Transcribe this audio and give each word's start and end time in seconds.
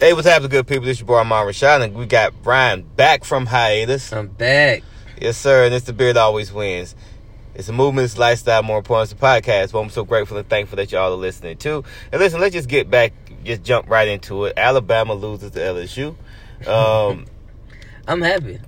Hey, 0.00 0.14
what's 0.14 0.26
happening, 0.26 0.48
good 0.48 0.66
people? 0.66 0.86
This 0.86 0.98
your 0.98 1.06
boy 1.06 1.18
Amon 1.18 1.46
Rashad, 1.46 1.84
and 1.84 1.94
we 1.94 2.06
got 2.06 2.32
Brian 2.42 2.84
back 2.96 3.22
from 3.22 3.44
hiatus. 3.44 4.14
I'm 4.14 4.28
back. 4.28 4.82
Yes, 5.20 5.36
sir, 5.36 5.66
and 5.66 5.74
it's 5.74 5.84
the 5.84 5.92
beard 5.92 6.16
always 6.16 6.50
wins. 6.50 6.94
It's 7.54 7.68
a 7.68 7.74
movement, 7.74 8.06
it's 8.06 8.16
a 8.16 8.20
lifestyle, 8.20 8.62
more 8.62 8.78
important, 8.78 9.12
it's 9.12 9.20
a 9.20 9.22
podcast. 9.22 9.72
But 9.72 9.80
I'm 9.80 9.90
so 9.90 10.06
grateful 10.06 10.38
and 10.38 10.48
thankful 10.48 10.76
that 10.76 10.90
y'all 10.90 11.12
are 11.12 11.16
listening 11.16 11.58
too. 11.58 11.84
And 12.10 12.18
listen, 12.18 12.40
let's 12.40 12.54
just 12.54 12.66
get 12.66 12.88
back, 12.88 13.12
just 13.44 13.62
jump 13.62 13.90
right 13.90 14.08
into 14.08 14.46
it. 14.46 14.54
Alabama 14.56 15.12
loses 15.12 15.50
to 15.50 15.58
LSU. 15.58 16.16
Um, 16.66 17.26
I'm 18.08 18.22
happy. 18.22 18.58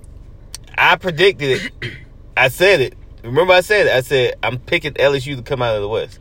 I 0.77 0.97
predicted 0.97 1.63
it. 1.63 1.93
I 2.37 2.49
said 2.49 2.79
it. 2.79 2.95
Remember, 3.23 3.53
I 3.53 3.61
said 3.61 3.87
it. 3.87 3.91
I 3.91 4.01
said 4.01 4.35
I'm 4.43 4.59
picking 4.59 4.93
LSU 4.93 5.35
to 5.37 5.41
come 5.41 5.63
out 5.63 5.75
of 5.75 5.81
the 5.81 5.89
West. 5.89 6.19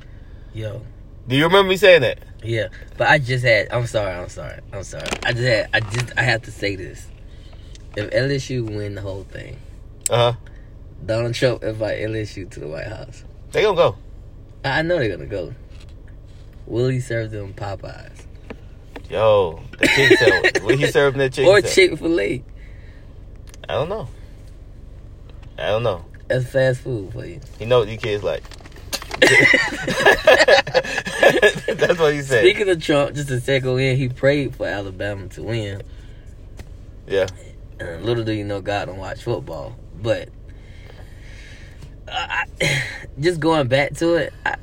Yo. 0.55 0.81
Do 1.29 1.37
you 1.37 1.45
remember 1.45 1.69
me 1.69 1.77
saying 1.77 2.01
that? 2.01 2.32
Yeah. 2.43 2.69
But 2.97 3.09
I 3.09 3.19
just 3.19 3.45
had 3.45 3.69
I'm 3.73 3.87
sorry, 3.87 4.13
I'm 4.13 4.29
sorry, 4.29 4.61
I'm 4.73 4.83
sorry. 4.85 5.09
I 5.25 5.33
just 5.33 5.45
had 5.45 5.69
I 5.73 5.81
just 5.81 6.13
I 6.17 6.23
have 6.23 6.43
to 6.43 6.51
say 6.51 6.77
this. 6.77 7.07
If 7.97 8.11
LSU 8.11 8.65
win 8.65 8.95
the 8.95 9.01
whole 9.03 9.25
thing, 9.25 9.59
Uh 10.11 10.33
huh. 10.33 10.39
Donald 11.05 11.35
Trump 11.35 11.63
invite 11.63 11.99
LSU 12.01 12.49
to 12.51 12.61
the 12.61 12.69
White 12.69 12.87
House. 12.87 13.25
They 13.53 13.63
gonna 13.63 13.77
go. 13.77 13.97
I 14.65 14.79
I 14.79 14.83
know 14.83 14.99
they're 14.99 15.11
gonna 15.11 15.27
go. 15.27 15.55
Will 16.67 16.89
he 16.89 17.01
serve 17.01 17.31
them 17.33 17.53
Popeyes? 17.55 18.27
Yo, 19.11 19.61
the 19.79 19.87
chicken 19.89 20.17
sandwich. 20.17 20.53
What 20.63 20.79
he 20.79 20.87
serving 20.87 21.19
that 21.19 21.33
chicken 21.35 21.51
Or? 21.51 21.61
Chick 21.61 21.99
fil 21.99 22.19
A. 22.21 22.43
I 23.69 23.75
don't 23.75 23.89
know. 23.89 24.09
I 25.59 25.67
don't 25.69 25.83
know. 25.83 26.05
That's 26.29 26.47
fast 26.49 26.81
food 26.81 27.13
for 27.13 27.27
you. 27.27 27.41
You 27.61 27.67
know 27.67 27.81
what 27.81 27.89
these 27.89 28.01
kids 28.01 28.23
like. 28.25 28.43
That's 31.77 31.99
what 31.99 32.15
he 32.15 32.23
said. 32.23 32.45
Speaking 32.45 32.69
of 32.69 32.83
Trump, 32.83 33.15
just 33.15 33.31
a 33.31 33.41
second 33.41 33.79
in, 33.79 33.97
he 33.97 34.09
prayed 34.09 34.57
for 34.57 34.67
Alabama 34.67 35.29
to 35.29 35.43
win. 35.43 35.83
Yeah. 37.07 37.27
And 37.79 38.05
little 38.05 38.25
do 38.25 38.33
you 38.33 38.45
know, 38.45 38.61
God 38.61 38.87
don't 38.87 38.99
watch 38.99 39.23
football. 39.23 39.77
But 40.01 40.29
uh, 42.09 42.45
I, 42.61 42.61
just 43.21 43.41
going 43.41 43.69
back 43.69 43.95
to 43.97 44.15
it, 44.15 44.33
I, 44.45 44.57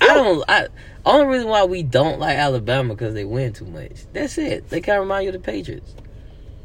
I 0.00 0.06
don't. 0.06 0.44
I 0.48 0.68
only 1.06 1.26
reason 1.26 1.48
why 1.48 1.64
we 1.64 1.82
don't 1.82 2.18
like 2.18 2.36
Alabama 2.36 2.94
because 2.94 3.14
they 3.14 3.24
win 3.24 3.52
too 3.52 3.66
much. 3.66 4.06
That's 4.12 4.38
it. 4.38 4.68
They 4.70 4.80
kind 4.80 4.98
of 4.98 5.04
remind 5.04 5.24
you 5.24 5.30
of 5.30 5.34
the 5.34 5.40
Patriots. 5.40 5.94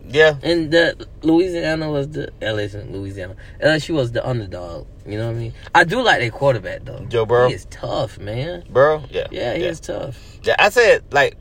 Yeah. 0.07 0.37
And 0.41 0.71
the 0.71 1.07
Louisiana 1.21 1.91
was 1.91 2.09
the 2.09 2.31
LSU, 2.41 2.91
Louisiana. 2.91 3.35
LSU 3.61 3.95
was 3.95 4.11
the 4.11 4.27
underdog. 4.27 4.87
You 5.11 5.17
know 5.17 5.27
what 5.27 5.35
I 5.35 5.39
mean? 5.39 5.53
I 5.73 5.83
do 5.83 6.01
like 6.01 6.19
their 6.19 6.31
quarterback 6.31 6.85
though. 6.85 7.05
Joe 7.09 7.25
Burrow? 7.25 7.47
He 7.47 7.55
is 7.55 7.65
tough, 7.69 8.19
man. 8.19 8.63
Burrow? 8.69 9.03
Yeah. 9.09 9.27
Yeah, 9.31 9.55
he 9.55 9.63
yeah. 9.63 9.69
is 9.69 9.79
tough. 9.79 10.39
Yeah, 10.43 10.55
I 10.59 10.69
said, 10.69 11.03
like, 11.11 11.37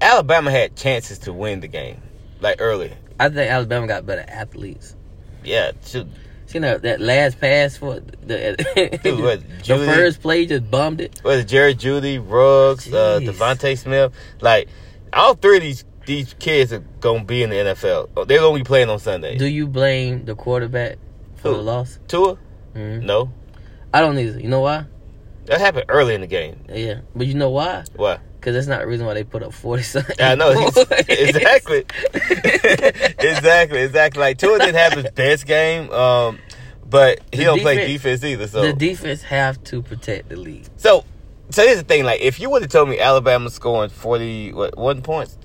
Alabama 0.00 0.50
had 0.50 0.76
chances 0.76 1.18
to 1.20 1.32
win 1.32 1.60
the 1.60 1.68
game, 1.68 2.00
like, 2.40 2.56
early. 2.60 2.92
I 3.18 3.28
think 3.28 3.50
Alabama 3.50 3.86
got 3.86 4.06
better 4.06 4.24
athletes. 4.28 4.94
Yeah. 5.44 5.72
Shoot. 5.84 6.08
You 6.52 6.60
know 6.60 6.78
that 6.78 7.00
last 7.00 7.40
pass 7.40 7.76
for 7.76 8.00
the 8.00 9.00
Dude, 9.02 9.20
what, 9.20 9.42
the 9.64 9.84
first 9.84 10.22
play 10.22 10.46
just 10.46 10.70
bummed 10.70 11.00
it. 11.00 11.20
Was 11.24 11.40
it 11.40 11.48
Jerry 11.48 11.74
Jeudy, 11.74 12.18
Ruggs, 12.18 12.90
uh. 12.92 13.18
DeVonta 13.20 13.76
Smith? 13.76 14.14
Like, 14.40 14.68
all 15.12 15.34
three 15.34 15.56
of 15.56 15.62
these 15.62 15.84
these 16.06 16.34
kids 16.34 16.72
are 16.72 16.84
going 17.00 17.20
to 17.20 17.26
be 17.26 17.42
in 17.42 17.50
the 17.50 17.56
NFL. 17.56 18.28
They're 18.28 18.38
going 18.38 18.54
to 18.54 18.64
be 18.64 18.66
playing 18.66 18.88
on 18.88 18.98
Sunday. 19.00 19.36
Do 19.36 19.46
you 19.46 19.66
blame 19.66 20.24
the 20.24 20.36
quarterback 20.36 20.98
for 21.34 21.50
Who? 21.50 21.56
the 21.56 21.62
loss? 21.62 21.98
Tua? 22.08 22.38
Mhm. 22.76 23.02
No. 23.02 23.30
I 23.94 24.00
don't 24.00 24.18
either. 24.18 24.38
You 24.40 24.48
know 24.48 24.60
why? 24.60 24.84
That 25.46 25.60
happened 25.60 25.86
early 25.88 26.14
in 26.14 26.20
the 26.20 26.26
game. 26.26 26.58
Yeah, 26.72 27.00
but 27.14 27.26
you 27.26 27.34
know 27.34 27.50
why? 27.50 27.84
Why? 27.94 28.18
Because 28.34 28.54
that's 28.54 28.66
not 28.66 28.80
the 28.80 28.86
reason 28.86 29.06
why 29.06 29.14
they 29.14 29.24
put 29.24 29.42
up 29.42 29.52
forty 29.54 29.82
something. 29.82 30.16
I 30.20 30.34
know 30.34 30.50
exactly, 31.08 31.84
exactly, 33.18 33.80
exactly. 33.80 34.20
Like 34.20 34.38
Tua 34.38 34.58
didn't 34.58 34.74
have 34.76 34.92
his 34.94 35.10
best 35.12 35.46
game, 35.46 35.90
um, 35.90 36.38
but 36.88 37.20
he 37.32 37.38
The 37.38 37.44
don't 37.44 37.60
play 37.60 37.76
defense- 37.76 37.92
defense 38.20 38.24
either. 38.24 38.46
So, 38.48 38.62
The 38.62 38.72
defense 38.72 39.22
have 39.22 39.62
to 39.64 39.82
protect 39.82 40.28
the 40.28 40.36
lead. 40.36 40.68
so, 40.76 41.04
so 41.50 41.62
here's 41.64 41.78
the 41.78 41.84
thing. 41.84 42.04
Like, 42.04 42.20
if 42.20 42.40
you 42.40 42.50
would 42.50 42.62
have 42.62 42.70
told 42.70 42.88
me 42.88 42.98
Alabama 43.00 43.50
scoring 43.50 43.90
forty 43.90 44.52
what 44.52 44.76
one 44.76 45.02
points, 45.02 45.38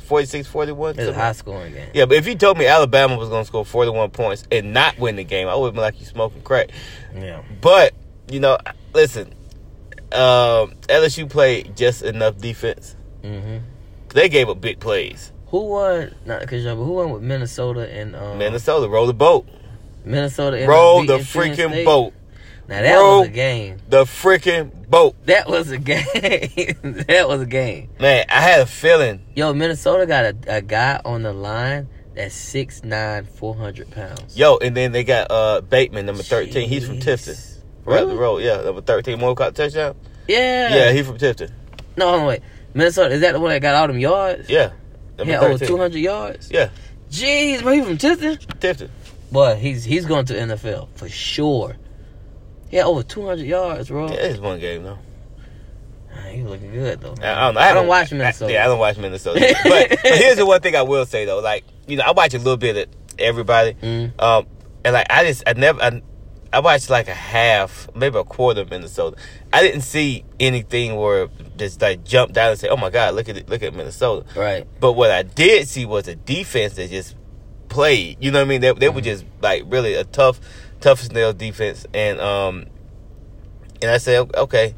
46, 0.00 0.48
41, 0.48 0.90
It's 0.98 1.08
a 1.08 1.14
high 1.14 1.32
scoring 1.32 1.72
game. 1.74 1.88
yeah. 1.94 2.04
But 2.06 2.16
if 2.16 2.26
you 2.26 2.34
told 2.34 2.58
me 2.58 2.66
Alabama 2.66 3.16
was 3.16 3.28
going 3.28 3.42
to 3.42 3.46
score 3.46 3.64
forty 3.64 3.90
one 3.90 4.10
points 4.10 4.44
and 4.50 4.72
not 4.72 4.98
win 4.98 5.16
the 5.16 5.24
game, 5.24 5.48
I 5.48 5.54
would 5.54 5.66
have 5.66 5.74
been 5.74 5.82
like 5.82 5.98
you 6.00 6.06
smoking 6.06 6.42
crack. 6.42 6.70
Yeah. 7.14 7.42
But 7.60 7.94
you 8.30 8.40
know, 8.40 8.58
listen, 8.94 9.32
um, 10.12 10.72
LSU 10.88 11.28
played 11.28 11.76
just 11.76 12.02
enough 12.02 12.38
defense. 12.38 12.96
hmm 13.22 13.58
They 14.10 14.28
gave 14.28 14.48
up 14.48 14.60
big 14.60 14.80
plays. 14.80 15.32
Who 15.48 15.66
won? 15.66 16.14
Not 16.24 16.40
because 16.40 16.64
but 16.64 16.74
who 16.76 16.92
won 16.94 17.10
with 17.10 17.22
Minnesota 17.22 17.88
and 17.92 18.16
um, 18.16 18.38
Minnesota 18.38 18.88
roll 18.88 19.06
the 19.06 19.14
boat. 19.14 19.46
Minnesota? 20.04 20.64
Roll 20.68 21.04
the 21.04 21.18
freaking 21.18 21.70
State? 21.70 21.84
boat. 21.84 22.12
Now 22.68 22.82
that 22.82 22.94
Roll- 22.94 23.20
was 23.20 23.28
a 23.28 23.32
game. 23.32 23.78
The 23.88 24.04
freaking 24.04 24.88
boat. 24.88 25.14
That 25.26 25.48
was 25.48 25.70
a 25.70 25.78
game. 25.94 26.04
that 27.08 27.26
was 27.28 27.40
a 27.42 27.46
game. 27.46 27.90
Man, 28.00 28.24
I 28.28 28.40
had 28.40 28.60
a 28.60 28.66
feeling. 28.66 29.24
Yo, 29.34 29.52
Minnesota 29.54 30.06
got 30.06 30.24
a, 30.24 30.36
a 30.56 30.60
guy 30.62 31.00
on 31.04 31.22
the 31.22 31.32
line 31.32 31.88
that's 32.14 32.34
6'9", 32.54 33.26
400 33.28 33.90
pounds. 33.90 34.36
Yo, 34.36 34.56
and 34.58 34.76
then 34.76 34.92
they 34.92 35.04
got 35.04 35.30
uh 35.30 35.60
Bateman, 35.60 36.06
number 36.06 36.22
13. 36.22 36.68
He's 36.68 36.86
from 36.86 36.98
Tifton. 36.98 37.58
Right 37.84 38.00
Really? 38.00 38.14
the 38.14 38.18
road. 38.20 38.38
Yeah, 38.38 38.62
number 38.62 38.80
13. 38.80 39.18
More 39.20 39.34
caught 39.36 39.54
touchdown. 39.54 39.94
Yeah. 40.26 40.74
Yeah, 40.74 40.92
he 40.92 41.02
from 41.04 41.18
Tifton. 41.18 41.52
No, 41.96 42.08
hold 42.08 42.20
on, 42.22 42.26
wait. 42.26 42.40
Minnesota, 42.74 43.14
is 43.14 43.20
that 43.20 43.32
the 43.32 43.40
one 43.40 43.50
that 43.50 43.62
got 43.62 43.74
all 43.76 43.86
them 43.86 43.98
yards? 43.98 44.50
Yeah. 44.50 44.72
Yeah, 45.24 45.40
over 45.40 45.64
200 45.64 45.96
yards? 45.98 46.50
Yeah, 46.50 46.68
Jeez, 47.10 47.62
bro, 47.62 47.72
he 47.72 47.80
from 47.82 47.96
Tifton? 47.96 48.36
Tifton. 48.58 48.90
Boy, 49.32 49.54
he's 49.56 49.82
he's 49.84 50.04
going 50.04 50.26
to 50.26 50.34
NFL 50.34 50.88
for 50.96 51.08
sure. 51.08 51.76
Yeah, 52.70 52.84
over 52.84 53.02
200 53.02 53.44
yards, 53.46 53.88
bro. 53.88 54.08
Yeah, 54.08 54.14
it's 54.14 54.40
one 54.40 54.58
game 54.60 54.82
though. 54.82 54.98
He 56.30 56.42
looking 56.42 56.72
good, 56.72 57.00
though. 57.00 57.14
I, 57.22 57.32
I 57.32 57.40
don't 57.46 57.54
know. 57.54 57.60
I 57.60 57.64
haven't- 57.64 57.82
don't 57.82 57.88
watch 57.88 58.10
Minnesota. 58.12 58.50
I, 58.52 58.54
yeah, 58.54 58.64
I 58.64 58.66
don't 58.66 58.78
watch 58.78 58.98
Minnesota. 58.98 59.56
but, 59.64 59.88
but 60.02 60.14
here's 60.18 60.36
the 60.36 60.44
one 60.46 60.60
thing 60.60 60.76
I 60.76 60.82
will 60.82 61.06
say 61.06 61.24
though. 61.24 61.40
Like, 61.40 61.64
you 61.86 61.96
know, 61.96 62.04
I 62.06 62.12
watch 62.12 62.34
a 62.34 62.38
little 62.38 62.56
bit 62.56 62.76
of 62.76 62.94
everybody. 63.18 63.74
Mm. 63.74 64.20
Um, 64.20 64.46
and 64.84 64.92
like 64.94 65.06
I 65.10 65.24
just 65.24 65.42
I 65.46 65.52
never 65.54 65.80
I, 65.82 66.02
I 66.52 66.60
watched 66.60 66.90
like 66.90 67.08
a 67.08 67.14
half, 67.14 67.88
maybe 67.94 68.18
a 68.18 68.24
quarter 68.24 68.62
of 68.62 68.70
Minnesota. 68.70 69.16
I 69.52 69.62
didn't 69.62 69.80
see 69.82 70.24
anything 70.40 70.96
where 70.96 71.28
just 71.56 71.80
like 71.80 72.04
jump 72.04 72.32
down 72.32 72.50
and 72.50 72.58
say, 72.58 72.68
"Oh 72.68 72.76
my 72.76 72.90
God, 72.90 73.14
look 73.14 73.28
at 73.28 73.36
it, 73.36 73.48
look 73.48 73.62
at 73.62 73.74
Minnesota." 73.74 74.26
Right. 74.38 74.66
But 74.80 74.92
what 74.92 75.10
I 75.10 75.22
did 75.22 75.68
see 75.68 75.86
was 75.86 76.06
a 76.08 76.16
defense 76.16 76.74
that 76.74 76.90
just 76.90 77.14
played. 77.68 78.18
You 78.20 78.30
know 78.30 78.40
what 78.40 78.46
I 78.46 78.48
mean? 78.48 78.60
They 78.60 78.72
they 78.72 78.88
were 78.88 79.00
just 79.00 79.24
like 79.42 79.64
really 79.66 79.94
a 79.94 80.04
tough, 80.04 80.40
tough 80.86 81.02
as 81.02 81.10
nails 81.12 81.34
defense. 81.34 81.84
And 81.92 82.20
um, 82.20 82.66
and 83.82 83.90
I 83.90 83.98
said, 83.98 84.34
okay. 84.36 84.74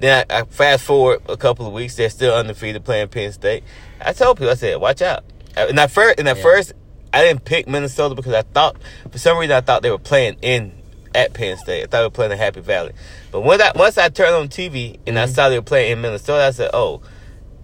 Then 0.00 0.24
I, 0.30 0.40
I 0.40 0.44
fast 0.44 0.84
forward 0.84 1.22
a 1.28 1.36
couple 1.36 1.66
of 1.66 1.72
weeks. 1.72 1.96
They're 1.96 2.10
still 2.10 2.32
undefeated 2.34 2.84
playing 2.84 3.08
Penn 3.08 3.32
State. 3.32 3.64
I 4.00 4.12
told 4.12 4.36
people, 4.36 4.50
I 4.50 4.54
said, 4.54 4.80
watch 4.80 5.02
out. 5.02 5.24
And 5.56 5.76
at 5.80 5.90
first, 5.90 6.20
and 6.20 6.28
at 6.28 6.36
Yeah. 6.36 6.42
first, 6.44 6.72
I 7.12 7.24
didn't 7.24 7.44
pick 7.44 7.66
Minnesota 7.66 8.14
because 8.14 8.32
I 8.34 8.42
thought, 8.42 8.76
for 9.10 9.18
some 9.18 9.38
reason, 9.38 9.56
I 9.56 9.60
thought 9.60 9.82
they 9.82 9.90
were 9.90 9.98
playing 9.98 10.36
in 10.40 10.72
at 11.16 11.32
Penn 11.34 11.56
State. 11.56 11.82
I 11.82 11.86
thought 11.86 11.98
they 11.98 12.04
were 12.04 12.10
playing 12.10 12.30
in 12.32 12.38
Happy 12.38 12.60
Valley. 12.60 12.92
But 13.32 13.40
when 13.40 13.60
I, 13.60 13.72
once 13.74 13.98
I 13.98 14.08
turned 14.08 14.36
on 14.36 14.48
TV 14.48 15.00
and 15.06 15.18
I 15.18 15.24
Mhm. 15.26 15.30
saw 15.34 15.48
they 15.48 15.58
were 15.58 15.62
playing 15.62 15.92
in 15.92 16.00
Minnesota, 16.00 16.44
I 16.44 16.50
said, 16.52 16.70
oh, 16.74 17.00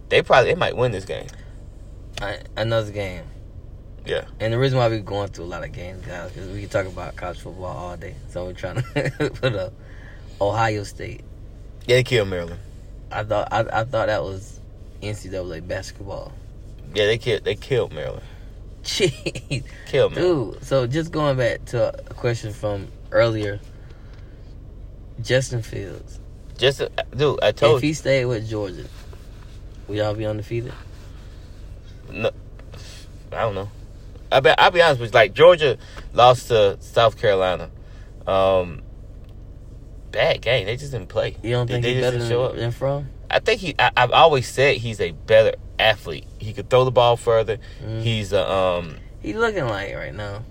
they 0.09 0.23
probably 0.23 0.51
they 0.51 0.59
might 0.59 0.77
win 0.77 0.91
this 0.91 1.05
game. 1.05 1.27
I, 2.21 2.39
another 2.57 2.91
game. 2.91 3.23
Yeah. 4.05 4.25
And 4.39 4.53
the 4.53 4.59
reason 4.59 4.79
why 4.79 4.89
we're 4.89 5.01
going 5.01 5.29
through 5.29 5.45
a 5.45 5.47
lot 5.47 5.65
of 5.65 5.73
games, 5.73 6.05
guys, 6.07 6.31
because 6.33 6.51
we 6.51 6.61
can 6.61 6.69
talk 6.69 6.87
about 6.87 7.17
college 7.17 7.41
football 7.41 7.77
all 7.77 7.97
day. 7.97 8.15
So 8.29 8.45
we're 8.45 8.53
trying 8.53 8.77
to 8.95 9.31
put 9.35 9.55
up 9.55 9.73
Ohio 10.41 10.85
State. 10.85 11.23
Yeah, 11.87 11.97
they 11.97 12.05
killed 12.05 12.29
Maryland. 12.29 12.61
I 13.11 13.25
thought 13.25 13.49
I, 13.53 13.61
I 13.61 13.85
thought 13.85 14.07
that 14.07 14.23
was 14.23 14.61
NCAA 15.03 15.67
basketball. 15.67 16.33
Yeah, 16.95 17.07
they 17.07 17.19
killed 17.19 17.45
they 17.45 17.55
killed 17.55 17.93
Maryland. 17.93 18.25
Jeez, 18.85 19.65
Killed 19.87 20.15
Maryland. 20.15 20.53
dude. 20.55 20.65
So 20.65 20.87
just 20.87 21.11
going 21.13 21.37
back 21.37 21.65
to 21.67 21.89
a 22.11 22.15
question 22.15 22.53
from 22.53 22.89
earlier, 23.11 23.61
Justin 25.23 25.63
Fields. 25.63 26.21
Just 26.59 26.81
uh, 26.83 26.89
dude, 27.17 27.39
I 27.43 27.53
told 27.53 27.77
if 27.77 27.83
he 27.83 27.95
stayed 27.95 28.27
with 28.27 28.49
Georgia, 28.49 28.85
would 29.89 29.97
y'all 29.97 30.15
be 30.15 30.27
undefeated? 30.27 30.73
No, 32.11 32.31
I 33.33 33.41
don't 33.41 33.55
know. 33.55 33.71
I 34.35 34.41
be, 34.41 34.51
I'll 34.59 34.71
be 34.71 34.83
honest 34.83 35.01
with 35.01 35.11
you. 35.13 35.15
Like 35.15 35.33
Georgia 35.35 35.79
lost 36.13 36.49
to 36.49 36.77
South 36.81 37.17
Carolina. 37.19 37.71
Um, 38.27 38.83
bad 40.11 40.41
game. 40.43 40.67
They 40.67 40.77
just 40.77 40.93
didn't 40.93 41.09
play. 41.09 41.37
You 41.43 41.53
don't 41.53 41.67
They- 41.67 41.75
think 41.75 41.85
they 41.85 41.95
he's 41.95 42.03
better 42.03 42.19
didn't 42.19 42.31
show 42.31 42.45
up. 42.45 42.57
than 42.57 42.71
Fromm? 42.71 43.09
I 43.31 43.39
think 43.41 43.61
he. 43.61 43.75
I, 43.79 43.91
I've 43.97 44.11
always 44.13 44.49
said 44.49 44.77
he's 44.77 45.01
a 45.01 45.11
better 45.13 45.55
athlete. 45.79 46.27
He 46.39 46.53
could 46.53 46.69
throw 46.71 46.85
the 46.85 46.91
ball 46.93 47.17
further. 47.17 47.59
Mm. 47.85 48.03
He's 48.03 48.33
a 48.33 48.49
um. 48.51 48.97
He 49.21 49.33
looking 49.33 49.67
like 49.67 49.91
it 49.91 49.97
right 49.97 50.15
now. 50.15 50.43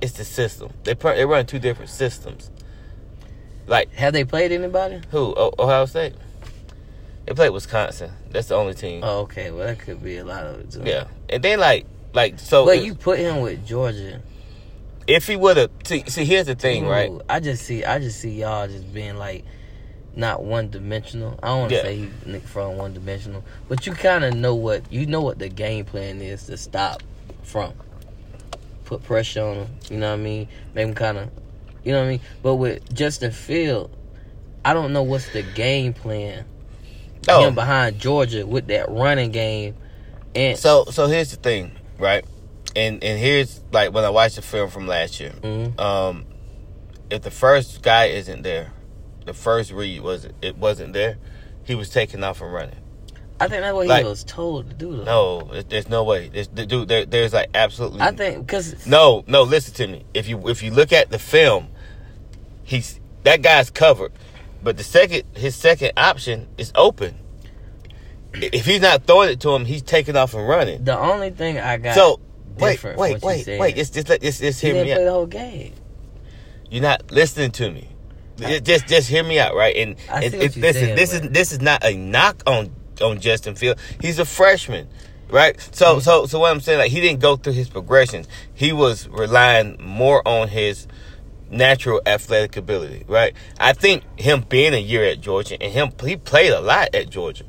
It's 0.00 0.12
the 0.12 0.24
system. 0.24 0.72
They 0.84 0.94
pr- 0.94 1.10
they 1.14 1.24
run 1.24 1.46
two 1.46 1.58
different 1.58 1.90
systems. 1.90 2.50
Like 3.66 3.92
Have 3.94 4.12
they 4.12 4.24
played 4.24 4.50
anybody? 4.52 5.00
who? 5.10 5.34
O- 5.36 5.54
Ohio 5.58 5.86
State. 5.86 6.14
They 7.26 7.34
played 7.34 7.50
Wisconsin. 7.50 8.10
That's 8.30 8.48
the 8.48 8.56
only 8.56 8.74
team. 8.74 9.02
Oh, 9.04 9.20
okay. 9.20 9.50
Well, 9.50 9.66
that 9.66 9.78
could 9.78 10.02
be 10.02 10.16
a 10.16 10.24
lot 10.24 10.44
of 10.46 10.60
it 10.60 10.70
too. 10.72 10.82
Yeah, 10.84 11.04
and 11.28 11.42
then 11.42 11.60
like 11.60 11.86
like 12.12 12.38
so. 12.38 12.64
But 12.64 12.84
you 12.84 12.94
put 12.94 13.18
him 13.18 13.40
with 13.40 13.66
Georgia, 13.66 14.20
if 15.06 15.26
he 15.26 15.36
would 15.36 15.56
have 15.56 15.70
see, 15.84 16.04
see, 16.06 16.24
here's 16.24 16.46
the 16.46 16.54
thing, 16.54 16.86
right? 16.86 17.10
I 17.28 17.40
just 17.40 17.64
see, 17.64 17.84
I 17.84 17.98
just 17.98 18.20
see 18.20 18.30
y'all 18.40 18.66
just 18.68 18.92
being 18.92 19.16
like 19.16 19.44
not 20.16 20.42
one 20.42 20.70
dimensional. 20.70 21.38
I 21.42 21.48
don't 21.48 21.58
want 21.60 21.70
to 21.70 21.76
Yeah. 21.76 21.82
say 21.82 21.96
he 21.96 22.10
Nick 22.26 22.42
from 22.42 22.76
one 22.76 22.94
dimensional, 22.94 23.44
but 23.68 23.86
you 23.86 23.92
kind 23.92 24.24
of 24.24 24.34
know 24.34 24.54
what 24.54 24.92
you 24.92 25.06
know 25.06 25.20
what 25.20 25.38
the 25.38 25.48
game 25.48 25.84
plan 25.84 26.20
is 26.20 26.44
to 26.46 26.56
stop 26.56 27.02
Fromm. 27.42 27.74
Put 28.84 29.04
pressure 29.04 29.42
on 29.42 29.56
him. 29.56 29.68
You 29.88 29.96
know 29.98 30.08
what 30.10 30.18
I 30.20 30.22
mean? 30.22 30.48
Make 30.74 30.88
him 30.88 30.94
kind 30.94 31.18
of, 31.18 31.30
you 31.84 31.92
know 31.92 32.00
what 32.00 32.06
I 32.06 32.10
mean. 32.10 32.20
But 32.42 32.56
with 32.56 32.92
Justin 32.92 33.30
Field, 33.30 33.90
I 34.64 34.72
don't 34.74 34.92
know 34.92 35.02
what's 35.04 35.32
the 35.32 35.42
game 35.42 35.92
plan. 35.92 36.44
Oh. 37.28 37.46
Him 37.46 37.54
behind 37.54 37.98
Georgia 38.00 38.46
with 38.46 38.66
that 38.68 38.90
running 38.90 39.30
game, 39.30 39.76
and 40.34 40.58
So 40.58 40.86
so 40.90 41.06
here's 41.06 41.30
the 41.30 41.36
thing, 41.36 41.70
right? 42.00 42.24
And 42.76 43.02
and 43.04 43.18
here's 43.18 43.60
like 43.72 43.92
when 43.92 44.04
I 44.04 44.10
watched 44.10 44.36
the 44.36 44.42
film 44.42 44.70
from 44.70 44.86
last 44.86 45.20
year. 45.20 45.32
Mhm. 45.42 45.78
Um, 45.80 46.24
if 47.10 47.22
the 47.22 47.30
first 47.30 47.82
guy 47.82 48.06
isn't 48.06 48.42
there, 48.42 48.72
the 49.26 49.34
first 49.34 49.72
read 49.72 50.00
was 50.02 50.26
it 50.42 50.56
wasn't 50.56 50.92
there, 50.92 51.18
he 51.64 51.74
was 51.74 51.90
taking 51.90 52.22
off 52.24 52.40
and 52.40 52.52
running. 52.52 52.76
I 53.40 53.48
think 53.48 53.62
that's 53.62 53.74
what 53.74 53.86
Like- 53.86 54.04
he 54.04 54.08
was 54.08 54.22
told 54.22 54.68
to 54.68 54.76
do. 54.76 54.96
Though. 54.98 55.04
No, 55.04 55.48
there's, 55.50 55.64
there's 55.64 55.88
no 55.88 56.04
way. 56.04 56.28
There's, 56.28 56.46
dude, 56.48 56.88
there, 56.88 57.06
there's 57.06 57.32
like 57.32 57.48
absolutely. 57.54 58.02
I 58.02 58.12
think 58.12 58.46
because 58.46 58.86
No, 58.86 59.24
no. 59.26 59.42
Listen 59.44 59.72
to 59.74 59.86
me. 59.86 60.04
If 60.14 60.28
you 60.28 60.48
if 60.48 60.62
you 60.62 60.70
look 60.70 60.92
at 60.92 61.10
the 61.10 61.18
film, 61.18 61.68
he's 62.64 63.00
that 63.24 63.42
guy's 63.42 63.70
covered, 63.70 64.12
but 64.62 64.76
the 64.76 64.84
second 64.84 65.24
his 65.34 65.56
second 65.56 65.92
option 65.96 66.48
is 66.58 66.70
open. 66.74 67.16
If 68.34 68.64
he's 68.66 68.80
not 68.80 69.06
throwing 69.06 69.30
it 69.30 69.40
to 69.40 69.50
him, 69.54 69.64
he's 69.64 69.82
taking 69.82 70.16
off 70.16 70.34
and 70.34 70.46
running. 70.46 70.84
the 70.84 70.98
only 70.98 71.30
thing 71.30 71.58
I 71.58 71.76
got 71.78 71.94
So 71.94 72.20
wait, 72.58 72.82
wait, 72.82 73.22
wait, 73.22 73.46
wait. 73.58 73.74
Just 73.76 73.94
just 73.94 74.08
let 74.08 74.20
just, 74.22 74.40
just 74.40 74.60
he 74.60 74.68
hear 74.68 74.74
didn't 74.74 74.88
me 74.88 74.94
play 74.94 75.02
out. 75.02 75.04
the 75.06 75.10
whole 75.12 75.26
game. 75.26 75.72
You're 76.70 76.82
not 76.82 77.10
listening 77.10 77.50
to 77.52 77.70
me. 77.70 77.88
Just 78.36 78.64
just, 78.64 78.86
just 78.88 79.08
hear 79.08 79.22
me 79.24 79.38
out, 79.38 79.54
right? 79.54 79.74
And, 79.76 79.96
I 80.10 80.24
and 80.24 80.34
it- 80.34 80.56
listen, 80.56 80.72
saying, 80.72 80.96
this 80.96 81.12
but- 81.12 81.24
is 81.24 81.30
this 81.30 81.52
is 81.52 81.60
not 81.60 81.84
a 81.84 81.94
knock 81.96 82.42
on 82.46 82.74
on 83.02 83.20
Justin 83.20 83.54
Field. 83.56 83.78
He's 84.00 84.18
a 84.18 84.24
freshman, 84.24 84.88
right? 85.30 85.60
So 85.72 85.96
Mm-hmm. 85.96 86.00
so 86.00 86.26
so 86.26 86.38
what 86.38 86.50
I'm 86.52 86.60
saying, 86.60 86.78
like 86.78 86.90
he 86.90 87.00
didn't 87.00 87.20
go 87.20 87.36
through 87.36 87.54
his 87.54 87.68
progressions. 87.68 88.28
He 88.54 88.72
was 88.72 89.08
relying 89.08 89.76
more 89.82 90.26
on 90.26 90.48
his 90.48 90.86
natural 91.50 92.00
athletic 92.06 92.56
ability, 92.56 93.04
right? 93.08 93.34
I 93.58 93.72
think 93.72 94.04
him 94.18 94.44
being 94.48 94.72
a 94.72 94.80
year 94.80 95.04
at 95.04 95.20
Georgia 95.20 95.60
and 95.60 95.72
him 95.72 95.90
he 96.04 96.16
played 96.16 96.52
a 96.52 96.60
lot 96.60 96.94
at 96.94 97.10
Georgia, 97.10 97.44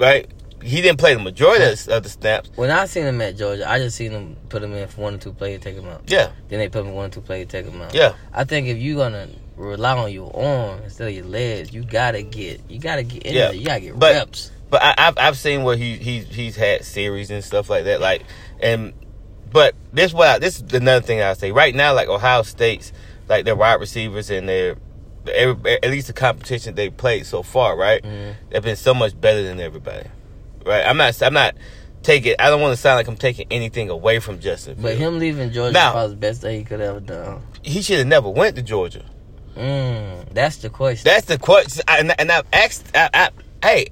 right? 0.00 0.28
He 0.62 0.82
didn't 0.82 0.98
play 0.98 1.14
the 1.14 1.20
majority 1.20 1.64
of 1.64 1.84
the, 1.86 1.96
of 1.96 2.02
the 2.02 2.08
snaps. 2.08 2.50
When 2.56 2.70
I 2.70 2.84
seen 2.86 3.04
him 3.06 3.20
at 3.22 3.36
Georgia, 3.36 3.70
I 3.70 3.78
just 3.78 3.96
seen 3.96 4.10
him 4.10 4.36
put 4.50 4.62
him 4.62 4.74
in 4.74 4.88
for 4.88 5.00
one 5.02 5.14
or 5.14 5.18
two 5.18 5.32
plays, 5.32 5.60
take 5.60 5.76
him 5.76 5.86
out. 5.88 6.02
Yeah, 6.06 6.32
Then 6.48 6.58
they 6.58 6.68
put 6.68 6.80
him 6.82 6.88
in 6.88 6.94
one 6.94 7.06
or 7.06 7.08
two 7.12 7.22
plays, 7.22 7.46
take 7.46 7.64
him 7.66 7.80
out. 7.80 7.94
yeah. 7.94 8.12
I 8.32 8.44
think 8.44 8.66
if 8.68 8.76
you're 8.76 8.96
gonna 8.98 9.28
rely 9.56 9.96
on 9.96 10.12
your 10.12 10.34
arm 10.36 10.82
instead 10.82 11.08
of 11.08 11.14
your 11.14 11.24
legs, 11.24 11.72
you 11.72 11.82
gotta 11.84 12.22
get 12.22 12.60
you 12.68 12.78
gotta 12.78 13.02
get 13.04 13.22
in 13.22 13.34
Yeah. 13.34 13.46
there. 13.46 13.54
You 13.54 13.64
gotta 13.66 13.80
get 13.80 13.98
But- 13.98 14.14
reps. 14.14 14.50
But 14.68 14.82
I, 14.84 14.94
I've 14.98 15.18
I've 15.18 15.36
seen 15.38 15.64
where 15.64 15.76
he 15.76 15.96
he 15.96 16.20
he's 16.20 16.54
had 16.56 16.84
series 16.84 17.30
and 17.32 17.42
stuff 17.42 17.68
like 17.70 17.84
that. 17.84 18.00
Like 18.00 18.22
and 18.60 18.92
but 19.50 19.74
this 19.92 20.12
what 20.14 20.28
I, 20.28 20.38
this 20.38 20.60
is 20.60 20.72
another 20.74 21.04
thing 21.04 21.20
I 21.22 21.32
say 21.32 21.50
right 21.52 21.74
now. 21.74 21.92
Like 21.94 22.08
Ohio 22.08 22.42
State's 22.42 22.92
like 23.28 23.44
their 23.46 23.56
wide 23.56 23.80
receivers 23.80 24.30
and 24.30 24.48
their 24.48 24.76
every, 25.32 25.72
at 25.82 25.90
least 25.90 26.06
the 26.06 26.12
competition 26.12 26.74
they 26.74 26.90
played 26.90 27.26
so 27.26 27.42
far. 27.42 27.76
Right, 27.76 28.02
Mhm. 28.02 28.34
they've 28.50 28.62
been 28.62 28.76
so 28.76 28.94
much 28.94 29.18
better 29.20 29.42
than 29.42 29.60
everybody. 29.60 30.08
Right, 30.64 30.84
I'm 30.84 30.96
not 30.96 31.20
I'm 31.22 31.34
not 31.34 31.54
taking. 32.02 32.34
I 32.38 32.48
don't 32.50 32.60
want 32.60 32.72
to 32.74 32.80
sound 32.80 32.96
like 32.96 33.08
I'm 33.08 33.16
taking 33.16 33.46
anything 33.50 33.90
away 33.90 34.18
from 34.20 34.40
Justin. 34.40 34.76
But 34.80 34.96
him 34.96 35.18
leaving 35.18 35.52
Georgia 35.52 35.72
Now- 35.72 35.92
probably 35.92 36.10
the 36.14 36.20
best 36.20 36.40
thing 36.42 36.58
he 36.58 36.64
could 36.64 36.80
ever 36.80 37.00
done. 37.00 37.42
he 37.62 37.82
should 37.82 37.98
have 37.98 38.06
never 38.06 38.28
went 38.28 38.56
to 38.56 38.62
Georgia. 38.62 39.04
Mm, 39.56 40.32
that's 40.32 40.56
the 40.58 40.70
question. 40.70 41.04
That's 41.04 41.26
the 41.26 41.38
question. 41.38 41.82
And, 41.88 42.14
and 42.18 42.30
I've 42.32 42.46
asked, 42.52 42.86
I, 42.94 43.10
I, 43.12 43.28
hey, 43.62 43.88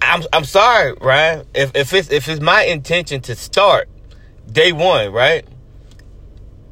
I'm 0.00 0.22
I'm 0.32 0.44
sorry, 0.44 0.94
Ryan. 1.00 1.44
If 1.54 1.74
if 1.74 1.92
it's 1.92 2.10
if 2.10 2.28
it's 2.28 2.40
my 2.40 2.62
intention 2.62 3.20
to 3.22 3.34
start 3.34 3.88
day 4.50 4.72
one, 4.72 5.12
right? 5.12 5.44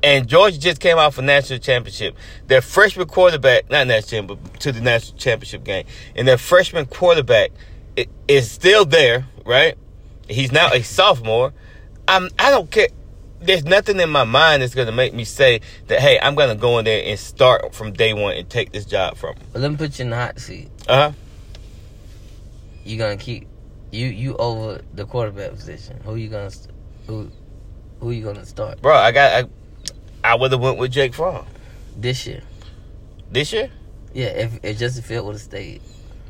And 0.07 0.29
Georgia 0.29 0.57
just 0.57 0.81
came 0.81 0.99
out 0.99 1.15
for 1.15 1.23
national 1.23 1.59
championship. 1.59 2.17
Their 2.47 2.63
freshman 2.63 3.09
quarterback, 3.09 3.69
not 3.69 3.89
national, 3.89 4.37
but 4.37 4.61
to 4.61 4.71
the 4.71 4.81
national 4.81 5.19
championship 5.19 5.65
game, 5.65 5.85
and 6.15 6.29
their 6.29 6.39
freshman 6.39 6.87
quarterback 6.87 7.51
is 8.29 8.49
still 8.49 8.85
there, 8.85 9.27
right? 9.45 9.77
He's 10.29 10.53
now 10.53 10.71
a 10.73 10.83
sophomore. 10.83 11.53
I'm 12.07 12.29
I 12.39 12.51
don't 12.51 12.71
care. 12.71 12.87
There's 13.41 13.65
nothing 13.65 13.99
in 13.99 14.09
my 14.09 14.23
mind 14.23 14.63
that's 14.63 14.77
gonna 14.77 14.93
make 14.93 15.13
me 15.13 15.25
say 15.25 15.61
that. 15.89 15.99
Hey, 15.99 16.21
I'm 16.21 16.37
gonna 16.37 16.55
go 16.55 16.79
in 16.79 16.85
there 16.85 17.03
and 17.05 17.19
start 17.19 17.75
from 17.75 17.93
day 17.93 18.15
one 18.15 18.37
and 18.37 18.49
take 18.49 18.71
this 18.71 18.85
job 18.85 19.17
from. 19.17 19.35
but 19.53 19.61
let 19.61 19.73
me 19.73 19.77
put 19.77 19.99
you 19.99 20.05
in 20.05 20.11
the 20.11 20.17
hot 20.17 20.39
seat. 20.39 20.71
Uh 20.87 21.11
huh. 21.11 21.13
You're 22.85 23.05
gonna 23.05 23.17
keep 23.17 23.49
you 23.91 24.07
you 24.07 24.37
over 24.37 24.83
the 24.95 25.05
quarterback 25.05 25.51
position. 25.51 26.01
Who 26.05 26.15
you 26.15 26.29
gonna 26.29 26.53
who 27.09 27.29
who 27.99 28.13
you 28.13 28.23
gonna 28.23 28.47
start 28.47 28.81
Bro, 28.81 28.95
I 28.95 29.11
got. 29.11 29.45
I, 29.45 29.49
I 30.27 30.35
would 30.35 30.51
have 30.53 30.61
went 30.61 30.79
with 30.79 30.91
Jake 30.93 31.15
Fromm 31.15 31.47
this 31.97 32.27
year? 32.27 32.43
this 33.31 33.53
year. 33.53 33.71
Yeah, 34.13 34.27
if 34.27 34.65
if 34.65 34.79
Justin 34.79 35.03
Field 35.03 35.27
would 35.27 35.35
have 35.35 35.43
stayed. 35.43 35.81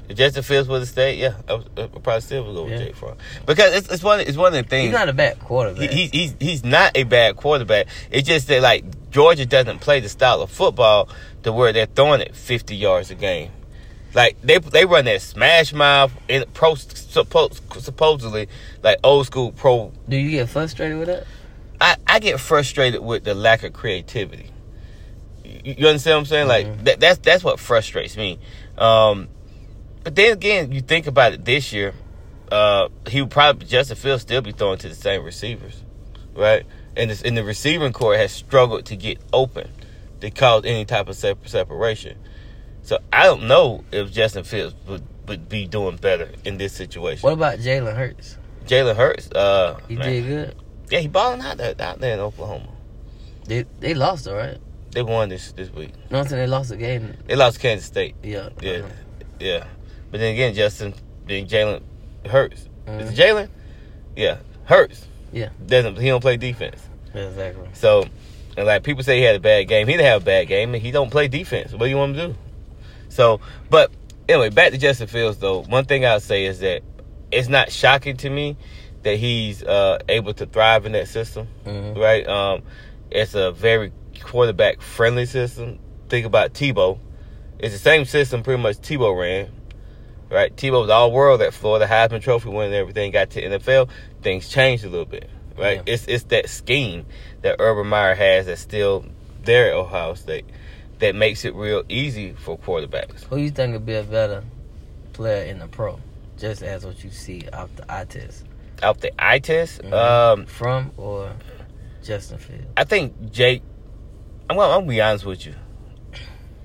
If 0.09 0.17
Justin 0.17 0.43
Fields 0.45 0.69
would 0.69 0.81
have 0.81 0.89
stayed, 0.89 1.19
yeah, 1.19 1.35
I, 1.49 1.55
was, 1.55 1.65
I 1.77 1.87
probably 1.87 2.21
still 2.21 2.45
would 2.47 2.55
go 2.55 2.63
with 2.65 2.73
Yeah. 2.73 2.79
Jake 2.79 2.97
Fromm 2.97 3.17
because 3.45 3.75
it's, 3.75 3.89
it's 3.89 4.03
one. 4.05 4.21
It's 4.21 4.37
one 4.37 4.55
of 4.55 4.65
the 4.65 4.69
things. 4.69 4.87
He's 4.91 4.93
not 4.93 5.09
a 5.09 5.13
bad 5.13 5.41
quarterback. 5.41 5.91
He, 5.91 6.07
he's 6.07 6.35
he's 6.39 6.65
not 6.65 6.97
a 6.97 7.03
bad 7.05 7.37
quarterback. 7.37 7.89
It's 8.11 8.27
just 8.29 8.49
that 8.49 8.63
like 8.63 9.11
Georgia 9.11 9.47
doesn't 9.47 9.81
play 9.81 10.01
the 10.01 10.09
style 10.09 10.43
of 10.43 10.51
football 10.51 11.09
to 11.43 11.53
where 11.53 11.73
they're 11.73 11.87
throwing 11.87 12.21
it 12.21 12.37
50 12.37 12.77
yards 12.77 13.11
a 13.11 13.15
game. 13.15 13.51
Like 14.15 14.41
they 14.43 14.59
they 14.59 14.85
run 14.85 15.07
that 15.07 15.23
smash 15.23 15.73
mouth 15.73 16.13
in 16.29 16.45
pro 16.55 16.77
supposed 16.77 17.63
supposedly 17.81 18.49
like 18.83 18.99
old 19.03 19.27
school 19.27 19.53
pro. 19.53 19.93
Do 20.09 20.17
you 20.17 20.31
get 20.31 20.49
frustrated 20.49 20.99
with 20.99 21.09
that? 21.09 21.27
I 21.81 21.97
I 22.07 22.19
get 22.19 22.41
frustrated 22.41 23.03
with 23.03 23.25
the 23.25 23.35
lack 23.35 23.63
of 23.63 23.73
creativity. 23.73 24.51
You, 25.45 25.75
you 25.79 25.87
understand 25.89 26.15
what 26.15 26.21
I'm 26.21 26.27
saying? 26.27 26.49
Like 26.49 26.67
Mhm. 26.67 26.85
that 26.85 27.01
that's 27.01 27.19
that's 27.19 27.45
what 27.45 27.59
frustrates 27.61 28.17
me. 28.17 28.39
Um, 28.79 29.29
but 30.05 30.15
then 30.15 30.33
again, 30.33 30.73
you 30.73 30.81
think 30.81 31.07
about 31.07 31.33
it 31.33 31.45
this 31.45 31.73
year, 31.73 31.93
uh, 32.53 32.89
he 33.09 33.23
would 33.23 33.31
probably 33.31 33.67
Justin 33.67 33.97
Fields 33.97 34.23
still 34.23 34.41
be 34.41 34.53
throwing 34.53 34.79
to 34.79 34.89
the 34.89 34.95
same 34.95 35.25
receivers, 35.25 35.83
right? 36.35 36.65
And 36.97 37.11
this, 37.11 37.23
and 37.23 37.37
the 37.37 37.45
receiving 37.45 37.93
core 37.93 38.17
has 38.17 38.33
struggled 38.33 38.87
to 38.87 38.97
get 38.97 39.19
open 39.33 39.71
to 40.21 40.31
cause 40.31 40.65
any 40.65 40.85
type 40.85 41.09
of 41.09 41.17
separation. 41.17 42.19
So 42.83 42.99
I 43.13 43.25
don't 43.25 43.49
know 43.49 43.85
if 43.93 44.13
Justin 44.13 44.45
Fields 44.45 44.75
would, 44.87 45.03
would 45.27 45.49
be 45.49 45.67
doing 45.67 45.97
better 45.97 46.31
in 46.45 46.57
this 46.57 46.73
situation. 46.73 47.23
What 47.23 47.33
about 47.33 47.59
Jalen 47.59 47.97
Hurts? 47.97 48.39
Jalen 48.67 48.97
Hurts, 48.97 49.31
uh, 49.33 49.79
He 49.89 49.97
man, 49.97 50.09
did 50.09 50.27
good. 50.27 50.55
Yeah, 50.91 51.01
he 51.01 51.09
balling 51.09 51.41
out 51.41 51.57
there, 51.59 51.75
out 51.81 51.99
there 52.01 52.15
in 52.15 52.21
Oklahoma. 52.21 52.69
They 53.47 53.65
they 53.81 53.95
lost, 53.95 54.27
all 54.29 54.35
right. 54.35 54.59
They 54.93 55.03
won 55.03 55.29
this 55.29 55.53
this 55.53 55.71
week. 55.73 55.93
No, 56.11 56.21
I'm 56.21 56.27
saying 56.29 56.43
they 56.43 56.47
lost 56.47 56.71
the 56.71 56.77
game. 56.77 57.15
They 57.27 57.37
lost 57.37 57.61
Kansas 57.61 57.87
State. 57.87 58.15
Yeah. 58.23 58.49
Yeah, 58.61 58.73
uh-huh. 58.79 58.89
yeah. 59.41 59.65
But 60.11 60.21
then 60.21 60.33
again, 60.33 60.55
Justin, 60.55 60.95
then 61.27 61.47
Jalen 61.47 61.83
Hurts. 62.27 62.63
Is 62.63 62.69
Mhm. 62.87 63.13
it 63.13 63.17
Jalen? 63.17 63.49
Yeah, 64.17 64.39
Hurts. 64.65 65.07
Yeah. 65.33 65.51
Doesn't 65.67 65.97
he 65.99 66.09
don't 66.09 66.21
play 66.21 66.37
defense? 66.37 66.81
Exactly. 67.15 67.69
So, 67.75 68.07
and 68.57 68.67
like 68.67 68.83
people 68.85 69.03
say 69.03 69.19
he 69.19 69.25
had 69.25 69.37
a 69.37 69.41
bad 69.41 69.69
game. 69.69 69.87
He 69.87 69.93
didn't 69.95 70.07
have 70.07 70.23
a 70.23 70.25
bad 70.25 70.49
game, 70.49 70.73
he 70.73 70.91
don't 70.91 71.11
play 71.11 71.29
defense. 71.29 71.73
What 71.73 71.81
do 71.81 71.87
you 71.87 71.97
want 71.97 72.17
him 72.17 72.17
to 72.17 72.27
do? 72.35 72.39
So, 73.11 73.41
but 73.71 73.91
anyway, 74.29 74.51
back 74.51 74.73
to 74.73 74.79
Justin 74.79 75.07
Fields 75.09 75.39
though. 75.39 75.63
One 75.63 75.85
thing 75.85 76.07
I'll 76.07 76.21
say 76.21 76.47
is 76.47 76.61
that 76.61 76.83
it's 77.31 77.49
not 77.49 77.71
shocking 77.71 78.17
to 78.19 78.31
me 78.31 78.57
that 79.07 79.19
he's 79.19 79.63
uh, 79.63 79.99
able 80.09 80.35
to 80.35 80.47
thrive 80.47 80.85
in 80.85 80.91
that 80.91 81.07
system, 81.07 81.47
Mhm. 81.65 81.97
right? 81.97 82.27
Um, 82.27 82.63
it's 83.09 83.35
a 83.37 83.53
very 83.53 83.93
quarterback 84.21 84.81
friendly 84.81 85.27
system. 85.27 85.79
Think 86.09 86.27
about 86.27 86.55
Tebow. 86.55 86.99
It's 87.61 87.73
the 87.73 87.79
same 87.79 88.05
system 88.05 88.43
pretty 88.43 88.61
much 88.61 88.79
Tebow 88.79 89.17
ran, 89.17 89.49
right? 90.29 90.55
Tebow 90.57 90.81
was 90.81 90.91
all 90.91 91.13
world 91.13 91.41
at 91.41 91.55
Florida, 91.55 91.87
Heisman 91.87 92.21
Trophy 92.21 92.49
winning 92.49 92.75
everything. 92.75 93.13
Got 93.13 93.31
to 93.31 93.43
NFL, 93.43 93.89
things 94.23 94.49
changed 94.49 94.85
a 94.85 94.89
little 94.89 95.07
bit, 95.07 95.31
right? 95.57 95.77
Yeah. 95.87 95.95
It's 95.95 96.07
it's 96.09 96.25
that 96.25 96.49
scheme 96.49 97.07
that 97.43 97.57
Urban 97.61 97.87
Meyer 97.87 98.17
has 98.17 98.47
that's 98.47 98.61
still 98.61 99.05
there 99.45 99.69
at 99.69 99.75
Ohio 99.75 100.15
State 100.15 100.47
that 100.99 101.15
makes 101.15 101.45
it 101.45 101.55
real 101.55 101.85
easy 101.89 102.33
for 102.33 102.59
quarterbacks. 102.59 103.23
Who 103.31 103.37
you 103.37 103.51
think 103.51 103.73
would 103.73 103.87
be 103.87 103.95
a 103.95 104.03
better 104.03 104.43
player 105.13 105.45
in 105.45 105.61
the 105.61 105.69
pro? 105.69 106.01
Just 106.39 106.63
as 106.65 106.85
what 106.85 107.05
you 107.05 107.11
see 107.11 107.43
off 107.53 107.71
the 107.77 107.85
eye 107.89 108.05
test. 108.07 108.45
Out 108.83 109.01
the 109.01 109.13
eye 109.19 109.39
test, 109.39 109.83
Mhm. 109.83 109.93
um, 109.93 110.47
Fromm 110.47 110.93
or 110.97 111.33
Justin 112.03 112.39
Field? 112.39 112.67
I 112.77 112.85
think 112.85 113.31
Jake. 113.33 113.63
I'm 114.49 114.57
gonna, 114.57 114.73
I'm 114.75 114.81
gonna 114.81 114.89
be 114.89 115.01
honest 115.01 115.25
with 115.25 115.47
you. 115.47 115.55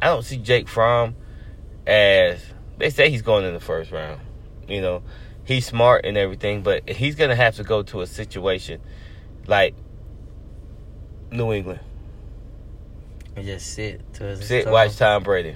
I 0.01 0.07
don't 0.07 0.23
see 0.23 0.37
Jake 0.37 0.67
Fromm 0.67 1.15
as 1.87 2.43
they 2.77 2.89
say 2.89 3.09
he's 3.09 3.21
going 3.21 3.45
in 3.45 3.53
the 3.53 3.59
first 3.59 3.91
round. 3.91 4.19
You 4.67 4.81
know, 4.81 5.03
he's 5.45 5.65
smart 5.65 6.05
and 6.05 6.17
everything, 6.17 6.61
but 6.61 6.87
he's 6.89 7.15
gonna 7.15 7.35
have 7.35 7.55
to 7.55 7.63
go 7.63 7.81
to 7.83 8.01
a 8.01 8.07
situation 8.07 8.81
like 9.47 9.73
New 11.31 11.53
England. 11.53 11.79
And 13.35 13.45
just 13.45 13.73
sit 13.73 14.13
to 14.15 14.25
his 14.25 14.45
Sit, 14.45 14.67
watch 14.67 14.97
Tom 14.97 15.23
Brady, 15.23 15.55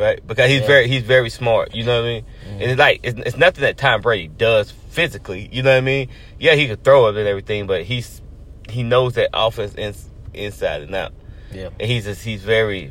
right? 0.00 0.26
Because 0.26 0.50
he's 0.50 0.62
Yeah. 0.62 0.66
very 0.66 0.88
he's 0.88 1.02
very 1.02 1.30
smart. 1.30 1.74
You 1.74 1.84
know 1.84 2.00
what 2.00 2.08
I 2.08 2.12
mean? 2.14 2.24
Mhm. 2.46 2.52
And 2.52 2.62
it's 2.62 2.78
like 2.78 3.00
it's, 3.02 3.18
it's 3.26 3.36
nothing 3.36 3.62
that 3.62 3.76
Tom 3.76 4.00
Brady 4.00 4.28
does 4.28 4.70
physically. 4.70 5.48
You 5.52 5.62
know 5.62 5.70
what 5.70 5.76
I 5.78 5.80
mean? 5.82 6.08
Yeah, 6.38 6.54
he 6.54 6.66
could 6.66 6.82
throw 6.82 7.06
it 7.08 7.16
and 7.16 7.28
everything, 7.28 7.66
but 7.66 7.82
he's 7.84 8.20
he 8.68 8.82
knows 8.82 9.14
that 9.14 9.30
offense 9.32 9.74
in, 9.74 9.94
inside 10.34 10.82
and 10.82 10.94
out. 10.94 11.12
Yeah. 11.52 11.68
And 11.78 11.88
he's 11.90 12.04
just 12.04 12.24
he's 12.24 12.42
very. 12.42 12.90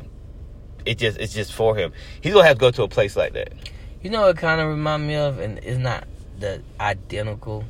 It 0.86 0.96
just 0.98 1.18
it's 1.18 1.34
just 1.34 1.52
for 1.52 1.76
him. 1.76 1.92
He's 2.22 2.32
gonna 2.32 2.46
have 2.46 2.56
to 2.56 2.60
go 2.60 2.70
to 2.70 2.82
a 2.84 2.88
place 2.88 3.14
like 3.16 3.34
that. 3.34 3.52
You 4.02 4.08
know 4.10 4.22
what 4.22 4.36
kind 4.38 4.60
of 4.62 4.68
remind 4.68 5.06
me 5.06 5.14
of, 5.16 5.38
and 5.38 5.58
it's 5.58 5.76
not 5.78 6.04
the 6.38 6.62
identical 6.80 7.64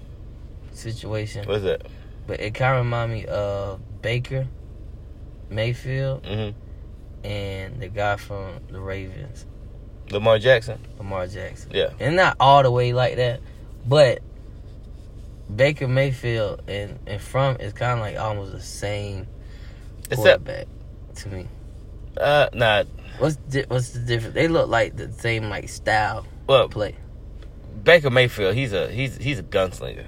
situation, 0.73 1.47
What's 1.49 1.65
that? 1.65 1.83
but 2.29 2.39
it 2.41 2.55
kind 2.55 2.77
of 2.79 2.85
remind 2.85 3.13
me 3.13 3.27
of 3.27 3.81
Baker 4.01 4.47
Mayfield 5.51 6.25
hmm 6.27 6.51
and 7.25 7.81
the 7.81 7.89
guy 7.89 8.17
Fromm 8.17 8.61
the 8.71 8.81
Ravens, 8.81 9.47
Lamar 10.11 10.39
Jackson. 10.39 10.81
Lamar 10.99 11.27
Jackson. 11.27 11.71
Yeah. 11.73 11.91
And 12.01 12.17
not 12.17 12.37
all 12.41 12.63
the 12.63 12.71
way 12.71 12.93
like 12.93 13.17
that, 13.17 13.41
but 13.87 14.21
Baker 15.55 15.89
Mayfield 15.89 16.63
and 16.69 16.99
and 17.07 17.21
from 17.21 17.57
is 17.57 17.73
kind 17.73 17.93
of 17.95 18.01
like 18.01 18.17
almost 18.19 18.53
the 18.53 18.61
same 18.61 19.27
Except, 20.11 20.45
quarterback 20.45 20.67
to 21.17 21.29
me. 21.29 21.47
uh, 22.17 22.49
nah. 22.53 22.85
What's 23.19 23.37
di- 23.37 23.65
what's 23.69 23.91
the 23.91 24.01
difference? 24.01 24.35
They 24.35 24.49
look 24.49 24.69
like 24.69 24.97
the 24.97 25.13
same 25.13 25.49
like 25.49 25.69
style 25.69 26.25
Well, 26.47 26.65
of 26.65 26.71
play. 26.71 26.97
Baker 27.83 28.11
Mayfield, 28.11 28.55
he's 28.55 28.73
a 28.73 28.91
he's 28.91 29.17
he's 29.17 29.39
a 29.39 29.43
gunslinger, 29.43 30.07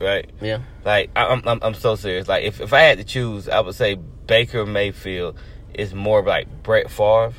right? 0.00 0.28
Yeah. 0.40 0.60
Like 0.84 1.10
I- 1.14 1.26
I'm 1.26 1.42
I'm 1.46 1.58
I'm 1.62 1.74
so 1.74 1.94
serious. 1.96 2.26
Like 2.28 2.44
if 2.44 2.60
if 2.60 2.72
I 2.72 2.80
had 2.80 2.98
to 2.98 3.04
choose, 3.04 3.48
I 3.48 3.60
would 3.60 3.74
say 3.74 3.94
Baker 4.26 4.64
Mayfield 4.66 5.36
is 5.74 5.94
more 5.94 6.22
like 6.22 6.62
Brett 6.62 6.90
Favre, 6.90 7.34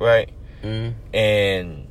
right? 0.00 0.30
Mm. 0.62 0.94
And 1.14 1.88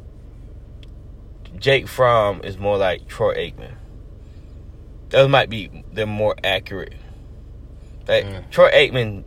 Jake 1.57 1.88
Fromm 1.88 2.41
is 2.43 2.57
more 2.57 2.77
like 2.77 3.07
Troy 3.07 3.36
Aikman. 3.36 3.75
Those 5.10 5.29
might 5.29 5.50
be 5.50 5.84
they're 5.93 6.05
more 6.05 6.36
accurate. 6.43 6.93
Like 8.07 8.25
Mm. 8.25 8.50
Troy 8.51 8.72
Aikman 8.72 9.24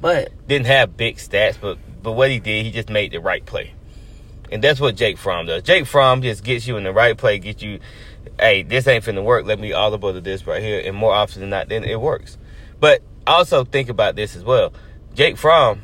But 0.00 0.32
didn't 0.48 0.66
have 0.66 0.96
big 0.96 1.16
stats, 1.16 1.56
but 1.60 1.78
but 2.02 2.12
what 2.12 2.30
he 2.30 2.40
did, 2.40 2.64
he 2.66 2.72
just 2.72 2.90
made 2.90 3.12
the 3.12 3.20
right 3.20 3.44
play, 3.46 3.72
and 4.50 4.62
that's 4.62 4.80
what 4.80 4.96
Jake 4.96 5.16
Fromm 5.16 5.46
does. 5.46 5.62
Jake 5.62 5.86
Fromm 5.86 6.20
just 6.22 6.42
gets 6.42 6.66
you 6.66 6.76
in 6.76 6.82
the 6.82 6.92
right 6.92 7.16
play, 7.16 7.38
get 7.38 7.62
you, 7.62 7.78
hey, 8.40 8.64
this 8.64 8.88
ain't 8.88 9.04
finna 9.04 9.22
work. 9.22 9.46
Let 9.46 9.60
me 9.60 9.72
audible 9.72 10.12
to 10.12 10.20
this 10.20 10.44
right 10.44 10.60
here, 10.60 10.82
and 10.84 10.96
more 10.96 11.14
often 11.14 11.40
than 11.40 11.50
not, 11.50 11.68
then 11.68 11.84
it 11.84 12.00
works. 12.00 12.36
But 12.80 13.02
also 13.24 13.64
think 13.64 13.88
about 13.88 14.16
this 14.16 14.34
as 14.34 14.42
well. 14.42 14.72
Jake 15.14 15.36
Fromm, 15.36 15.82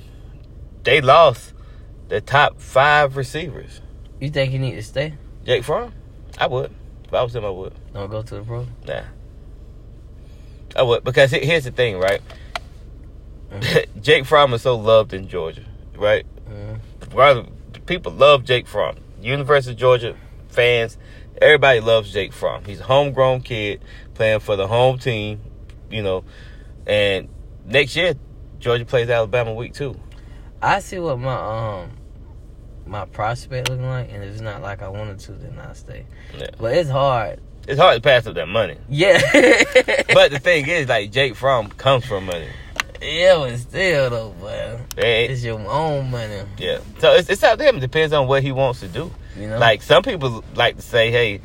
they 0.84 1.00
lost 1.00 1.52
the 2.08 2.20
top 2.20 2.60
five 2.60 3.16
receivers. 3.16 3.80
you 4.20 4.30
think 4.30 4.52
he 4.52 4.58
need 4.58 4.74
to 4.74 4.82
stay? 4.82 5.14
Jake 5.44 5.64
Fromm, 5.64 5.92
I 6.38 6.46
would. 6.46 6.72
If 7.04 7.14
I 7.14 7.22
was 7.22 7.34
him, 7.34 7.44
I 7.44 7.50
would. 7.50 7.74
Don't 7.92 8.10
go 8.10 8.22
to 8.22 8.34
the 8.36 8.42
pro. 8.42 8.66
Nah. 8.86 9.02
I 10.76 10.82
would 10.82 11.04
because 11.04 11.30
here's 11.30 11.64
the 11.64 11.70
thing, 11.70 11.98
right? 11.98 12.20
Jake 14.00 14.26
Fromm 14.26 14.52
is 14.52 14.62
so 14.62 14.76
loved 14.76 15.14
in 15.14 15.28
Georgia, 15.28 15.64
right? 15.96 16.26
Mm. 16.48 16.80
Rather, 17.14 17.44
people 17.86 18.12
love 18.12 18.44
Jake 18.44 18.66
Fromm. 18.66 18.96
University 19.20 19.72
of 19.72 19.78
Georgia 19.78 20.14
fans, 20.48 20.98
everybody 21.40 21.80
loves 21.80 22.12
Jake 22.12 22.32
Fromm. 22.32 22.64
He's 22.64 22.80
a 22.80 22.84
homegrown 22.84 23.40
kid 23.40 23.82
playing 24.14 24.40
for 24.40 24.56
the 24.56 24.66
home 24.66 24.98
team, 24.98 25.40
you 25.90 26.02
know. 26.02 26.24
And 26.86 27.28
next 27.64 27.96
year, 27.96 28.14
Georgia 28.60 28.84
plays 28.84 29.08
Alabama 29.08 29.54
week 29.54 29.74
two. 29.74 29.98
I 30.60 30.80
see 30.80 30.98
what 30.98 31.18
my 31.18 31.34
um 31.82 31.90
my 32.86 33.04
prospect 33.04 33.68
looking 33.68 33.86
like, 33.86 34.10
and 34.10 34.24
if 34.24 34.32
it's 34.32 34.40
not 34.40 34.62
like 34.62 34.82
I 34.82 34.88
wanted 34.88 35.18
to, 35.20 35.32
then 35.32 35.58
I 35.58 35.72
stay. 35.74 36.06
Yeah. 36.36 36.46
But 36.58 36.74
it's 36.76 36.90
hard. 36.90 37.40
It's 37.66 37.78
hard 37.78 37.96
to 37.96 38.00
pass 38.02 38.26
up 38.26 38.34
that 38.34 38.48
money. 38.48 38.78
Yeah. 38.88 39.18
But 40.14 40.30
the 40.32 40.38
thing 40.42 40.66
is, 40.66 40.88
like 40.88 41.12
Jake 41.12 41.36
Fromm 41.36 41.68
comes 41.68 42.04
from 42.06 42.24
money. 42.26 42.48
yeah, 43.02 43.36
but 43.36 43.56
still 43.58 44.10
though, 44.10 44.34
but 44.40 44.80
it's 44.96 45.44
your 45.44 45.60
own 45.70 46.10
money. 46.10 46.42
yeah. 46.56 46.78
So 46.98 47.12
it's, 47.12 47.28
it's 47.28 47.42
up 47.42 47.58
to 47.58 47.64
him. 47.64 47.76
It 47.76 47.80
depends 47.80 48.12
on 48.14 48.26
what 48.26 48.42
he 48.42 48.52
wants 48.52 48.80
to 48.80 48.88
do. 48.88 49.12
You 49.36 49.48
know. 49.50 49.58
Like 49.58 49.82
some 49.82 50.02
people 50.02 50.42
like 50.54 50.76
to 50.76 50.82
say, 50.82 51.10
"Hey, 51.12 51.40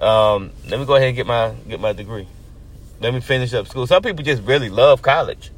um, 0.00 0.52
let 0.68 0.78
me 0.80 0.86
go 0.86 0.94
ahead 0.94 1.08
and 1.08 1.16
get 1.16 1.26
my 1.26 1.52
get 1.68 1.80
my 1.80 1.92
degree. 1.92 2.26
Let 3.00 3.12
me 3.12 3.20
finish 3.20 3.52
up 3.52 3.66
school." 3.66 3.86
Some 3.86 4.02
people 4.02 4.24
just 4.24 4.42
really 4.44 4.70
love 4.70 5.02
college. 5.02 5.50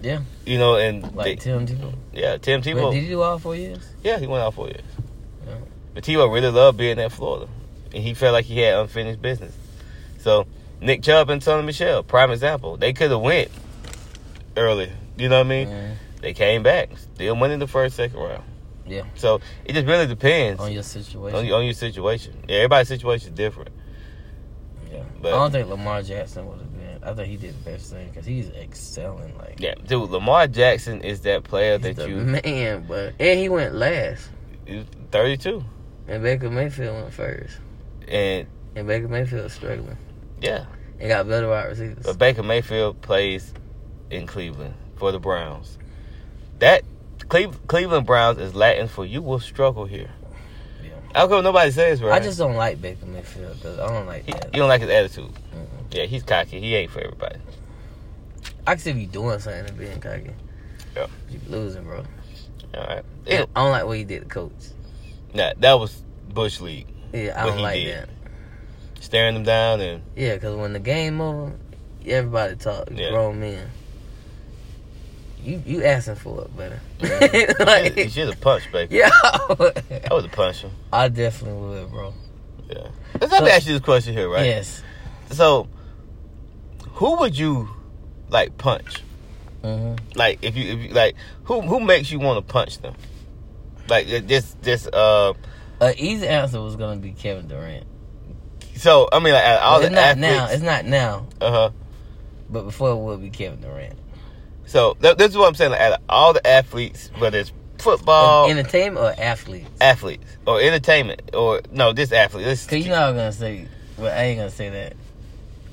Yeah. 0.00 0.20
You 0.46 0.58
know, 0.58 0.76
and 0.76 1.02
like 1.14 1.24
they- 1.24 1.36
Tim 1.36 1.66
Tebow. 1.66 1.92
yeah, 2.12 2.36
Tim 2.38 2.60
Wait, 2.60 2.74
Tebow. 2.76 2.92
did 2.92 3.02
you 3.02 3.08
do 3.10 3.22
all 3.22 3.38
four 3.38 3.56
years? 3.56 3.84
yeah, 4.02 4.18
he 4.18 4.26
went 4.26 4.42
out 4.44 4.54
four 4.54 4.66
years. 4.68 4.82
Yeah. 5.46 5.54
But 5.94 6.04
Tebow 6.04 6.32
really 6.32 6.50
loved 6.50 6.78
being 6.78 6.98
at 6.98 7.10
Florida, 7.12 7.48
and 7.92 8.02
he 8.02 8.14
felt 8.14 8.32
like 8.32 8.44
he 8.44 8.60
had 8.60 8.74
unfinished 8.78 9.20
business. 9.20 9.56
So 10.18 10.46
Nick 10.80 11.02
Chubb 11.02 11.30
and 11.30 11.42
Sony 11.42 11.64
Michel, 11.64 12.02
prime 12.02 12.30
example. 12.30 12.76
They 12.76 12.92
could 12.92 13.10
have 13.10 13.20
went 13.20 13.50
early. 14.56 14.90
You 15.16 15.28
know 15.28 15.38
what 15.38 15.46
I 15.46 15.48
mean? 15.48 15.68
Mm. 15.68 15.94
They 16.20 16.32
came 16.32 16.62
back, 16.62 16.90
still 16.96 17.36
went 17.36 17.52
in 17.52 17.58
the 17.60 17.66
first, 17.66 17.96
second 17.96 18.18
round. 18.20 18.44
Yeah. 18.86 19.02
So 19.16 19.40
it 19.64 19.72
just 19.74 19.86
really 19.86 20.06
depends 20.06 20.60
On 20.60 20.72
your 20.72 20.82
situation. 20.82 21.38
on, 21.38 21.52
on 21.52 21.64
your 21.64 21.74
situation. 21.74 22.42
Yeah, 22.48 22.56
everybody's 22.58 22.88
situation 22.88 23.30
is 23.32 23.34
different. 23.36 23.70
yeah. 24.92 25.02
but- 25.20 25.32
I 25.32 25.36
don't 25.36 25.50
think 25.50 25.68
Lamar 25.68 26.02
Jackson 26.02 26.46
would 26.46 26.58
have 26.58 26.67
I 27.02 27.12
think 27.14 27.28
he 27.28 27.36
did 27.36 27.54
the 27.64 27.70
best 27.70 27.90
thing 27.92 28.08
because 28.08 28.26
he's 28.26 28.50
excelling. 28.50 29.36
Like 29.38 29.60
Yeah, 29.60 29.74
dude, 29.86 30.10
Lamar 30.10 30.46
Jackson 30.46 31.00
is 31.02 31.20
that 31.22 31.44
player 31.44 31.78
that 31.78 31.96
the 31.96 32.08
you 32.08 32.16
man, 32.16 32.84
but 32.88 33.14
and 33.20 33.38
he 33.38 33.48
went 33.48 33.74
last, 33.74 34.28
32, 35.10 35.64
and 36.08 36.22
Baker 36.22 36.50
Mayfield 36.50 36.94
went 36.94 37.12
first, 37.12 37.58
and 38.06 38.46
and 38.76 38.86
Baker 38.86 39.08
Mayfield 39.08 39.50
struggling. 39.50 39.96
yeah, 40.40 40.66
and 41.00 41.08
got 41.08 41.28
better 41.28 41.48
wide 41.48 41.66
receivers. 41.68 42.04
but 42.04 42.18
Baker 42.18 42.42
Mayfield 42.42 43.00
plays 43.02 43.52
in 44.10 44.26
Cleveland 44.26 44.74
for 44.96 45.12
the 45.12 45.18
Browns. 45.18 45.78
That 46.58 46.82
Cle- 47.28 47.52
Cleveland 47.66 48.06
Browns 48.06 48.38
is 48.38 48.54
Latin 48.54 48.88
for 48.88 49.04
you 49.04 49.22
will 49.22 49.38
struggle 49.40 49.84
here. 49.84 50.10
Yeah. 50.82 50.90
How 51.14 51.28
come 51.28 51.44
nobody 51.44 51.70
says 51.70 52.02
right? 52.02 52.20
I 52.20 52.24
just 52.24 52.38
don't 52.38 52.56
like 52.56 52.80
Baker 52.80 53.06
Mayfield 53.06 53.54
because 53.56 53.78
I 53.78 53.86
don't 53.86 54.06
like 54.06 54.24
He- 54.24 54.32
that. 54.32 54.46
you 54.54 54.60
don't 54.60 54.68
like 54.68 54.80
his 54.80 54.90
attitude. 54.90 55.30
Yeah, 55.90 56.04
he's 56.04 56.22
cocky. 56.22 56.60
He 56.60 56.74
ain't 56.74 56.90
for 56.90 57.00
everybody. 57.00 57.36
I 58.66 58.72
can 58.74 58.78
see 58.80 58.90
you 58.92 59.06
doing 59.06 59.38
something 59.38 59.66
and 59.66 59.78
being 59.78 60.00
cocky. 60.00 60.30
Yeah. 60.94 61.06
You 61.30 61.40
losing, 61.48 61.84
bro. 61.84 62.04
All 62.74 62.86
right. 62.86 63.04
Yeah. 63.26 63.46
I 63.56 63.62
don't 63.62 63.70
like 63.70 63.86
what 63.86 63.96
he 63.96 64.04
did 64.04 64.22
to 64.22 64.28
coach. 64.28 64.52
nah, 65.34 65.52
that 65.58 65.74
was 65.74 66.02
Bush 66.28 66.60
League 66.60 66.86
Yeah, 67.12 67.40
I 67.42 67.46
don't 67.46 67.60
like 67.62 67.76
did. 67.82 67.94
that. 68.02 68.08
staring 69.00 69.34
them 69.34 69.44
down 69.44 69.80
and 69.80 70.02
Yeah, 70.16 70.34
because 70.34 70.54
when 70.56 70.74
the 70.74 70.78
game 70.80 71.20
over, 71.20 71.52
everybody 72.06 72.56
talk. 72.56 72.88
Yeah. 72.92 73.10
Grown 73.10 73.40
men. 73.40 73.70
You 75.42 75.62
you 75.64 75.84
asking 75.84 76.16
for 76.16 76.42
it, 76.42 76.56
better. 76.56 76.80
like, 77.64 77.94
should 78.10 78.28
have 78.28 78.40
punched 78.40 78.70
Baker. 78.72 78.92
yeah, 78.94 79.08
I 79.22 79.54
would 80.10 80.24
have 80.24 80.32
punched 80.32 80.62
him. 80.62 80.72
I 80.92 81.08
definitely 81.08 81.60
would, 81.68 81.90
bro. 81.90 82.12
Yeah. 82.68 82.88
Let's 83.20 83.32
have 83.32 83.44
to 83.44 83.46
So- 83.46 83.52
ask 83.52 83.66
you 83.66 83.72
this 83.74 83.82
question 83.82 84.14
here, 84.14 84.28
right? 84.28 84.44
Yes. 84.44 84.82
So, 85.30 85.68
who 86.98 87.16
would 87.18 87.38
you 87.38 87.68
like 88.28 88.58
punch? 88.58 89.02
hmm 89.62 89.94
Like, 90.16 90.40
if 90.42 90.56
you, 90.56 90.72
if 90.72 90.78
you 90.80 90.88
like, 90.94 91.14
who 91.44 91.60
who 91.60 91.78
makes 91.80 92.10
you 92.10 92.18
want 92.18 92.44
to 92.44 92.52
punch 92.52 92.78
them? 92.78 92.94
Like 93.88 94.06
this 94.08 94.56
this 94.62 94.86
uh. 94.88 95.32
An 95.80 95.94
easy 95.96 96.26
answer 96.26 96.60
was 96.60 96.74
gonna 96.74 97.00
be 97.00 97.12
Kevin 97.12 97.46
Durant. 97.46 97.86
So 98.74 99.08
I 99.12 99.20
mean, 99.20 99.32
like 99.32 99.44
out 99.44 99.56
of 99.58 99.62
all 99.62 99.80
But 99.80 99.80
the 99.80 99.86
it's 99.86 99.94
not 99.94 100.18
now. 100.18 100.46
It's 100.48 100.62
not 100.62 100.84
now. 100.86 101.26
uh 101.40 101.50
huh. 101.50 101.70
But 102.50 102.64
before 102.64 102.90
it 102.90 102.96
would 102.96 103.20
be 103.20 103.30
Kevin 103.30 103.60
Durant. 103.60 103.96
So 104.66 104.96
th- 105.00 105.16
this 105.16 105.30
is 105.30 105.36
what 105.36 105.46
I'm 105.46 105.54
saying. 105.54 105.70
Like, 105.70 105.80
out 105.80 105.92
of 105.92 106.00
all 106.08 106.32
the 106.32 106.44
athletes, 106.46 107.10
whether 107.18 107.38
it's 107.38 107.52
football, 107.78 108.50
Entertainment 108.50 108.98
or 108.98 109.14
athletes? 109.16 109.70
athletes, 109.80 110.26
or 110.46 110.60
entertainment, 110.60 111.30
or 111.32 111.60
no, 111.70 111.92
this 111.92 112.10
athlete. 112.10 112.44
This 112.44 112.66
Cause 112.66 112.84
you 112.84 112.90
know 112.90 113.08
I'm 113.08 113.14
gonna 113.14 113.32
say, 113.32 113.68
but 113.96 114.12
I 114.12 114.24
ain't 114.24 114.38
gonna 114.38 114.50
say 114.50 114.68
that. 114.70 114.96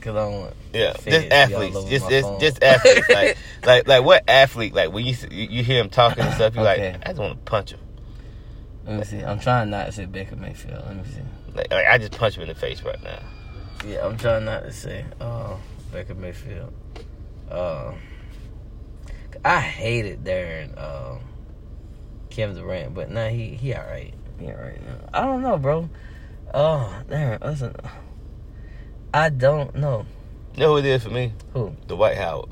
Cause 0.06 0.16
I 0.16 0.20
don't 0.30 0.40
want. 0.40 0.54
Yeah, 0.72 0.94
just 0.94 1.08
athletes, 1.32 1.84
just 1.86 2.10
just, 2.10 2.28
phone. 2.28 2.40
just 2.40 2.64
athletes. 2.64 3.10
like 3.10 3.38
like 3.66 3.88
like 3.88 4.04
what 4.04 4.24
athlete? 4.30 4.76
Like 4.76 4.94
when 4.94 5.04
you 5.04 5.16
you 5.32 5.48
you 5.50 5.64
hear 5.64 5.82
him 5.82 5.90
talking 5.90 6.24
and 6.24 6.32
stuff, 6.36 6.54
you're 6.54 6.64
Okay. 6.68 6.92
like, 6.92 7.02
I 7.08 7.10
just 7.10 7.20
want 7.20 7.34
to 7.44 7.50
punch 7.50 7.72
him. 7.72 7.80
Let 8.86 9.00
me 9.00 9.04
see. 9.04 9.22
I'm 9.22 9.40
trying 9.40 9.72
not 9.72 9.88
to 9.88 9.92
say 9.92 10.06
Baker 10.06 10.36
Mayfield. 10.36 10.84
Let 10.86 10.96
me 10.96 11.04
see. 11.12 11.22
Like, 11.56 11.72
like 11.72 11.88
I 11.88 11.98
just 11.98 12.12
punch 12.12 12.36
him 12.38 12.44
in 12.44 12.50
the 12.50 12.54
face 12.54 12.84
right 12.84 13.02
now. 13.04 13.18
Yeah, 13.84 14.06
I'm 14.06 14.16
trying 14.16 14.46
not 14.46 14.62
to 14.66 14.72
say 14.72 15.06
uh, 15.20 15.58
Baker 15.92 16.14
Mayfield. 16.14 16.72
Uh, 17.50 17.94
I 19.44 19.60
hated 19.60 20.24
Darren 20.24 20.78
uh, 20.78 21.18
Kevin 22.30 22.56
Durant, 22.56 22.94
but 22.94 23.10
nah, 23.10 23.30
he 23.30 23.56
he 23.56 23.74
all 23.74 23.86
right. 23.88 24.14
Yeah, 24.40 24.52
right 24.52 24.86
now. 24.86 25.10
I 25.16 25.22
don't 25.22 25.42
know, 25.42 25.58
bro. 25.58 25.90
Oh, 26.54 26.94
damn. 27.10 27.40
Listen, 27.42 27.76
I 29.16 29.30
don't 29.30 29.74
know. 29.76 30.06
You 30.56 30.60
know 30.60 30.72
who 30.74 30.78
it 30.80 30.86
is 30.86 31.06
for 31.06 31.10
me? 31.10 31.32
Who? 31.54 31.74
Dwight 31.88 32.18
Howard. 32.18 32.50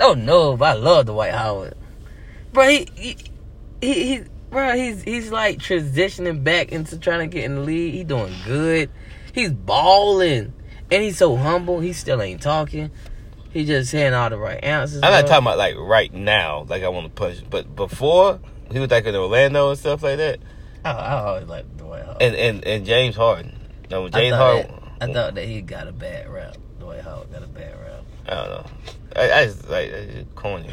Oh 0.00 0.14
no, 0.14 0.56
but 0.56 0.64
I 0.64 0.72
love 0.72 1.06
Dwight 1.06 1.30
Howard, 1.30 1.76
bro. 2.52 2.68
He, 2.68 2.88
he, 2.96 3.16
he, 3.80 4.16
he 4.16 4.24
bro. 4.50 4.74
He's 4.74 5.04
he's 5.04 5.30
like 5.30 5.58
transitioning 5.58 6.42
back 6.42 6.72
into 6.72 6.98
trying 6.98 7.20
to 7.20 7.32
get 7.32 7.44
in 7.44 7.54
the 7.54 7.60
league. 7.60 7.94
He 7.94 8.02
doing 8.02 8.34
good. 8.44 8.90
He's 9.32 9.52
balling, 9.52 10.52
and 10.90 11.02
he's 11.04 11.18
so 11.18 11.36
humble. 11.36 11.78
He 11.78 11.92
still 11.92 12.20
ain't 12.20 12.42
talking. 12.42 12.90
He 13.50 13.64
just 13.64 13.92
saying 13.92 14.12
all 14.12 14.28
the 14.28 14.38
right 14.38 14.62
answers. 14.64 15.04
I'm 15.04 15.12
not 15.12 15.20
bro. 15.20 15.28
talking 15.28 15.46
about 15.46 15.58
like 15.58 15.76
right 15.76 16.12
now, 16.12 16.66
like 16.68 16.82
I 16.82 16.88
want 16.88 17.06
to 17.06 17.12
push, 17.12 17.40
but 17.48 17.76
before 17.76 18.40
he 18.72 18.80
was 18.80 18.90
like 18.90 19.04
in 19.06 19.14
Orlando 19.14 19.70
and 19.70 19.78
stuff 19.78 20.02
like 20.02 20.16
that, 20.16 20.40
I, 20.84 20.90
I 20.90 21.20
always 21.20 21.46
like 21.46 21.76
Dwight 21.76 22.04
Howard. 22.04 22.22
and 22.22 22.34
and, 22.34 22.64
and 22.64 22.84
James 22.84 23.14
Harden. 23.14 23.56
No, 23.88 24.08
James 24.08 24.34
Harden. 24.34 24.68
that, 24.68 24.81
I 25.02 25.12
thought 25.12 25.34
that 25.34 25.44
he 25.46 25.60
got 25.62 25.88
a 25.88 25.92
bad 25.92 26.28
rap. 26.28 26.56
Dwight 26.78 27.00
Howard 27.02 27.32
got 27.32 27.42
a 27.42 27.46
bad 27.46 27.74
rap. 27.80 28.04
I 28.28 28.34
don't 28.34 28.50
know. 28.50 28.66
I, 29.16 29.32
I 29.32 29.44
just 29.46 29.68
like 29.68 29.88
it's 29.88 30.14
just 30.14 30.34
corny. 30.34 30.70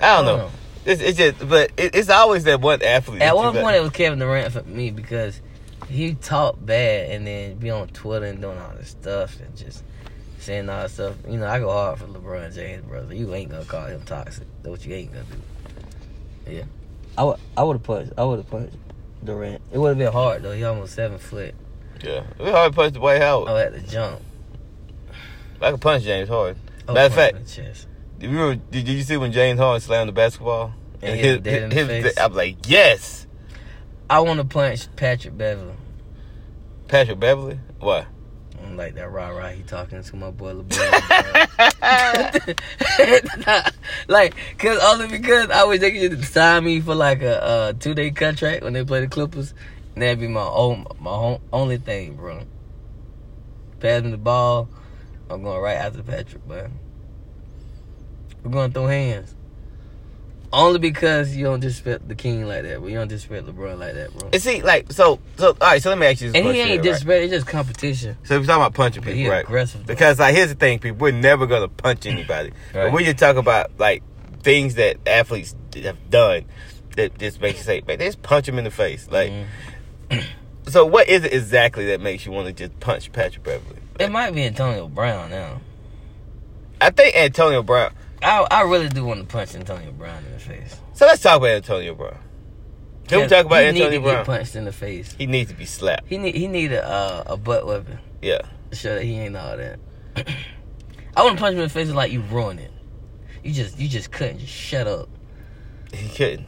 I 0.00 0.16
don't 0.16 0.24
know. 0.26 0.44
Uh-huh. 0.46 0.56
It's, 0.86 1.00
it's 1.00 1.16
just, 1.18 1.48
but 1.48 1.70
it, 1.78 1.94
it's 1.94 2.10
always 2.10 2.44
that 2.44 2.60
one 2.60 2.82
athlete. 2.82 3.22
At 3.22 3.34
one 3.36 3.52
point, 3.52 3.64
got- 3.64 3.74
it 3.76 3.80
was 3.82 3.90
Kevin 3.92 4.18
Durant 4.18 4.52
for 4.52 4.62
me 4.64 4.90
because 4.90 5.40
he 5.88 6.14
talked 6.14 6.64
bad 6.64 7.10
and 7.10 7.26
then 7.26 7.56
be 7.56 7.70
on 7.70 7.88
Twitter 7.88 8.26
and 8.26 8.40
doing 8.40 8.58
all 8.58 8.72
this 8.76 8.90
stuff 8.90 9.40
and 9.40 9.56
just 9.56 9.82
saying 10.38 10.68
all 10.68 10.82
this 10.82 10.92
stuff. 10.92 11.14
You 11.28 11.38
know, 11.38 11.46
I 11.46 11.58
go 11.58 11.70
hard 11.70 11.98
for 11.98 12.06
LeBron 12.06 12.54
James, 12.54 12.84
brother. 12.84 13.14
You 13.14 13.32
ain't 13.34 13.50
gonna 13.50 13.64
call 13.64 13.86
him 13.86 14.02
toxic. 14.02 14.46
That's 14.62 14.68
what 14.70 14.86
you 14.86 14.94
ain't 14.94 15.12
gonna 15.12 15.24
do. 15.24 16.52
Yeah, 16.52 16.64
I 17.16 17.24
would. 17.24 17.38
I 17.56 17.62
would 17.62 17.74
have 17.76 17.82
punched. 17.82 18.12
I 18.18 18.24
would 18.24 18.38
have 18.40 18.50
punched 18.50 18.76
Durant. 19.24 19.62
It 19.72 19.78
would 19.78 19.88
have 19.88 19.98
been 19.98 20.12
hard 20.12 20.42
though. 20.42 20.52
He 20.52 20.64
almost 20.64 20.94
seven 20.94 21.18
foot. 21.18 21.54
Yeah, 22.02 22.24
it's 22.38 22.50
hard 22.50 22.72
to 22.72 22.76
punch 22.76 22.94
Dwight 22.94 23.20
Howard. 23.22 23.48
I 23.48 23.60
had 23.60 23.72
to 23.74 23.80
jump. 23.90 24.20
I 25.60 25.70
could 25.70 25.80
punch 25.80 26.04
James 26.04 26.28
Harden. 26.28 26.60
I 26.88 26.92
Matter 26.92 27.06
of 27.06 27.14
fact, 27.14 27.32
him 27.32 27.36
in 27.38 27.44
the 27.44 27.50
chest. 27.50 27.86
Did 28.18 28.30
you, 28.30 28.38
remember, 28.38 28.62
did, 28.70 28.88
you 28.88 29.02
see 29.02 29.16
when 29.16 29.32
James 29.32 29.58
Harden 29.58 29.80
slammed 29.80 30.08
the 30.08 30.12
basketball? 30.12 30.72
And 31.00 31.18
hit 31.18 31.36
him 31.36 31.42
dead 31.42 31.62
in 31.64 31.70
his- 31.70 32.18
I'm 32.18 32.34
like, 32.34 32.56
yes, 32.66 33.26
I 34.10 34.20
want 34.20 34.38
to 34.40 34.44
punch 34.44 34.94
Patrick 34.96 35.36
Beverley. 35.36 35.74
Patrick 36.88 37.18
Beverley. 37.18 37.58
Why? 37.80 38.06
I'm 38.62 38.76
like 38.76 38.94
that 38.94 39.10
rah 39.10 39.28
rah. 39.28 39.48
He 39.48 39.62
talking 39.62 40.02
to 40.02 40.16
my 40.16 40.30
boy 40.30 40.54
LeBron. 40.54 40.94
like, 44.08 44.34
cause 44.58 44.78
only 44.82 45.06
because 45.08 45.50
I 45.50 45.64
was 45.64 45.80
thinking 45.80 46.02
you 46.02 46.08
to 46.10 46.22
sign 46.24 46.64
me 46.64 46.80
for 46.80 46.94
like 46.94 47.22
a, 47.22 47.70
a 47.70 47.74
two 47.74 47.94
day 47.94 48.10
contract 48.10 48.62
when 48.62 48.72
they 48.72 48.84
play 48.84 49.00
the 49.00 49.08
Clippers, 49.08 49.52
and 49.94 50.02
that'd 50.02 50.20
be 50.20 50.28
my 50.28 50.42
own 50.46 50.86
my 51.00 51.10
home, 51.10 51.40
only 51.52 51.76
thing, 51.78 52.14
bro. 52.16 52.42
Pass 53.80 54.02
the 54.02 54.16
ball, 54.16 54.68
I'm 55.30 55.42
going 55.42 55.60
right 55.60 55.76
after 55.76 56.02
Patrick, 56.02 56.46
but 56.46 56.68
we're 58.42 58.50
going 58.50 58.70
to 58.70 58.74
throw 58.74 58.86
hands. 58.86 59.34
Only 60.52 60.78
because 60.78 61.34
you 61.34 61.44
don't 61.44 61.58
disrespect 61.58 62.06
the 62.08 62.14
king 62.14 62.46
like 62.46 62.62
that, 62.62 62.80
but 62.80 62.86
you 62.86 62.94
don't 62.96 63.08
disrespect 63.08 63.46
LeBron 63.48 63.76
like 63.78 63.94
that, 63.94 64.16
bro. 64.16 64.30
And 64.32 64.40
see, 64.40 64.62
like, 64.62 64.92
so, 64.92 65.18
so, 65.36 65.48
all 65.48 65.54
right. 65.60 65.82
So 65.82 65.88
let 65.90 65.98
me 65.98 66.06
ask 66.06 66.20
you 66.20 66.28
this 66.28 66.36
And 66.36 66.44
he 66.44 66.52
question. 66.52 66.68
ain't 66.68 66.78
right? 66.78 66.82
disrespect; 66.84 67.22
it's 67.24 67.32
just 67.32 67.46
competition. 67.48 68.16
So 68.22 68.38
we're 68.38 68.46
talking 68.46 68.62
about 68.62 68.74
punching 68.74 69.02
But 69.02 69.14
people, 69.14 69.18
he 69.18 69.28
right? 69.28 69.44
aggressive. 69.44 69.84
though. 69.84 69.92
Because 69.92 70.20
like, 70.20 70.32
here's 70.36 70.50
the 70.50 70.54
thing, 70.54 70.78
people, 70.78 70.98
we're 70.98 71.10
never 71.10 71.46
gonna 71.48 71.66
punch 71.68 72.06
anybody. 72.06 72.52
But 72.72 72.78
Right. 72.84 72.92
when 72.92 73.04
you 73.04 73.14
talk 73.14 73.36
about 73.36 73.72
like 73.78 74.04
things 74.44 74.76
that 74.76 74.98
athletes 75.08 75.56
have 75.82 76.08
done 76.10 76.44
that 76.94 77.18
just 77.18 77.40
makes 77.40 77.58
you 77.58 77.64
say, 77.64 77.82
man, 77.84 77.98
just 77.98 78.22
punch 78.22 78.48
him 78.48 78.56
in 78.56 78.62
the 78.62 78.70
face. 78.70 79.08
Like, 79.10 79.32
Mhm. 79.32 79.46
so 80.68 80.84
what 80.86 81.08
is 81.08 81.24
it 81.24 81.32
exactly 81.32 81.86
that 81.86 82.00
makes 82.00 82.24
you 82.26 82.32
want 82.32 82.46
to 82.48 82.52
just 82.52 82.78
punch 82.80 83.12
Patrick 83.12 83.44
Beverley? 83.44 83.78
It 84.00 84.10
might 84.10 84.34
be 84.34 84.44
Antonio 84.44 84.88
Brown 84.88 85.30
now. 85.30 85.60
I 86.80 86.90
think 86.90 87.14
Antonio 87.16 87.62
Brown. 87.62 87.92
I 88.22 88.46
I 88.50 88.62
really 88.62 88.88
do 88.88 89.04
want 89.04 89.20
to 89.20 89.26
punch 89.26 89.54
Antonio 89.54 89.92
Brown 89.92 90.24
in 90.24 90.32
the 90.32 90.38
face. 90.38 90.76
So 90.94 91.06
let's 91.06 91.22
talk 91.22 91.38
about 91.38 91.50
Antonio 91.50 91.94
Brown. 91.94 92.18
Can 93.06 93.20
we 93.20 93.26
talk 93.26 93.44
about 93.46 93.60
he 93.62 93.68
Antonio 93.68 93.90
need 93.90 93.96
to 93.96 94.02
Brown? 94.02 94.16
Get 94.16 94.26
punched 94.26 94.56
in 94.56 94.64
the 94.64 94.72
face. 94.72 95.14
He 95.18 95.26
needs 95.26 95.50
to 95.50 95.56
be 95.56 95.66
slapped. 95.66 96.08
He 96.08 96.18
need 96.18 96.34
he 96.34 96.48
need 96.48 96.72
a 96.72 96.84
uh, 96.86 97.24
a 97.26 97.36
butt 97.36 97.66
weapon 97.66 97.98
Yeah. 98.22 98.38
to 98.70 98.76
show 98.76 98.94
that 98.94 99.04
he 99.04 99.18
ain't 99.18 99.36
all 99.36 99.56
that. 99.56 99.78
I 101.16 101.22
want 101.22 101.36
to 101.36 101.40
punch 101.42 101.52
him 101.54 101.60
in 101.60 101.64
the 101.68 101.68
face 101.68 101.90
like 101.90 102.10
you 102.12 102.22
ruined 102.22 102.60
it. 102.60 102.72
You 103.42 103.52
just 103.52 103.78
you 103.78 103.88
just 103.88 104.10
couldn't 104.10 104.38
just 104.38 104.52
shut 104.52 104.86
up. 104.86 105.08
He 105.92 106.08
couldn't. 106.08 106.46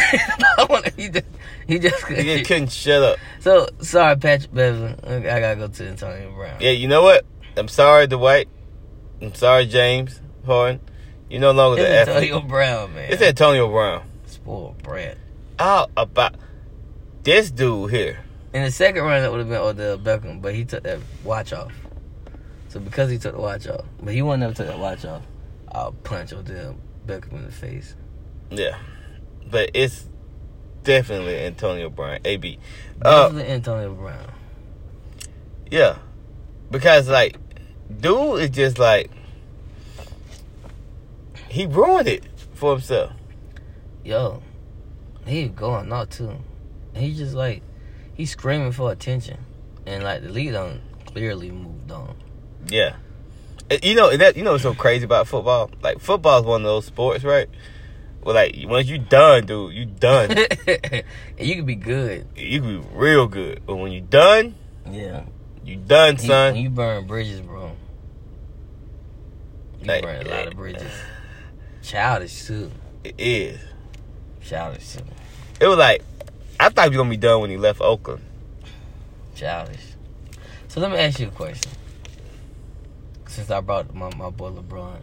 I 0.58 0.66
want 0.68 0.88
he 0.98 1.08
just 1.08 1.26
he 1.66 1.78
just 1.78 1.96
He 2.06 2.14
couldn't. 2.14 2.44
couldn't 2.46 2.72
shut 2.72 3.02
up. 3.02 3.18
So 3.40 3.68
sorry, 3.80 4.16
Patrick 4.16 4.52
Beverley. 4.54 4.94
I 5.28 5.40
gotta 5.40 5.56
go 5.56 5.68
to 5.68 5.88
Antonio 5.88 6.32
Brown. 6.32 6.60
Yeah, 6.60 6.70
you 6.70 6.88
know 6.88 7.02
what? 7.02 7.24
I'm 7.56 7.68
sorry, 7.68 8.06
Dwight. 8.06 8.48
I'm 9.22 9.34
sorry, 9.34 9.66
James 9.66 10.20
Harden. 10.46 10.80
You 11.30 11.38
no 11.38 11.52
longer 11.52 11.80
It's 11.82 11.88
the 11.88 11.98
athlete. 12.12 12.30
Antonio 12.32 12.48
Brown, 12.48 12.94
man. 12.94 13.12
It's 13.12 13.22
Antonio 13.22 13.68
Brown. 13.68 14.02
spoiled 14.26 14.82
brat. 14.82 15.16
How 15.58 15.88
about 15.96 16.34
this 17.22 17.50
dude 17.50 17.90
here? 17.90 18.18
In 18.52 18.62
the 18.62 18.70
second 18.70 19.02
round, 19.02 19.24
that 19.24 19.30
would 19.32 19.40
have 19.40 19.48
been 19.48 19.58
Odell 19.60 19.98
Beckham, 19.98 20.40
but 20.42 20.54
he 20.54 20.64
took 20.64 20.82
that 20.84 20.98
watch 21.24 21.52
off. 21.52 21.72
So 22.68 22.78
because 22.80 23.10
he 23.10 23.18
took 23.18 23.34
the 23.34 23.40
watch 23.40 23.66
off, 23.68 23.84
but 24.02 24.14
he 24.14 24.22
wouldn't 24.22 24.40
never 24.40 24.54
took 24.54 24.66
that 24.66 24.78
watch 24.78 25.04
off, 25.04 25.22
I'll 25.72 25.92
punch 25.92 26.32
Odell 26.32 26.76
Beckham 27.06 27.32
in 27.32 27.44
the 27.46 27.52
face. 27.52 27.94
Yeah, 28.50 28.76
but 29.50 29.70
it's 29.74 30.06
definitely 30.82 31.38
Antonio 31.38 31.90
Brown. 31.90 32.18
AB. 32.24 32.58
Uh, 33.02 33.24
Definitely 33.24 33.52
Antonio 33.52 33.94
Brown. 33.94 34.32
yeah, 35.70 35.98
because 36.70 37.08
like, 37.08 37.38
dude 38.00 38.40
is 38.40 38.50
just 38.50 38.78
like 38.78 39.10
he 41.48 41.66
ruined 41.66 42.08
it 42.08 42.24
for 42.54 42.72
himself. 42.72 43.12
Yo, 44.04 44.42
he 45.26 45.48
going 45.48 45.92
out 45.92 46.10
too. 46.10 46.36
He 46.94 47.14
just 47.14 47.34
like 47.34 47.62
he's 48.14 48.30
screaming 48.30 48.72
for 48.72 48.92
attention, 48.92 49.38
and 49.86 50.04
like 50.04 50.22
the 50.22 50.28
lead 50.30 50.54
on 50.54 50.80
clearly 51.06 51.50
moved 51.50 51.90
on. 51.90 52.16
Yeah, 52.66 52.96
you 53.82 53.94
know 53.94 54.16
that. 54.16 54.36
You 54.36 54.42
know 54.42 54.52
what's 54.52 54.62
so 54.62 54.74
crazy 54.74 55.04
about 55.04 55.26
football? 55.26 55.70
Like 55.82 56.00
football 56.00 56.40
is 56.40 56.46
one 56.46 56.60
of 56.62 56.66
those 56.66 56.86
sports, 56.86 57.24
right? 57.24 57.48
Well, 58.24 58.34
like 58.34 58.56
once 58.64 58.88
you 58.88 58.96
done, 58.98 59.44
dude, 59.44 59.74
you 59.74 59.84
done. 59.84 60.30
and 60.66 61.04
you 61.38 61.56
could 61.56 61.66
be 61.66 61.74
good. 61.74 62.26
you 62.34 62.60
can 62.60 62.80
be 62.80 62.88
real 62.94 63.26
good, 63.28 63.62
but 63.66 63.76
when 63.76 63.92
you 63.92 64.00
done, 64.00 64.54
Yeah, 64.90 65.24
you 65.62 65.76
done, 65.76 66.14
you, 66.14 66.26
son. 66.26 66.56
you 66.56 66.70
burn 66.70 67.06
bridges, 67.06 67.42
bro. 67.42 67.72
You 69.80 69.86
Like, 69.86 70.02
burn 70.02 70.26
a 70.26 70.28
lot 70.30 70.46
of 70.46 70.52
eh, 70.54 70.56
bridges. 70.56 70.92
Childish 71.82 72.46
too. 72.46 72.70
It 73.04 73.14
is. 73.18 73.60
Childish 74.42 74.94
too. 74.94 75.04
It 75.60 75.66
was 75.66 75.76
like 75.76 76.02
I 76.58 76.70
thought 76.70 76.84
he 76.84 76.88
was 76.90 76.96
gonna 76.96 77.10
be 77.10 77.18
done 77.18 77.42
when 77.42 77.50
he 77.50 77.58
left 77.58 77.82
Oakland. 77.82 78.22
Childish. 79.34 79.80
So 80.68 80.80
let 80.80 80.90
me 80.90 80.96
ask 80.96 81.20
you 81.20 81.28
a 81.28 81.30
question. 81.30 81.70
Since 83.28 83.50
I 83.50 83.60
brought 83.60 83.94
my, 83.94 84.14
my 84.16 84.30
boy 84.30 84.50
LeBron, 84.50 84.96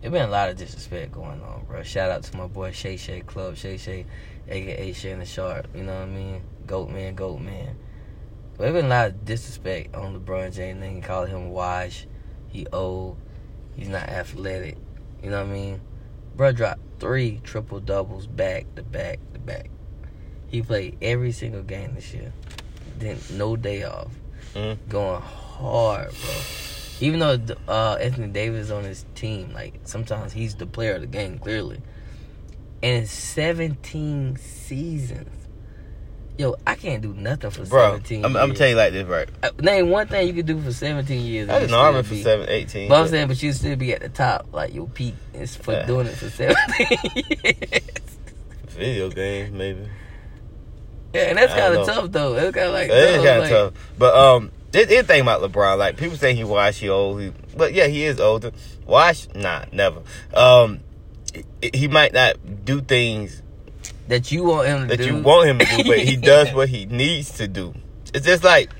there 0.00 0.10
been 0.10 0.28
a 0.28 0.30
lot 0.30 0.48
of 0.48 0.56
disrespect 0.56 1.12
going 1.12 1.40
on, 1.42 1.64
bro. 1.66 1.82
Shout 1.82 2.10
out 2.10 2.22
to 2.24 2.36
my 2.36 2.46
boy 2.46 2.72
Shay 2.72 2.96
Shay 2.96 3.20
Club, 3.20 3.56
Shay 3.56 3.76
Shay, 3.76 4.06
aka 4.48 4.90
A 4.90 4.92
Shannon 4.92 5.26
Sharpe. 5.26 5.68
You 5.74 5.82
know 5.82 5.94
what 5.94 6.02
I 6.02 6.06
mean? 6.06 6.42
Goat 6.66 6.90
man, 6.90 7.14
goat 7.14 7.40
man. 7.40 7.76
But 8.56 8.64
there 8.64 8.72
been 8.72 8.86
a 8.86 8.88
lot 8.88 9.08
of 9.08 9.24
disrespect 9.24 9.94
on 9.94 10.18
LeBron 10.18 10.54
James. 10.54 10.80
They 10.80 10.88
can 10.88 11.02
call 11.02 11.26
him 11.26 11.50
wash. 11.50 12.06
He 12.48 12.66
old. 12.72 13.18
He's 13.74 13.88
not 13.88 14.08
athletic. 14.08 14.78
You 15.22 15.30
know 15.30 15.42
what 15.42 15.50
I 15.50 15.52
mean? 15.52 15.80
Bro 16.36 16.52
dropped 16.52 16.80
three 16.98 17.40
triple 17.44 17.80
doubles 17.80 18.26
back 18.26 18.66
to 18.76 18.82
back 18.82 19.18
to 19.34 19.40
back. 19.40 19.70
He 20.48 20.62
played 20.62 20.96
every 21.02 21.32
single 21.32 21.62
game 21.62 21.94
this 21.94 22.14
year. 22.14 22.32
Didn't 22.98 23.30
no 23.32 23.56
day 23.56 23.82
off. 23.82 24.12
Mhm. 24.54 24.78
Going 24.88 25.20
hard, 25.20 26.10
bro. 26.10 26.34
Even 27.00 27.20
though 27.20 27.38
uh, 27.68 27.94
Anthony 28.00 28.28
Davis 28.28 28.66
is 28.66 28.70
on 28.70 28.84
his 28.84 29.04
team, 29.14 29.52
like 29.52 29.80
sometimes 29.84 30.32
he's 30.32 30.54
the 30.54 30.66
player 30.66 30.94
of 30.94 31.02
the 31.02 31.06
game, 31.06 31.38
clearly. 31.38 31.80
And 32.82 33.02
in 33.02 33.06
17 33.06 34.36
seasons, 34.38 35.28
yo, 36.38 36.56
I 36.66 36.74
can't 36.74 37.02
do 37.02 37.12
nothing 37.14 37.50
for 37.50 37.64
Bro, 37.64 37.90
17 37.96 38.24
I'm, 38.24 38.36
I'm 38.36 38.48
gonna 38.48 38.54
tell 38.54 38.68
you 38.68 38.76
like 38.76 38.92
this, 38.92 39.06
right? 39.06 39.28
Uh, 39.42 39.50
Name 39.60 39.90
one 39.90 40.06
thing 40.08 40.26
you 40.26 40.34
could 40.34 40.46
do 40.46 40.60
for 40.60 40.72
17 40.72 41.20
years. 41.20 41.48
I 41.48 41.54
and 41.58 41.60
did 41.62 41.70
you 41.70 41.76
an 41.76 41.82
army 41.84 41.98
still 42.02 42.08
for 42.08 42.14
be- 42.14 42.22
seven, 42.22 42.48
18. 42.48 42.88
But 42.88 43.00
I'm 43.02 43.08
saying, 43.08 43.28
but 43.28 43.42
you 43.42 43.52
still 43.52 43.76
be 43.76 43.92
at 43.92 44.00
the 44.00 44.08
top, 44.08 44.46
like 44.52 44.74
your 44.74 44.86
peak 44.88 45.14
is 45.34 45.56
for 45.56 45.72
Yeah. 45.72 45.86
doing 45.86 46.06
it 46.06 46.14
for 46.16 46.30
17 46.30 46.86
years. 47.44 47.80
Video 48.68 49.08
games, 49.10 49.52
maybe. 49.52 49.88
Yeah, 51.14 51.22
and 51.22 51.38
that's 51.38 51.52
kind 51.54 51.74
of 51.74 51.86
tough 51.86 52.10
though. 52.12 52.34
It's 52.36 52.54
kind 52.54 52.68
of 52.68 52.72
like 52.74 52.90
It 52.90 52.94
is 52.96 53.16
tough, 53.16 53.24
kind 53.24 53.36
of 53.38 53.42
like- 53.42 53.50
tough. 53.50 53.94
But 53.98 54.14
um, 54.14 54.50
this, 54.76 54.88
this 54.88 55.06
thing 55.06 55.22
about 55.22 55.40
LeBron, 55.40 55.78
like 55.78 55.96
people 55.96 56.16
say 56.18 56.34
he 56.34 56.44
washed, 56.44 56.80
he 56.80 56.88
old, 56.88 57.20
he, 57.20 57.32
but 57.56 57.72
yeah, 57.72 57.86
he 57.86 58.04
is 58.04 58.20
older. 58.20 58.52
Wash, 58.86 59.26
nah, 59.34 59.64
never. 59.72 60.02
Um, 60.34 60.80
he, 61.62 61.70
he 61.72 61.88
might 61.88 62.12
not 62.12 62.64
do 62.64 62.82
things 62.82 63.42
that 64.08 64.30
you 64.30 64.44
want 64.44 64.68
him 64.68 64.82
to 64.82 64.86
that 64.88 64.98
do. 64.98 65.06
you 65.06 65.22
want 65.22 65.48
him 65.48 65.58
to 65.58 65.64
do, 65.64 65.84
but 65.84 65.98
he 65.98 66.16
does 66.32 66.52
what 66.52 66.68
he 66.68 66.84
needs 66.84 67.32
to 67.38 67.48
do. 67.48 67.74
It's 68.12 68.26
just 68.26 68.44
like, 68.44 68.70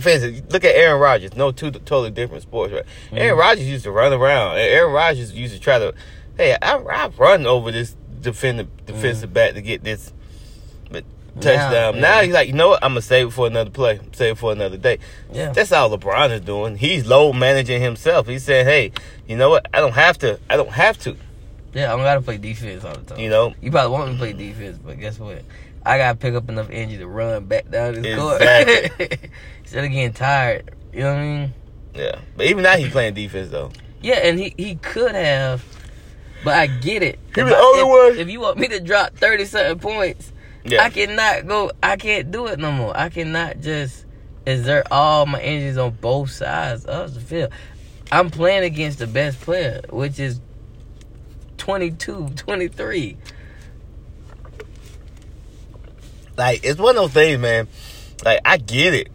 for 0.00 0.08
instance, 0.08 0.42
look 0.50 0.64
at 0.64 0.74
Aaron 0.74 1.00
Rodgers. 1.00 1.36
No, 1.36 1.52
two 1.52 1.70
totally 1.70 2.10
different 2.10 2.42
sports, 2.42 2.72
right? 2.72 2.84
Aaron 3.12 3.32
Mm-hmm. 3.32 3.40
Rodgers 3.40 3.68
used 3.68 3.84
to 3.84 3.90
run 3.90 4.12
around. 4.12 4.56
Aaron 4.56 4.92
Rodgers 4.92 5.32
used 5.32 5.54
to 5.54 5.60
try 5.60 5.78
to, 5.78 5.92
hey, 6.36 6.56
I, 6.62 6.76
I 6.76 7.08
run 7.08 7.46
over 7.46 7.70
this 7.70 7.94
defender, 8.20 8.66
defensive 8.86 9.32
back 9.34 9.52
to 9.54 9.60
get 9.60 9.84
this 9.84 10.12
touchdown. 11.40 11.92
Mm-hmm. 11.94 12.00
Now, 12.02 12.16
yeah. 12.18 12.24
he's 12.24 12.34
like, 12.34 12.48
you 12.48 12.54
know 12.54 12.68
what? 12.68 12.84
I'm 12.84 12.90
gonna 12.92 13.02
save 13.02 13.28
it 13.28 13.30
for 13.30 13.46
another 13.46 13.70
play. 13.70 14.00
Save 14.12 14.32
it 14.32 14.38
for 14.38 14.52
another 14.52 14.76
day. 14.76 14.98
Yeah. 15.32 15.52
That's 15.52 15.72
all 15.72 15.96
LeBron 15.96 16.30
is 16.32 16.40
doing. 16.40 16.76
He's 16.76 17.06
low 17.06 17.32
managing 17.32 17.80
himself. 17.80 18.26
He's 18.26 18.44
saying, 18.44 18.66
hey, 18.66 18.92
you 19.26 19.36
know 19.36 19.50
what? 19.50 19.66
I 19.72 19.80
don't 19.80 19.94
have 19.94 20.18
to. 20.18 20.38
I 20.50 20.56
don't 20.56 20.70
have 20.70 20.98
to. 21.00 21.16
Yeah, 21.74 21.92
I 21.92 21.96
don't 21.96 22.04
gotta 22.04 22.22
play 22.22 22.38
defense 22.38 22.84
all 22.84 22.94
the 22.94 23.02
time. 23.02 23.18
You 23.18 23.28
know. 23.28 23.54
You 23.60 23.70
probably 23.70 23.92
want 23.92 24.06
me 24.08 24.12
to 24.14 24.18
play 24.18 24.32
defense, 24.32 24.78
but 24.78 24.98
guess 24.98 25.18
what? 25.18 25.42
I 25.84 25.96
gotta 25.98 26.18
pick 26.18 26.34
up 26.34 26.48
enough 26.48 26.68
energy 26.70 26.98
to 26.98 27.06
run 27.06 27.44
back 27.46 27.70
down 27.70 27.94
this 28.00 28.18
court. 28.18 28.40
Instead 29.60 29.84
of 29.84 29.90
getting 29.90 30.12
tired. 30.12 30.74
You 30.92 31.00
know 31.00 31.12
what 31.12 31.20
I 31.20 31.22
mean? 31.22 31.54
Yeah. 31.94 32.18
But 32.36 32.46
even 32.46 32.62
now 32.62 32.76
he's 32.76 32.90
playing 32.90 33.14
defense 33.14 33.50
though. 33.50 33.70
Yeah, 34.00 34.16
and 34.16 34.38
he, 34.38 34.54
he 34.56 34.76
could 34.76 35.14
have, 35.14 35.64
but 36.44 36.54
I 36.54 36.66
get 36.68 37.02
it. 37.02 37.18
He 37.34 37.42
was 37.42 37.52
the 37.52 37.58
only 37.58 37.84
one- 37.84 38.18
If 38.18 38.28
you 38.28 38.40
want 38.40 38.58
me 38.58 38.68
to 38.68 38.80
drop 38.80 39.14
thirty 39.16 39.44
something 39.44 39.78
points, 39.78 40.32
Yeah. 40.64 40.82
I 40.82 40.90
cannot 40.90 41.46
go. 41.46 41.70
I 41.82 41.96
can't 41.96 42.30
do 42.30 42.46
it 42.46 42.58
no 42.58 42.72
more. 42.72 42.96
I 42.96 43.08
cannot 43.08 43.60
just 43.60 44.04
exert 44.46 44.86
all 44.90 45.26
my 45.26 45.40
energies 45.40 45.78
on 45.78 45.92
both 45.92 46.30
sides 46.30 46.84
of 46.84 47.14
the 47.14 47.20
field. 47.20 47.52
I'm 48.10 48.30
playing 48.30 48.64
against 48.64 48.98
the 48.98 49.06
best 49.06 49.40
player, 49.40 49.82
which 49.90 50.18
is 50.18 50.40
22, 51.58 52.30
23. 52.36 53.16
like 56.38 56.64
it's 56.64 56.78
one 56.78 56.96
of 56.96 57.02
those 57.02 57.12
things, 57.12 57.38
man. 57.40 57.68
Like 58.24 58.40
I 58.44 58.56
get 58.56 58.94
it. 58.94 59.08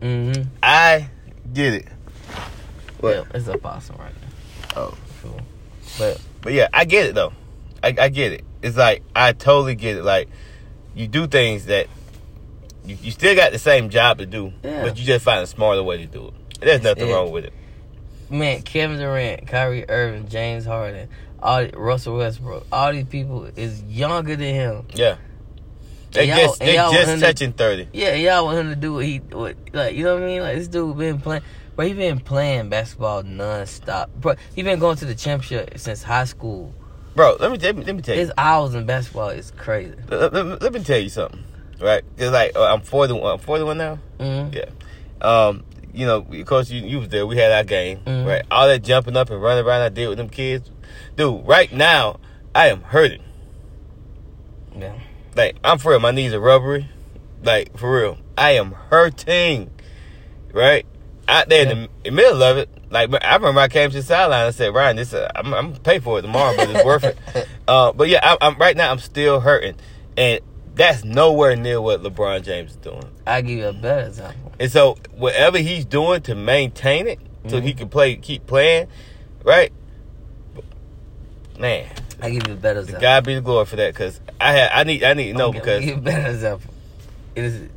Mm-hmm. 0.00 0.48
I 0.62 1.10
get 1.52 1.74
it. 1.74 1.88
Well, 3.02 3.26
it's 3.34 3.48
a 3.48 3.58
possum 3.58 3.96
right 3.98 4.12
now. 4.14 4.76
Oh. 4.76 4.98
Cool. 5.22 5.40
But 5.98 6.20
But 6.40 6.52
yeah, 6.52 6.68
I 6.72 6.84
get 6.84 7.06
it 7.06 7.14
though. 7.14 7.32
I, 7.82 7.94
I 7.98 8.08
get 8.08 8.32
it. 8.32 8.44
It's 8.62 8.76
like 8.76 9.02
I 9.14 9.32
totally 9.32 9.74
get 9.74 9.96
it. 9.96 10.04
Like 10.04 10.28
you 10.98 11.06
do 11.08 11.26
things 11.26 11.66
that 11.66 11.86
you, 12.84 12.96
you 13.02 13.10
still 13.10 13.34
got 13.36 13.52
the 13.52 13.58
same 13.58 13.88
job 13.90 14.18
to 14.18 14.26
do, 14.26 14.52
Yeah. 14.62 14.82
but 14.82 14.98
you 14.98 15.04
just 15.04 15.24
find 15.24 15.42
a 15.42 15.46
smarter 15.46 15.82
way 15.82 15.98
to 15.98 16.06
do 16.06 16.28
it. 16.28 16.34
There's 16.60 16.82
nothing 16.82 17.08
it. 17.08 17.12
wrong 17.12 17.30
with 17.30 17.44
it. 17.44 17.52
man, 18.30 18.62
Kevin 18.62 18.98
Durant, 18.98 19.46
Kyrie 19.46 19.88
Irving, 19.88 20.28
James 20.28 20.64
Harden, 20.64 21.08
all 21.42 21.66
Russell 21.68 22.16
Westbrook, 22.16 22.66
all 22.72 22.92
these 22.92 23.04
people 23.06 23.44
is 23.56 23.82
younger 23.84 24.36
than 24.36 24.54
him. 24.54 24.86
Yeah. 24.94 25.16
They 26.10 26.26
just 26.26 26.58
they 26.58 26.74
just 26.74 27.14
to- 27.14 27.20
touching 27.20 27.52
thirty. 27.52 27.86
Yeah, 27.92 28.14
y'all 28.14 28.46
want 28.46 28.58
him 28.58 28.70
to 28.70 28.76
do 28.76 28.94
what 28.94 29.04
he 29.04 29.18
what 29.18 29.56
like 29.74 29.94
you 29.94 30.04
know 30.04 30.14
what 30.14 30.22
I 30.22 30.26
mean? 30.26 30.40
Like 30.40 30.56
this 30.56 30.66
dude 30.68 30.96
been 30.96 31.20
playing 31.20 31.42
bro, 31.76 31.86
he 31.86 31.92
been 31.92 32.18
playing 32.18 32.70
basketball 32.70 33.22
nonstop. 33.24 34.08
Bro, 34.16 34.36
he 34.56 34.62
been 34.62 34.78
going 34.78 34.96
to 34.96 35.04
the 35.04 35.14
championship 35.14 35.78
since 35.78 36.02
high 36.02 36.24
school. 36.24 36.74
Bro, 37.18 37.38
let 37.40 37.50
me 37.50 37.58
let 37.58 37.74
me, 37.76 37.82
let 37.82 37.96
me 37.96 38.00
tell 38.02 38.14
you. 38.14 38.20
His 38.20 38.30
hours 38.38 38.76
in 38.76 38.86
basketball 38.86 39.30
is 39.30 39.50
crazy. 39.56 39.92
Let, 40.08 40.32
let 40.32 40.46
me- 40.46 40.56
let 40.60 40.72
me 40.72 40.84
tell 40.84 41.00
you 41.00 41.08
something, 41.08 41.42
right? 41.80 42.04
It's 42.16 42.30
like 42.30 42.52
uh, 42.54 42.72
I'm 42.72 42.80
41. 42.80 43.32
I'm 43.32 43.38
41 43.40 43.76
now. 43.76 43.98
Mm-hmm. 44.20 44.54
Yeah. 44.56 44.66
Um, 45.20 45.64
you 45.92 46.06
know, 46.06 46.18
of 46.30 46.46
course, 46.46 46.70
you, 46.70 46.80
you 46.86 47.00
was 47.00 47.08
there. 47.08 47.26
We 47.26 47.36
had 47.36 47.50
our 47.50 47.64
game, 47.64 47.98
Mhm. 48.06 48.24
right? 48.24 48.44
All 48.52 48.68
that 48.68 48.84
jumping 48.84 49.16
up 49.16 49.30
and 49.30 49.42
running 49.42 49.66
around 49.66 49.80
I 49.80 49.88
did 49.88 50.08
with 50.08 50.18
them 50.18 50.28
kids. 50.28 50.70
Dude, 51.16 51.44
right 51.44 51.72
now, 51.72 52.20
I 52.54 52.68
am 52.68 52.82
hurting. 52.82 53.24
Yeah. 54.78 54.94
Like, 55.34 55.56
I'm 55.64 55.78
for 55.78 55.90
real. 55.90 55.98
My 55.98 56.12
knees 56.12 56.32
are 56.32 56.38
rubbery. 56.38 56.88
Like, 57.42 57.76
for 57.76 57.98
real. 58.00 58.18
I 58.36 58.52
am 58.52 58.70
hurting. 58.90 59.72
Right? 60.52 60.86
Out 61.26 61.48
there 61.48 61.62
in, 61.62 61.68
the, 61.68 61.74
in 61.74 61.90
the 62.04 62.10
middle 62.12 62.44
of 62.44 62.58
it. 62.58 62.68
Like, 62.90 63.10
I 63.22 63.34
remember 63.36 63.60
I 63.60 63.68
came 63.68 63.90
to 63.90 63.96
the 63.96 64.02
sideline 64.02 64.46
and 64.46 64.54
said, 64.54 64.74
Ryan, 64.74 64.96
this, 64.96 65.12
uh, 65.12 65.30
I'm, 65.36 65.52
I'm 65.52 65.64
going 65.66 65.74
to 65.74 65.80
pay 65.80 65.98
for 65.98 66.18
it 66.18 66.22
tomorrow, 66.22 66.54
but 66.56 66.70
it's 66.70 66.84
worth 66.84 67.04
it. 67.04 67.18
Uh, 67.68 67.92
but 67.92 68.08
yeah, 68.08 68.20
I, 68.22 68.38
I'm 68.40 68.56
right 68.56 68.74
now, 68.74 68.90
I'm 68.90 68.98
still 68.98 69.40
hurting. 69.40 69.74
And 70.16 70.40
that's 70.74 71.04
nowhere 71.04 71.54
near 71.54 71.82
what 71.82 72.02
LeBron 72.02 72.42
James 72.42 72.70
is 72.70 72.76
doing. 72.78 73.04
I 73.26 73.42
give 73.42 73.58
you 73.58 73.66
a 73.66 73.74
better 73.74 74.06
example. 74.06 74.52
And 74.58 74.72
so 74.72 74.96
whatever 75.12 75.58
he's 75.58 75.84
doing 75.84 76.22
to 76.22 76.34
maintain 76.34 77.06
it, 77.06 77.18
so 77.46 77.60
he 77.60 77.74
Mhm. 77.74 77.76
can 77.76 77.88
play, 77.90 78.16
keep 78.16 78.46
playing, 78.46 78.88
right? 79.44 79.70
Man, 81.58 81.86
I 82.22 82.30
give 82.30 82.46
you 82.46 82.54
a 82.54 82.56
better 82.56 82.80
example. 82.80 83.02
God 83.02 83.24
be 83.26 83.34
the 83.34 83.40
glory 83.42 83.66
for 83.66 83.76
that, 83.76 83.92
because 83.92 84.18
I 84.40 84.52
had, 84.52 84.70
I 84.72 84.84
need, 84.84 85.04
I 85.04 85.12
need 85.12 85.32
to 85.32 85.38
know 85.38 85.46
I'll 85.48 85.52
give- 85.52 85.60
I'll 85.60 85.66
because 85.66 85.80
give 85.84 85.88
you 85.90 85.96
a 85.96 86.00
better 86.00 86.28
example. 86.30 86.74
It 87.34 87.44
is 87.44 87.68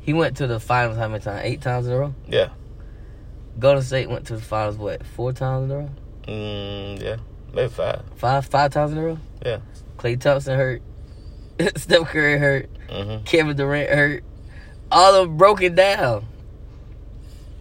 he 0.00 0.12
went 0.12 0.36
to 0.38 0.48
the 0.48 0.58
finals 0.58 0.98
how 0.98 1.06
many 1.06 1.22
times? 1.22 1.42
Eight 1.44 1.60
times 1.60 1.86
in 1.86 1.92
a 1.92 1.96
row? 1.98 2.14
yeah, 2.28 2.48
Golden 3.58 3.82
State 3.82 4.08
went 4.10 4.26
to 4.28 4.36
the 4.36 4.42
finals 4.42 4.76
what, 4.76 5.04
four 5.06 5.32
times 5.32 5.64
in 5.64 5.70
a 5.70 5.78
row? 5.80 5.90
mm, 6.28 7.02
yeah, 7.02 7.16
maybe 7.52 7.68
five. 7.68 8.02
Five 8.16 8.46
five 8.46 8.70
times 8.72 8.92
in 8.92 8.98
a 8.98 9.02
row? 9.02 9.18
yeah. 9.44 9.58
Klay 9.98 10.18
Thompson 10.20 10.56
hurt. 10.56 10.82
Steph 11.76 12.08
Curry 12.08 12.38
hurt. 12.38 12.70
hmm 12.90 13.18
Kevin 13.24 13.56
Durant 13.56 13.90
hurt. 13.90 14.24
All 14.90 15.14
of 15.14 15.28
them 15.28 15.36
broken 15.36 15.74
down. 15.74 16.24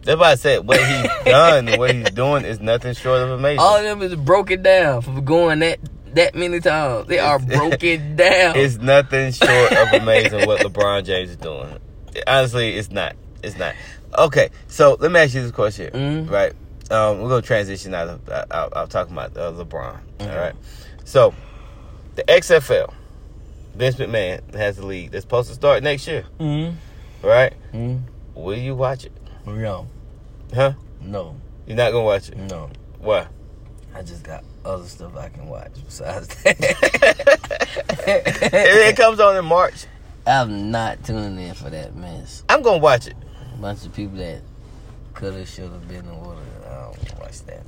That's 0.03 0.19
why 0.19 0.31
I 0.31 0.35
said 0.35 0.65
what 0.67 0.79
he's 0.79 1.09
done, 1.25 1.67
and 1.67 1.77
what 1.77 1.93
he's 1.93 2.09
doing 2.11 2.43
is 2.43 2.59
nothing 2.59 2.93
short 2.95 3.21
of 3.21 3.29
amazing. 3.31 3.59
All 3.59 3.77
of 3.77 3.83
them 3.83 4.01
is 4.01 4.15
broken 4.15 4.63
down 4.63 5.01
from 5.01 5.23
going 5.23 5.59
that 5.59 5.79
that 6.13 6.33
many 6.35 6.59
times. 6.59 7.07
They 7.07 7.19
are 7.19 7.37
broken 7.57 8.15
down. 8.15 8.55
It's 8.55 8.77
nothing 8.77 9.31
short 9.31 9.71
of 9.73 9.93
amazing 9.93 10.47
what 10.47 10.61
LeBron 10.61 11.05
James 11.05 11.29
is 11.31 11.37
doing. 11.37 11.77
Honestly, 12.25 12.75
it's 12.75 12.89
not. 12.89 13.15
It's 13.43 13.57
not. 13.57 13.75
Okay, 14.17 14.49
so 14.67 14.97
let 14.99 15.11
me 15.11 15.19
ask 15.19 15.33
you 15.33 15.41
this 15.41 15.51
question, 15.51 15.91
Mhm. 15.91 16.29
right? 16.29 16.53
Um, 16.89 17.21
we're 17.21 17.29
gonna 17.29 17.41
transition 17.41 17.93
out 17.95 18.07
of 18.09 18.29
out, 18.29 18.75
out, 18.75 18.89
talking 18.89 19.13
about 19.13 19.37
uh, 19.37 19.51
LeBron. 19.53 19.97
Mhm. 20.19 20.29
All 20.31 20.37
right. 20.37 20.53
So 21.05 21.33
the 22.15 22.23
XFL, 22.29 22.93
Vince 23.75 23.95
McMahon 23.95 24.53
has 24.55 24.75
the 24.75 24.85
league 24.85 25.11
that's 25.11 25.23
supposed 25.23 25.47
to 25.49 25.55
start 25.55 25.81
next 25.83 26.05
year, 26.07 26.25
mm 26.39 26.73
right? 27.23 27.53
mm 27.73 28.01
Will 28.35 28.57
you 28.57 28.75
watch 28.75 29.05
it? 29.05 29.11
No, 29.45 29.87
Huh? 30.53 30.73
no, 31.01 31.35
You're 31.65 31.77
not 31.77 31.91
gonna 31.91 32.03
watch 32.03 32.27
it. 32.29 32.37
no. 32.37 32.69
Why? 32.99 33.27
I 33.95 34.01
just 34.01 34.23
got 34.23 34.43
other 34.65 34.85
stuff 34.85 35.15
I 35.17 35.29
can 35.29 35.47
watch 35.47 35.71
besides 35.85 36.27
that. 36.43 36.55
it 38.07 38.97
comes 38.97 39.19
on 39.19 39.35
in 39.37 39.45
March. 39.45 39.85
I'm 40.27 40.71
not 40.71 41.03
tuning 41.03 41.39
in 41.47 41.53
for 41.55 41.69
that 41.69 41.95
mess. 41.95 42.43
I'm 42.49 42.61
gonna 42.61 42.77
watch 42.77 43.07
it. 43.07 43.15
Bunch 43.61 43.85
of 43.85 43.93
people 43.93 44.17
that 44.17 44.41
could 45.13 45.33
have, 45.33 45.47
should 45.47 45.71
have 45.71 45.87
been 45.87 45.97
in 45.97 46.07
the 46.07 46.13
water. 46.15 46.41
I 46.65 46.69
don't 46.69 47.19
watch 47.19 47.41
that. 47.45 47.63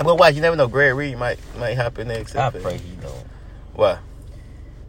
I'm 0.00 0.06
gonna 0.06 0.16
watch. 0.16 0.34
You 0.34 0.40
never 0.40 0.56
know. 0.56 0.68
Greg 0.68 0.94
Reed 0.94 1.16
might 1.16 1.38
might 1.58 1.76
hop 1.76 1.98
in 1.98 2.08
there. 2.08 2.24
I 2.36 2.50
pray 2.50 2.78
he 2.78 2.96
don't. 2.96 3.24
Why? 3.74 3.98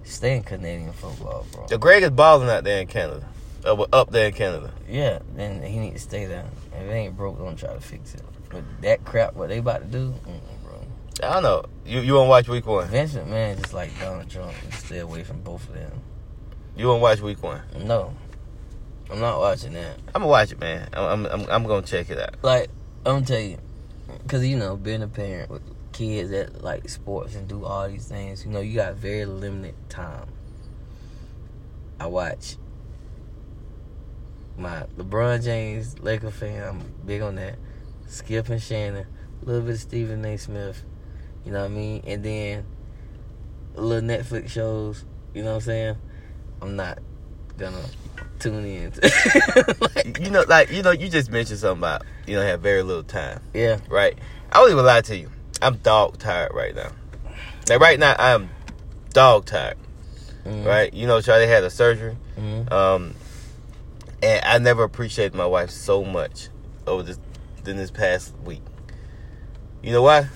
Stay 0.04 0.38
in 0.38 0.43
Canadian 0.43 0.91
football, 0.93 1.46
bro. 1.52 1.67
The 1.67 1.78
Greg 1.78 2.04
is 2.04 2.10
balling 2.10 2.50
out 2.50 2.63
there 2.63 2.82
in 2.82 2.88
Canada. 2.88 3.26
Uh, 3.65 3.86
up 3.93 4.12
there 4.12 4.28
in 4.28 4.34
Canada. 4.34 4.74
Yeah, 4.89 5.19
then 5.36 5.62
he 5.62 5.80
need 5.80 5.93
to 5.93 6.00
stay 6.00 6.26
there. 6.26 6.46
If 6.74 6.82
it 6.82 6.91
ain't 6.91 7.15
broke, 7.15 7.38
don't 7.38 7.58
try 7.58 7.74
to 7.74 7.80
fix 7.80 8.13
it. 8.13 8.22
But 8.50 8.63
that 8.82 9.06
crap, 9.06 9.36
what 9.36 9.50
they 9.50 9.60
about 9.60 9.82
to 9.82 9.88
do, 9.88 10.13
bro. 10.63 10.82
I 11.24 11.34
don't 11.36 11.43
know. 11.43 11.63
You 11.86 12.02
you 12.02 12.15
want 12.15 12.26
to 12.26 12.30
watch 12.30 12.48
week 12.50 12.65
one? 12.65 12.88
Vince 12.88 13.13
man, 13.13 13.58
just 13.58 13.74
like 13.74 13.98
Donald 14.00 14.30
Trump. 14.30 14.54
Stay 14.72 15.00
away 15.00 15.24
from 15.24 15.41
both 15.41 15.67
of 15.69 15.76
them. 15.76 16.02
You 16.76 16.88
want 16.88 16.98
to 17.00 17.04
watch 17.04 17.22
week 17.22 17.41
one? 17.41 17.62
No, 17.86 18.13
I'm 19.12 19.20
not 19.20 19.39
watching 19.39 19.74
that. 19.74 19.98
I'm 20.08 20.22
gonna 20.22 20.28
watch 20.28 20.52
it, 20.52 20.60
man. 20.60 20.89
I'm 20.94 21.26
I'm 21.26 21.26
I'm, 21.26 21.50
I'm 21.50 21.63
gonna 21.63 21.86
check 21.86 22.10
it 22.10 22.20
out. 22.20 22.36
Like 22.42 22.70
I'm 23.06 23.16
gonna 23.16 23.26
tell 23.26 23.39
you, 23.39 23.58
cause 24.28 24.46
you 24.46 24.58
know, 24.58 24.76
being 24.76 25.04
a 25.04 25.08
parent 25.08 25.50
with 25.50 25.62
kids 25.92 26.32
that 26.32 26.63
like 26.63 26.89
sports 26.89 27.36
and 27.36 27.48
do 27.48 27.66
all 27.66 27.88
these 27.88 28.08
things, 28.08 28.46
you 28.46 28.52
know, 28.52 28.62
you 28.62 28.76
got 28.76 28.96
very 28.96 29.26
limited 29.26 29.76
time. 29.89 30.28
I 32.00 32.08
watch 32.08 32.58
my 34.58 34.84
LeBron 34.98 35.44
James 35.44 36.00
Laker 36.00 36.32
fan. 36.32 36.63
I'm 36.63 36.94
big 37.06 37.22
on 37.22 37.36
that. 37.36 37.56
Skip 38.08 38.50
and 38.50 38.62
Shannon, 38.62 39.08
a 39.42 39.46
little 39.46 39.62
bit 39.62 39.76
of 39.76 39.80
Stephen 39.80 40.24
A. 40.26 40.38
Smith. 40.38 40.84
You 41.46 41.52
know 41.52 41.62
what 41.62 41.72
I 41.72 41.74
mean? 41.74 42.04
And 42.06 42.24
then 42.24 42.66
a 43.76 43.82
little 43.82 44.08
Netflix 44.08 44.50
shows. 44.50 45.06
You 45.34 45.44
know 45.44 45.50
what 45.50 45.56
I'm 45.56 45.62
saying? 45.62 45.96
I'm 46.62 46.76
not 46.76 47.00
gonna 47.58 47.84
tune 48.44 48.66
in. 48.66 48.92
like, 49.96 50.20
You 50.20 50.30
know, 50.30 50.44
like 50.48 50.72
you 50.72 50.82
know, 50.84 50.92
you 50.92 51.10
just 51.10 51.32
mentioned 51.32 51.60
something 51.60 51.80
about 51.80 52.04
you 52.28 52.36
know 52.36 52.42
have 52.42 52.62
very 52.62 52.84
little 52.84 53.04
time, 53.04 53.40
yeah. 53.54 53.80
right? 53.90 54.18
I 54.52 54.60
won't 54.60 54.72
even 54.72 54.86
lie 54.86 55.02
to 55.02 55.16
you. 55.18 55.30
I'm 55.62 55.78
dog 55.78 56.18
tired 56.20 56.54
right 56.54 56.76
now. 56.76 56.92
Like 57.70 57.80
right 57.80 57.98
now, 58.00 58.16
I'm 58.20 58.50
dog 59.14 59.46
tired, 59.46 59.78
Mhm. 60.46 60.66
right? 60.66 60.94
You 60.94 61.08
know, 61.08 61.22
Charlie 61.22 61.48
had 61.48 61.64
a 61.64 61.70
surgery, 61.70 62.18
Mhm. 62.38 62.72
um, 62.72 63.16
and 64.22 64.44
I 64.46 64.58
never 64.58 64.84
appreciated 64.84 65.34
my 65.36 65.46
wife 65.46 65.70
so 65.70 66.04
much 66.04 66.50
over 66.86 67.04
this 67.04 67.18
than 67.64 67.78
this 67.78 67.92
past 67.92 68.34
week. 68.44 68.62
You 69.82 69.92
know 69.94 70.02
why? 70.02 70.28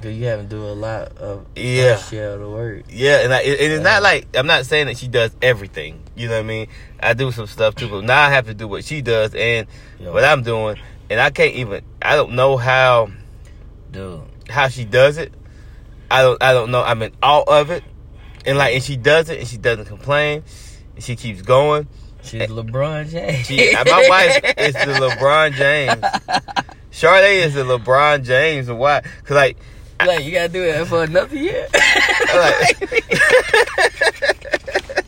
Cause 0.00 0.12
you 0.12 0.26
haven't 0.26 0.48
do 0.48 0.62
a 0.62 0.74
lot 0.74 1.16
of 1.18 1.44
Yeah. 1.56 1.96
share 1.96 2.34
of 2.34 2.40
the 2.40 2.48
word. 2.48 2.84
Yeah, 2.88 3.22
and, 3.24 3.34
I, 3.34 3.40
and 3.40 3.72
it's 3.72 3.82
not 3.82 4.00
like 4.02 4.28
I'm 4.36 4.46
not 4.46 4.64
saying 4.64 4.86
that 4.86 4.96
she 4.96 5.08
does 5.08 5.32
everything. 5.42 6.00
You 6.14 6.28
know 6.28 6.34
what 6.34 6.40
I 6.40 6.44
mean? 6.44 6.68
I 7.00 7.14
do 7.14 7.32
some 7.32 7.46
stuff 7.48 7.74
too, 7.74 7.88
but 7.88 8.04
now 8.04 8.22
I 8.22 8.30
have 8.30 8.46
to 8.46 8.54
do 8.54 8.68
what 8.68 8.84
she 8.84 9.02
does 9.02 9.34
and 9.34 9.66
Yo, 9.98 10.12
what 10.12 10.24
I'm 10.24 10.42
doing, 10.44 10.76
and 11.10 11.18
I 11.18 11.30
can't 11.30 11.54
even. 11.56 11.82
I 12.00 12.14
don't 12.14 12.32
know 12.32 12.56
how 12.56 13.10
dude. 13.90 14.20
how 14.48 14.68
she 14.68 14.84
does 14.84 15.18
it. 15.18 15.32
I 16.10 16.22
don't. 16.22 16.40
I 16.42 16.52
don't 16.52 16.70
know. 16.70 16.82
I'm 16.82 17.02
in 17.02 17.12
all 17.20 17.42
of 17.42 17.70
it, 17.70 17.82
and 18.46 18.56
like, 18.56 18.74
and 18.74 18.82
she 18.82 18.96
does 18.96 19.28
it, 19.30 19.40
and 19.40 19.48
she 19.48 19.56
doesn't 19.56 19.86
complain, 19.86 20.44
and 20.94 21.02
she 21.04 21.16
keeps 21.16 21.42
going. 21.42 21.88
She's 22.22 22.42
LeBron 22.42 23.08
James. 23.10 23.46
She, 23.46 23.74
uh, 23.74 23.84
my 23.84 24.06
wife 24.08 24.54
is 24.58 24.74
the 24.74 25.08
LeBron 25.08 25.52
James. 25.54 26.04
Sade 26.90 27.44
is 27.44 27.54
the 27.54 27.64
LeBron 27.64 28.24
James, 28.24 28.68
and 28.68 28.78
why? 28.78 29.02
Cause 29.24 29.34
like, 29.36 29.56
like 30.06 30.24
you 30.24 30.32
gotta 30.32 30.48
do 30.48 30.62
it 30.62 30.86
for 30.86 31.04
another 31.04 31.36
year. 31.36 31.66
like 32.34 33.04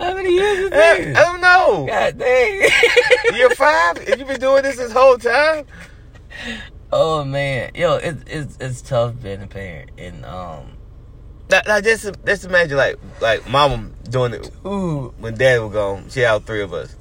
How 0.00 0.14
many 0.14 0.32
years 0.32 0.58
is 0.58 0.72
I 0.72 1.12
don't 1.14 1.40
know. 1.40 1.86
God 1.88 2.18
dang. 2.18 2.70
Year 3.34 3.50
five, 3.50 3.96
and 4.08 4.18
you've 4.18 4.28
been 4.28 4.40
doing 4.40 4.62
this 4.62 4.76
this 4.76 4.92
whole 4.92 5.18
time. 5.18 5.64
oh 6.92 7.24
man, 7.24 7.72
yo, 7.74 7.96
it's 7.96 8.22
it's 8.26 8.56
it's 8.60 8.82
tough 8.82 9.20
being 9.20 9.42
a 9.42 9.46
parent, 9.48 9.90
and 9.98 10.24
um, 10.24 10.72
Now, 11.50 11.62
now 11.66 11.80
just 11.80 12.10
just 12.24 12.44
imagine 12.44 12.76
like 12.76 12.96
like 13.20 13.48
mama 13.48 13.90
doing 14.08 14.34
it 14.34 14.50
ooh, 14.64 15.12
when 15.18 15.34
dad 15.36 15.60
was 15.62 15.72
gone. 15.72 16.08
She 16.10 16.20
had 16.20 16.30
all 16.30 16.40
three 16.40 16.62
of 16.62 16.72
us. 16.72 16.94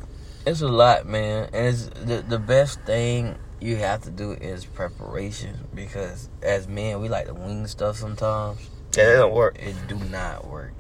it's 0.46 0.62
a 0.62 0.68
lot, 0.68 1.06
man, 1.06 1.50
and 1.54 1.68
it's 1.68 1.86
the 2.04 2.24
the 2.28 2.40
best 2.40 2.82
thing 2.82 3.36
you 3.60 3.76
have 3.78 4.02
to 4.04 4.12
do 4.12 4.32
is 4.34 4.66
preparation 4.66 5.68
because 5.74 6.30
as 6.42 6.68
men 6.68 7.02
we 7.02 7.10
like 7.10 7.28
to 7.28 7.34
wing 7.34 7.68
stuff 7.68 7.98
sometimes. 7.98 8.60
Yeah, 8.96 9.06
that 9.06 9.16
don't 9.18 9.34
work. 9.34 9.58
It 9.60 9.76
do 9.88 9.96
not 9.96 10.48
work. 10.48 10.74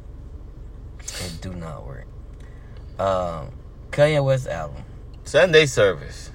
It 0.99 1.37
do 1.41 1.53
not 1.53 1.85
work. 1.85 2.05
Um, 2.99 3.51
Kanye 3.91 4.23
West 4.23 4.47
album. 4.47 4.83
Sunday 5.23 5.65
service. 5.65 6.31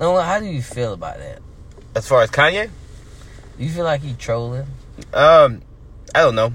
No, 0.00 0.18
how 0.18 0.40
do 0.40 0.46
you 0.46 0.62
feel 0.62 0.92
about 0.92 1.18
that? 1.18 1.40
As 1.94 2.06
far 2.08 2.22
as 2.22 2.30
Kanye, 2.30 2.70
you 3.58 3.68
feel 3.68 3.84
like 3.84 4.00
he 4.02 4.14
trolling? 4.14 4.66
um, 5.12 5.62
I 6.14 6.20
don't 6.20 6.34
know. 6.34 6.52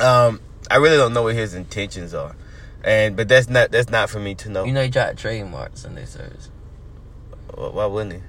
Um, 0.00 0.40
I 0.70 0.76
really 0.76 0.96
don't 0.96 1.12
know 1.12 1.22
what 1.22 1.34
his 1.34 1.54
intentions 1.54 2.14
are, 2.14 2.36
and 2.84 3.16
but 3.16 3.28
that's 3.28 3.48
not 3.48 3.70
that's 3.70 3.90
not 3.90 4.10
for 4.10 4.20
me 4.20 4.34
to 4.36 4.48
know. 4.48 4.64
You 4.64 4.72
know 4.72 4.82
he 4.84 4.90
tried 4.90 5.16
to 5.16 5.16
trademark 5.16 5.76
Sunday 5.76 6.04
service, 6.04 6.50
Why- 7.54 7.86
wouldn't 7.86 8.14
he? 8.14 8.20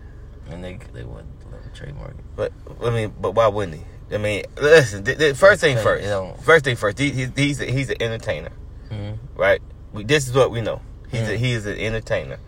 and 0.52 0.64
they 0.64 0.80
they 0.94 1.04
wouldn't 1.04 1.28
let 1.52 1.62
him 1.62 1.72
trademark 1.74 2.12
it. 2.12 2.26
But 2.36 2.52
I 2.84 2.90
mean, 2.90 3.14
but 3.22 3.32
why 3.36 3.48
wouldn't 3.48 3.78
he? 3.78 4.16
I 4.16 4.18
mean, 4.18 4.44
listen. 4.60 5.04
th- 5.04 5.18
th- 5.20 5.36
first 5.36 5.62
thing 5.62 5.78
first. 5.78 6.04
First 6.44 6.66
thing 6.66 6.76
first. 6.76 6.98
He, 6.98 7.12
he, 7.12 7.28
he's 7.36 7.62
a, 7.62 7.66
he's 7.66 7.90
an 7.92 8.02
entertainer, 8.02 8.50
hmm 8.90 9.12
right? 9.36 9.62
We, 9.94 10.04
this 10.04 10.28
is 10.28 10.34
what 10.34 10.50
we 10.50 10.62
know. 10.62 10.82
He's 11.12 11.28
a, 11.28 11.34
Mm. 11.34 11.38
he 11.38 11.52
is 11.54 11.66
an 11.68 11.78
entertainer, 11.78 12.40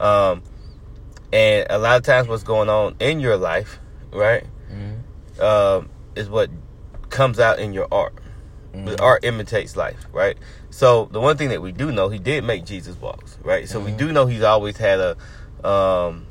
um, 0.00 0.42
and 1.32 1.66
a 1.70 1.78
lot 1.78 1.96
of 1.96 2.02
times 2.02 2.28
what's 2.28 2.42
going 2.42 2.68
on 2.68 2.96
in 3.00 3.20
your 3.20 3.36
life, 3.36 3.78
right, 4.12 4.44
hmm 4.68 5.42
um, 5.42 5.88
is 6.16 6.28
what 6.28 6.50
comes 7.10 7.38
out 7.40 7.58
in 7.60 7.72
your 7.72 7.86
art. 7.92 8.14
Mm-hmm. 8.72 8.86
The 8.86 9.00
art 9.02 9.24
imitates 9.24 9.76
life, 9.76 10.06
right? 10.12 10.36
So 10.70 11.08
the 11.12 11.20
one 11.20 11.36
thing 11.36 11.48
that 11.50 11.62
we 11.62 11.70
do 11.72 11.92
know, 11.92 12.08
he 12.08 12.18
did 12.18 12.42
make 12.44 12.64
Jesus 12.64 13.00
walks, 13.00 13.38
right? 13.42 13.68
So 13.68 13.78
we 13.80 13.92
Mhm. 13.92 13.96
do 13.98 14.12
know 14.12 14.26
he's 14.26 14.42
always 14.42 14.76
had 14.76 14.98
a 14.98 15.16
um, 15.64 16.26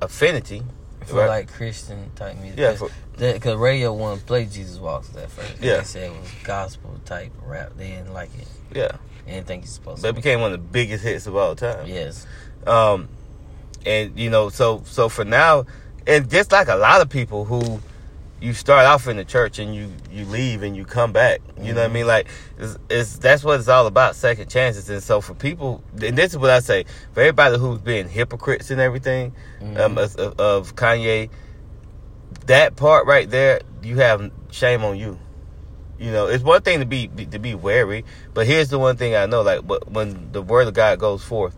affinity, 0.00 0.62
For 1.06 1.16
right? 1.20 1.28
like 1.28 1.52
Christian 1.52 2.10
type 2.16 2.36
music. 2.38 2.58
yeah, 2.58 3.32
Because 3.32 3.56
Radio 3.56 3.92
One 3.92 4.18
played 4.20 4.50
Jesus 4.50 4.78
Walks 4.78 5.14
at 5.16 5.30
first. 5.30 5.60
Yeah. 5.62 5.78
They 5.78 5.84
said 5.84 6.02
it 6.12 6.18
was 6.20 6.30
gospel 6.44 6.98
type 7.04 7.32
rap. 7.44 7.72
They 7.76 7.88
didn't 7.88 8.12
like 8.14 8.30
it. 8.38 8.48
yeah. 8.74 8.92
They 9.26 9.32
didn't 9.34 9.46
think 9.46 9.62
he's 9.64 9.72
supposed 9.72 10.02
it 10.04 10.08
to. 10.08 10.12
became 10.14 10.40
one 10.40 10.52
of 10.52 10.58
the 10.58 10.66
biggest 10.66 11.04
hits 11.04 11.26
of 11.26 11.36
all 11.36 11.54
time. 11.54 11.86
Yes. 11.86 12.26
Um, 12.66 13.08
and 13.84 14.18
you 14.18 14.30
know, 14.30 14.48
so 14.48 14.82
so 14.86 15.08
for 15.10 15.24
now, 15.24 15.66
and 16.06 16.30
just 16.30 16.50
like 16.50 16.68
a 16.68 16.76
lot 16.76 17.02
of 17.02 17.10
people 17.10 17.44
who 17.44 17.80
you 18.40 18.52
start 18.54 18.86
off 18.86 19.08
in 19.08 19.16
the 19.16 19.24
church 19.24 19.58
and 19.58 19.74
you 19.74 19.90
you 20.12 20.24
leave 20.26 20.62
and 20.62 20.76
you 20.76 20.84
come 20.84 21.12
back. 21.12 21.40
You 21.60 21.72
know 21.72 21.80
what 21.82 21.90
I 21.90 21.92
mean? 21.92 22.06
Like 22.06 22.28
it's, 22.58 22.78
it's 22.88 23.18
that's 23.18 23.42
what 23.42 23.58
it's 23.58 23.68
all 23.68 23.86
about, 23.86 24.14
second 24.16 24.48
chances. 24.48 24.88
And 24.90 25.02
so 25.02 25.20
for 25.20 25.34
people, 25.34 25.82
and 26.00 26.16
this 26.16 26.32
is 26.32 26.38
what 26.38 26.50
I 26.50 26.60
say 26.60 26.84
for 27.12 27.20
everybody 27.20 27.58
who's 27.58 27.80
being 27.80 28.08
hypocrites 28.08 28.70
and 28.70 28.80
everything 28.80 29.34
Mhm. 29.60 29.78
um, 29.80 29.98
of, 29.98 30.16
of- 30.38 30.76
Kanye, 30.76 31.30
that 32.46 32.76
part 32.76 33.06
right 33.06 33.28
there, 33.28 33.60
you 33.82 33.96
have 33.96 34.30
shame 34.50 34.84
on 34.84 34.96
you. 34.98 35.18
You 35.98 36.12
know, 36.12 36.28
it's 36.28 36.44
one 36.44 36.62
thing 36.62 36.78
to 36.78 36.86
be, 36.86 37.08
be 37.08 37.26
to 37.26 37.40
be 37.40 37.56
wary, 37.56 38.04
but 38.34 38.46
here's 38.46 38.68
the 38.68 38.78
one 38.78 38.96
thing 38.96 39.16
I 39.16 39.26
know: 39.26 39.42
like, 39.42 39.62
when 39.88 40.30
the 40.30 40.42
word 40.42 40.68
of 40.68 40.74
God 40.74 41.00
goes 41.00 41.24
forth, 41.24 41.56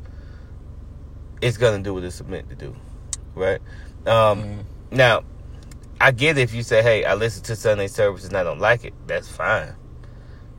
it's 1.42 1.58
gonna 1.58 1.82
do 1.82 1.92
what 1.92 2.04
it's 2.04 2.22
meant 2.24 2.48
to 2.48 2.54
do, 2.56 2.74
right? 3.34 3.60
Um, 4.06 4.42
Mhm. 4.42 4.64
Now, 4.92 5.22
I 6.00 6.10
get 6.12 6.38
if 6.38 6.54
you 6.54 6.62
say, 6.62 6.82
"Hey, 6.82 7.04
I 7.04 7.14
listen 7.14 7.42
to 7.44 7.56
Sunday 7.56 7.86
services 7.88 8.28
and 8.28 8.36
I 8.38 8.42
don't 8.44 8.58
like 8.60 8.84
it." 8.84 8.94
That's 9.06 9.28
fine, 9.28 9.74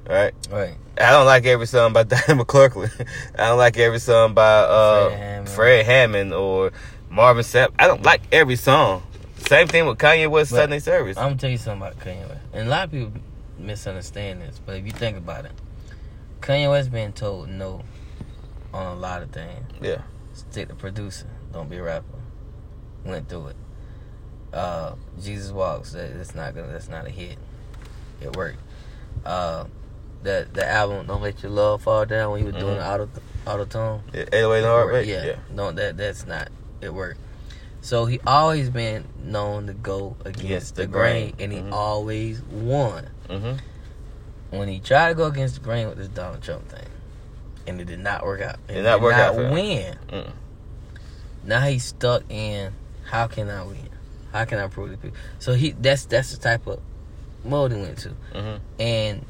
right? 0.08 0.34
Right. 0.50 0.76
I 1.00 1.12
don't 1.12 1.26
like 1.26 1.46
every 1.46 1.66
song 1.68 1.94
by 1.94 2.04
Diane 2.12 2.38
McClurkin. 2.40 3.08
I 3.38 3.48
don't 3.48 3.58
like 3.58 3.78
every 3.78 4.00
song 4.00 4.34
by 4.34 4.44
uh, 4.60 5.10
Fred 5.10 5.18
Hammond. 5.20 5.50
Fred 5.50 5.86
Hammond 5.86 6.34
or 6.34 6.72
Marvin 7.10 7.44
Sapp. 7.44 7.70
I 7.80 7.88
don't 7.88 8.04
like 8.04 8.22
every 8.32 8.56
song. 8.56 9.04
Same 9.48 9.68
thing 9.68 9.86
with 9.88 9.98
Kanye 9.98 10.30
West 10.30 10.52
But 10.52 10.58
Sunday 10.58 10.80
service. 10.80 11.18
I'm 11.18 11.30
gonna 11.30 11.38
tell 11.38 11.50
you 11.50 11.58
something 11.58 11.82
about 11.88 12.00
Kanye 12.00 12.28
West. 12.30 12.42
And 12.54 12.68
a 12.68 12.70
lot 12.70 12.86
of 12.86 12.92
people 12.92 13.12
misunderstand 13.58 14.42
this, 14.42 14.60
but 14.66 14.76
if 14.76 14.86
you 14.86 14.92
think 14.92 15.18
about 15.18 15.46
it, 15.46 15.52
Kanye 16.42 16.70
West 16.70 16.92
been 16.92 17.14
told 17.14 17.50
no 17.50 17.84
on 18.74 18.98
a 18.98 19.00
lot 19.00 19.22
of 19.24 19.32
things. 19.32 19.66
yeah, 19.82 20.02
Stick 20.34 20.70
to 20.70 20.76
producing. 20.76 21.30
Don't 21.52 21.70
be 21.70 21.78
a 21.78 21.84
rapper. 21.84 22.06
Went 23.04 23.28
through 23.28 23.48
it. 23.48 23.56
Uh, 24.54 24.96
Jesus 25.22 25.52
Walks. 25.52 25.94
That, 25.94 26.16
that's 26.18 26.36
not 26.36 26.54
gonna. 26.56 26.72
That's 26.72 26.90
not 26.90 27.08
a 27.08 27.10
hit. 27.10 27.38
It 28.22 28.36
worked. 28.36 28.60
Uh, 29.26 29.66
the 30.24 30.48
the 30.52 30.68
album 30.68 31.08
Don't 31.08 31.22
Let 31.22 31.42
Your 31.42 31.52
Love 31.52 31.84
Fall 31.84 32.06
Down 32.06 32.32
when 32.32 32.40
he 32.42 32.46
was 32.46 32.56
doing 32.56 32.76
Mhm. 32.76 32.80
the 32.80 32.86
auto 32.86 33.10
auto 33.48 33.66
tone. 33.66 34.04
yeah 34.14 34.22
808 34.32 34.64
Heartbreak. 34.64 35.08
Yeah. 35.08 35.24
Yeah, 35.26 35.36
No, 35.52 35.72
that 35.72 35.98
that's 35.98 36.26
not. 36.28 36.50
It 36.82 36.94
worked. 36.94 37.20
So 37.82 38.06
he 38.06 38.20
always 38.28 38.70
been 38.70 39.06
known 39.24 39.66
to 39.68 39.74
go 39.74 40.16
against 40.26 40.44
Against 40.44 40.76
the, 40.76 40.82
the 40.84 40.88
grain, 40.88 41.32
grain. 41.32 41.36
and 41.40 41.52
he 41.54 41.60
Mhm. 41.60 41.74
always 41.74 42.42
won. 42.44 43.10
hmm 43.30 43.54
When 44.52 44.68
he 44.68 44.80
tried 44.80 45.10
to 45.10 45.16
go 45.16 45.26
against 45.26 45.56
the 45.56 45.62
grain 45.62 45.88
with 45.88 45.98
this 45.98 46.10
Donald 46.10 46.44
Trump 46.44 46.68
thing, 46.70 46.88
and 47.66 47.80
it 47.82 47.86
did 47.86 48.00
not 48.00 48.24
work 48.26 48.42
out. 48.42 48.58
It 48.68 48.74
Did 48.76 48.84
not 48.84 49.02
work 49.02 49.14
out 49.16 49.34
for. 49.36 49.50
Win. 49.50 49.96
Mm. 50.10 50.32
Now 51.46 51.62
he's 51.62 51.86
stuck 51.86 52.24
in. 52.30 52.74
How 53.06 53.26
can 53.28 53.50
I 53.50 53.64
win? 53.64 53.90
How 54.32 54.46
can 54.46 54.60
I 54.60 54.68
prove 54.68 54.92
to 54.92 54.98
people? 54.98 55.18
So 55.40 55.54
he 55.54 55.72
that's 55.72 56.06
that's 56.06 56.32
the 56.32 56.38
type 56.42 56.68
of 56.68 56.80
mode 57.44 57.72
he 57.72 57.82
went 57.82 57.98
to. 58.00 58.10
hmm 58.34 58.58
And 58.80 59.26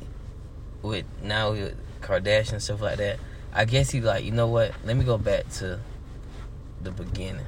with 0.81 1.05
now 1.21 1.51
with 1.51 1.75
Kardashian 2.01 2.53
and 2.53 2.63
stuff 2.63 2.81
like 2.81 2.97
that, 2.97 3.19
I 3.53 3.65
guess 3.65 3.89
he 3.89 4.01
like, 4.01 4.23
you 4.23 4.31
know 4.31 4.47
what? 4.47 4.73
Let 4.83 4.97
me 4.97 5.03
go 5.03 5.17
back 5.17 5.49
to 5.53 5.79
the 6.81 6.91
beginning 6.91 7.45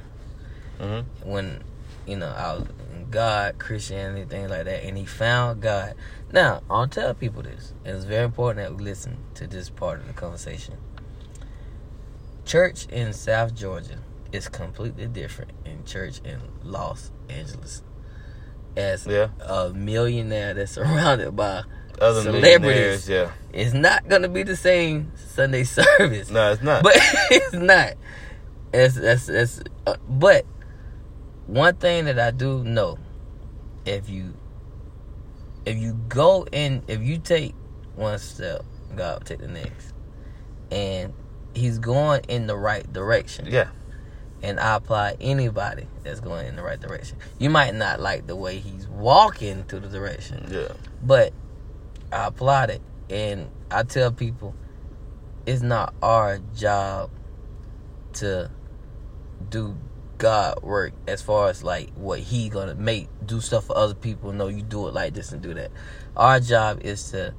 hmm 0.80 1.00
when 1.24 1.62
you 2.06 2.16
know 2.16 2.28
I 2.28 2.54
was 2.54 2.66
in 2.92 3.10
God, 3.10 3.58
Christianity, 3.58 4.24
things 4.24 4.50
like 4.50 4.64
that, 4.64 4.84
and 4.84 4.96
he 4.96 5.04
found 5.04 5.62
God. 5.62 5.94
Now 6.32 6.62
I'll 6.68 6.88
tell 6.88 7.14
people 7.14 7.42
this, 7.42 7.72
and 7.84 7.96
it's 7.96 8.04
very 8.04 8.24
important 8.24 8.66
that 8.66 8.76
we 8.76 8.82
listen 8.82 9.18
to 9.34 9.46
this 9.46 9.70
part 9.70 10.00
of 10.00 10.06
the 10.06 10.12
conversation. 10.12 10.74
Church 12.44 12.86
in 12.86 13.12
South 13.12 13.54
Georgia 13.54 13.98
is 14.32 14.48
completely 14.48 15.06
different 15.06 15.52
in 15.64 15.84
church 15.84 16.20
in 16.24 16.40
Los 16.62 17.10
Angeles. 17.28 17.82
As 18.76 19.06
Yeah. 19.06 19.28
a 19.40 19.70
millionaire 19.70 20.54
that's 20.54 20.72
surrounded 20.78 21.36
by 21.36 21.62
Other 22.00 22.22
Celebrities. 22.22 23.08
yeah. 23.08 23.30
it's 23.52 23.72
not 23.72 24.08
gonna 24.08 24.28
be 24.28 24.42
the 24.42 24.56
same 24.56 25.12
Sunday 25.16 25.62
service. 25.64 26.30
No, 26.30 26.52
it's 26.52 26.62
not. 26.62 26.82
But 26.82 26.94
it's 27.30 27.52
not. 27.54 27.94
It's 28.72 28.96
that's 28.96 29.26
that's. 29.26 29.60
Uh, 29.86 29.96
but 30.08 30.44
one 31.46 31.76
thing 31.76 32.06
that 32.06 32.18
I 32.18 32.30
do 32.32 32.64
know, 32.64 32.98
if 33.84 34.08
you 34.10 34.34
if 35.64 35.76
you 35.78 35.94
go 36.08 36.46
in, 36.50 36.82
if 36.88 37.00
you 37.02 37.18
take 37.18 37.54
one 37.94 38.18
step, 38.18 38.62
God 38.96 39.20
will 39.20 39.24
take 39.26 39.38
the 39.38 39.48
next, 39.48 39.94
and 40.72 41.12
He's 41.54 41.78
going 41.78 42.22
in 42.28 42.48
the 42.48 42.56
right 42.56 42.90
direction. 42.92 43.46
yeah, 43.48 43.68
And 44.44 44.60
I 44.60 44.76
apply 44.76 45.16
anybody 45.22 45.86
that's 46.02 46.20
going 46.20 46.46
in 46.46 46.54
the 46.54 46.62
right 46.62 46.78
direction. 46.78 47.16
You 47.38 47.48
might 47.48 47.74
not 47.74 47.98
like 47.98 48.26
the 48.26 48.36
way 48.36 48.58
He's 48.58 48.86
walking 48.86 49.64
to 49.68 49.80
the 49.80 49.88
direction, 49.88 50.46
yeah, 50.50 50.68
but 51.02 51.32
I 52.12 52.26
applaud 52.26 52.68
it. 52.68 52.82
And 53.08 53.48
I 53.70 53.84
tell 53.84 54.12
people 54.12 54.54
it's 55.46 55.62
not 55.62 55.94
our 56.02 56.40
job 56.54 57.10
to 58.14 58.50
do 59.48 59.76
God 60.18 60.62
work 60.62 60.92
as 61.08 61.22
far 61.22 61.48
as 61.48 61.64
like 61.64 61.90
what 61.94 62.20
He 62.20 62.50
gonna 62.50 62.74
make 62.74 63.08
do 63.24 63.40
stuff 63.40 63.64
for 63.64 63.78
other 63.78 63.94
people. 63.94 64.30
No, 64.32 64.48
you 64.48 64.60
do 64.60 64.88
it 64.88 64.94
like 64.94 65.14
this 65.14 65.32
and 65.32 65.40
do 65.40 65.54
that. 65.54 65.70
Our 66.18 66.38
job 66.38 66.82
is 66.82 67.10
to 67.12 67.32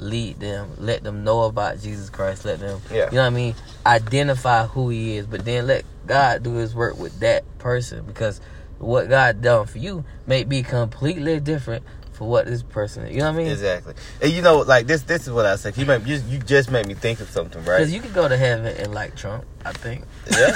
lead 0.00 0.40
them, 0.40 0.70
let 0.78 1.02
them 1.04 1.24
know 1.24 1.42
about 1.42 1.80
Jesus 1.80 2.10
Christ, 2.10 2.44
let 2.44 2.58
them, 2.58 2.80
Yeah. 2.90 3.06
you 3.10 3.16
know 3.16 3.22
what 3.22 3.26
I 3.26 3.30
mean, 3.30 3.54
identify 3.86 4.66
who 4.66 4.88
He 4.88 5.16
is, 5.16 5.26
but 5.26 5.44
then 5.44 5.66
let 5.66 5.84
God 6.06 6.42
do 6.42 6.54
His 6.54 6.74
work 6.74 6.98
with 6.98 7.20
that 7.20 7.44
person 7.58 8.04
because 8.06 8.40
what 8.78 9.08
God 9.10 9.42
done 9.42 9.66
for 9.66 9.78
you 9.78 10.04
may 10.26 10.44
be 10.44 10.62
completely 10.62 11.38
different 11.38 11.84
for 12.12 12.26
what 12.28 12.46
this 12.46 12.62
person. 12.62 13.06
You 13.12 13.18
know 13.18 13.26
what 13.26 13.34
I 13.34 13.44
mean? 13.44 13.48
Exactly. 13.52 13.94
And 14.22 14.32
you 14.32 14.42
know, 14.42 14.58
like 14.58 14.86
this. 14.86 15.02
This 15.02 15.22
is 15.26 15.32
what 15.32 15.46
I 15.46 15.56
said. 15.56 15.76
You 15.78 15.86
made 15.86 16.06
you, 16.06 16.16
you 16.28 16.38
just 16.38 16.70
made 16.70 16.86
me 16.86 16.92
think 16.94 17.20
of 17.20 17.30
something, 17.30 17.62
right? 17.64 17.78
Because 17.78 17.92
you 17.94 18.00
could 18.00 18.12
go 18.14 18.28
to 18.28 18.36
heaven 18.36 18.66
and 18.76 18.92
like 18.94 19.16
Trump, 19.16 19.44
I 19.64 19.72
think. 19.72 20.04
Yeah. 20.30 20.50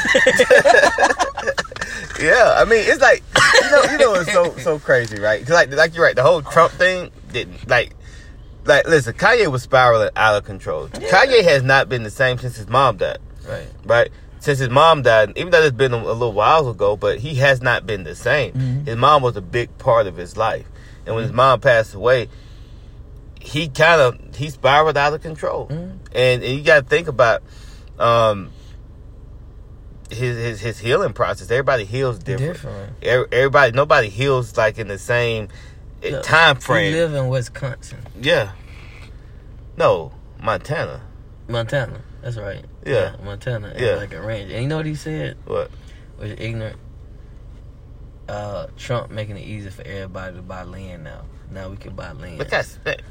yeah. 2.20 2.54
I 2.58 2.64
mean, 2.66 2.84
it's 2.86 3.00
like 3.00 3.22
you 3.62 3.70
know, 3.70 3.82
you 3.92 3.98
know, 3.98 4.14
it's 4.14 4.32
so 4.32 4.56
so 4.58 4.78
crazy, 4.78 5.18
right? 5.20 5.40
'Cause 5.40 5.50
like 5.54 5.72
like 5.74 5.94
you're 5.94 6.04
right. 6.04 6.16
The 6.16 6.22
whole 6.22 6.42
Trump 6.42 6.72
thing 6.72 7.10
didn't 7.32 7.66
like. 7.68 7.94
Like, 8.64 8.86
listen, 8.88 9.14
Kanye 9.14 9.50
was 9.50 9.62
spiraling 9.62 10.10
out 10.16 10.36
of 10.36 10.44
control. 10.44 10.88
Yeah. 10.98 11.08
Kanye 11.10 11.42
has 11.44 11.62
not 11.62 11.88
been 11.88 12.02
the 12.02 12.10
same 12.10 12.38
since 12.38 12.56
his 12.56 12.68
mom 12.68 12.96
died, 12.96 13.18
Right. 13.46 13.66
right? 13.84 14.10
Since 14.40 14.58
his 14.58 14.70
mom 14.70 15.02
died, 15.02 15.32
even 15.36 15.50
though 15.50 15.62
it's 15.62 15.76
been 15.76 15.92
a, 15.92 15.98
a 15.98 16.12
little 16.12 16.32
while 16.32 16.68
ago, 16.68 16.96
but 16.96 17.18
he 17.18 17.34
has 17.36 17.60
not 17.62 17.86
been 17.86 18.04
the 18.04 18.14
same. 18.14 18.52
Mhm. 18.52 18.86
His 18.86 18.96
mom 18.96 19.22
was 19.22 19.36
a 19.36 19.40
big 19.42 19.76
part 19.78 20.06
of 20.06 20.16
his 20.16 20.36
life, 20.36 20.66
and 21.06 21.14
when 21.14 21.24
his 21.24 21.32
mom 21.32 21.60
passed 21.60 21.94
away, 21.94 22.28
he 23.40 23.68
kind 23.68 24.00
of 24.00 24.18
he 24.36 24.48
spiraled 24.50 24.96
out 24.96 25.12
of 25.12 25.20
control. 25.22 25.66
Mhm. 25.68 25.98
And, 26.12 26.42
and 26.42 26.56
you 26.58 26.62
got 26.62 26.80
to 26.84 26.86
think 26.88 27.08
about 27.08 27.42
um, 27.98 28.50
his 30.10 30.36
his 30.36 30.60
his 30.60 30.78
healing 30.78 31.12
process. 31.12 31.50
Everybody 31.50 31.84
heals 31.84 32.18
different. 32.18 32.54
Different. 32.54 32.92
Every- 33.02 33.26
Everybody, 33.32 33.72
nobody 33.72 34.08
heals 34.08 34.56
like 34.56 34.78
in 34.78 34.88
the 34.88 34.98
same 34.98 35.48
Look, 36.12 36.22
time 36.24 36.56
frame. 36.56 36.94
You 36.94 37.00
live 37.00 37.14
in 37.14 37.28
Wisconsin, 37.28 37.98
Yeah. 38.20 38.52
No, 39.76 40.12
Montana. 40.40 41.00
Montana. 41.48 42.00
That's 42.22 42.36
right. 42.36 42.64
Yeah. 42.86 43.16
Montana. 43.24 43.74
Yeah. 43.76 43.96
Like 43.96 44.14
a 44.14 44.20
range. 44.22 44.50
And 44.50 44.62
you 44.62 44.68
know 44.68 44.76
what 44.76 44.86
he 44.86 44.94
said? 44.94 45.36
What? 45.46 45.70
Was 46.18 46.30
ignorant. 46.38 46.78
Uh, 48.28 48.68
Trump 48.78 49.10
making 49.10 49.36
it 49.36 49.46
easy 49.46 49.68
for 49.70 49.82
everybody 49.82 50.36
to 50.36 50.42
buy 50.42 50.62
land 50.62 51.04
now. 51.04 51.22
Now 51.54 51.68
we 51.68 51.76
can 51.76 51.94
buy 51.94 52.10
land. 52.10 52.38
Look 52.38 52.52
at 52.52 52.66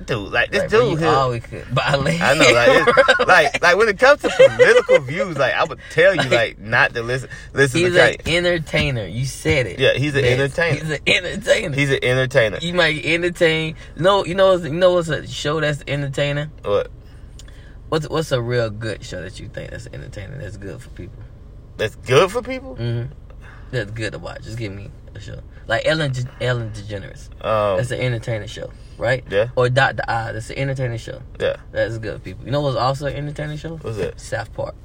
dude. 0.06 0.34
Like 0.34 0.51
this 0.51 0.69
dude 0.69 0.99
here. 0.99 1.08
always 1.08 1.43
could 1.45 1.73
buy 1.73 1.95
land. 1.95 2.21
I 2.21 2.34
know, 2.34 2.51
like, 2.51 2.88
it's, 2.88 3.19
like, 3.27 3.62
like 3.63 3.77
when 3.77 3.88
it 3.88 3.97
comes 3.97 4.21
to 4.21 4.29
political 4.29 4.99
views, 4.99 5.38
like 5.38 5.53
I 5.53 5.63
would 5.63 5.79
tell 5.91 6.13
you, 6.13 6.29
like 6.29 6.60
not 6.60 6.93
to 6.93 7.03
listen, 7.03 7.29
listen 7.53 7.79
he's 7.79 7.93
to 7.93 8.03
an 8.03 8.15
entertainer. 8.25 9.06
You 9.06 9.25
said 9.25 9.65
it. 9.67 9.79
Yeah, 9.79 9.93
he's 9.93 10.13
an 10.15 10.25
Yes, 10.25 10.39
entertainer. 10.39 10.75
He's 10.75 10.91
an 10.91 10.99
entertainer. 11.08 11.75
He's 11.75 11.89
an 11.89 11.99
entertainer. 12.03 12.58
you 12.62 12.73
might 12.73 13.06
entertain. 13.06 13.75
No, 13.95 14.25
you 14.25 14.36
know, 14.36 14.56
you 14.58 14.69
know 14.71 14.91
what's 14.91 15.08
a 15.08 15.25
show 15.25 15.62
that's 15.62 15.82
entertaining? 15.88 16.51
What? 16.63 16.91
What's 17.88 18.10
what's 18.10 18.34
a 18.34 18.41
real 18.41 18.69
good 18.69 19.06
show 19.06 19.21
that 19.21 19.39
you 19.39 19.47
think 19.47 19.71
that's 19.71 19.88
entertaining? 19.88 20.39
That's 20.39 20.58
good 20.58 20.82
for 20.82 20.89
people. 20.89 21.23
That's 21.77 21.95
good 21.95 22.29
for 22.29 22.41
people. 22.41 22.75
hmm 22.75 23.03
That's 23.71 23.91
good 23.91 24.12
to 24.12 24.19
watch. 24.19 24.43
Just 24.43 24.58
give 24.58 24.73
me 24.73 24.91
a 25.15 25.19
show 25.21 25.39
like 25.67 25.86
Ellen 25.86 26.12
De- 26.12 26.28
Ellen 26.41 26.71
DeGeneres. 26.71 27.30
Um, 27.43 27.78
That's 27.78 27.91
an 27.91 27.99
entertaining 28.02 28.47
show, 28.47 28.71
right? 28.97 29.23
Yeah. 29.30 29.49
Or 29.56 29.69
Doctor 29.69 30.04
I. 30.08 30.32
That's 30.34 30.49
an 30.49 30.58
entertaining 30.58 30.97
show. 30.97 31.21
yeah. 31.39 31.58
That's 31.71 31.97
good 31.97 32.23
people. 32.23 32.45
You 32.45 32.52
know 32.52 32.62
what's 32.62 32.78
also 32.78 33.08
an 33.08 33.15
entertaining 33.15 33.58
show? 33.58 33.78
What's 33.78 33.97
that? 33.97 34.19
South 34.19 34.54
Park. 34.54 34.76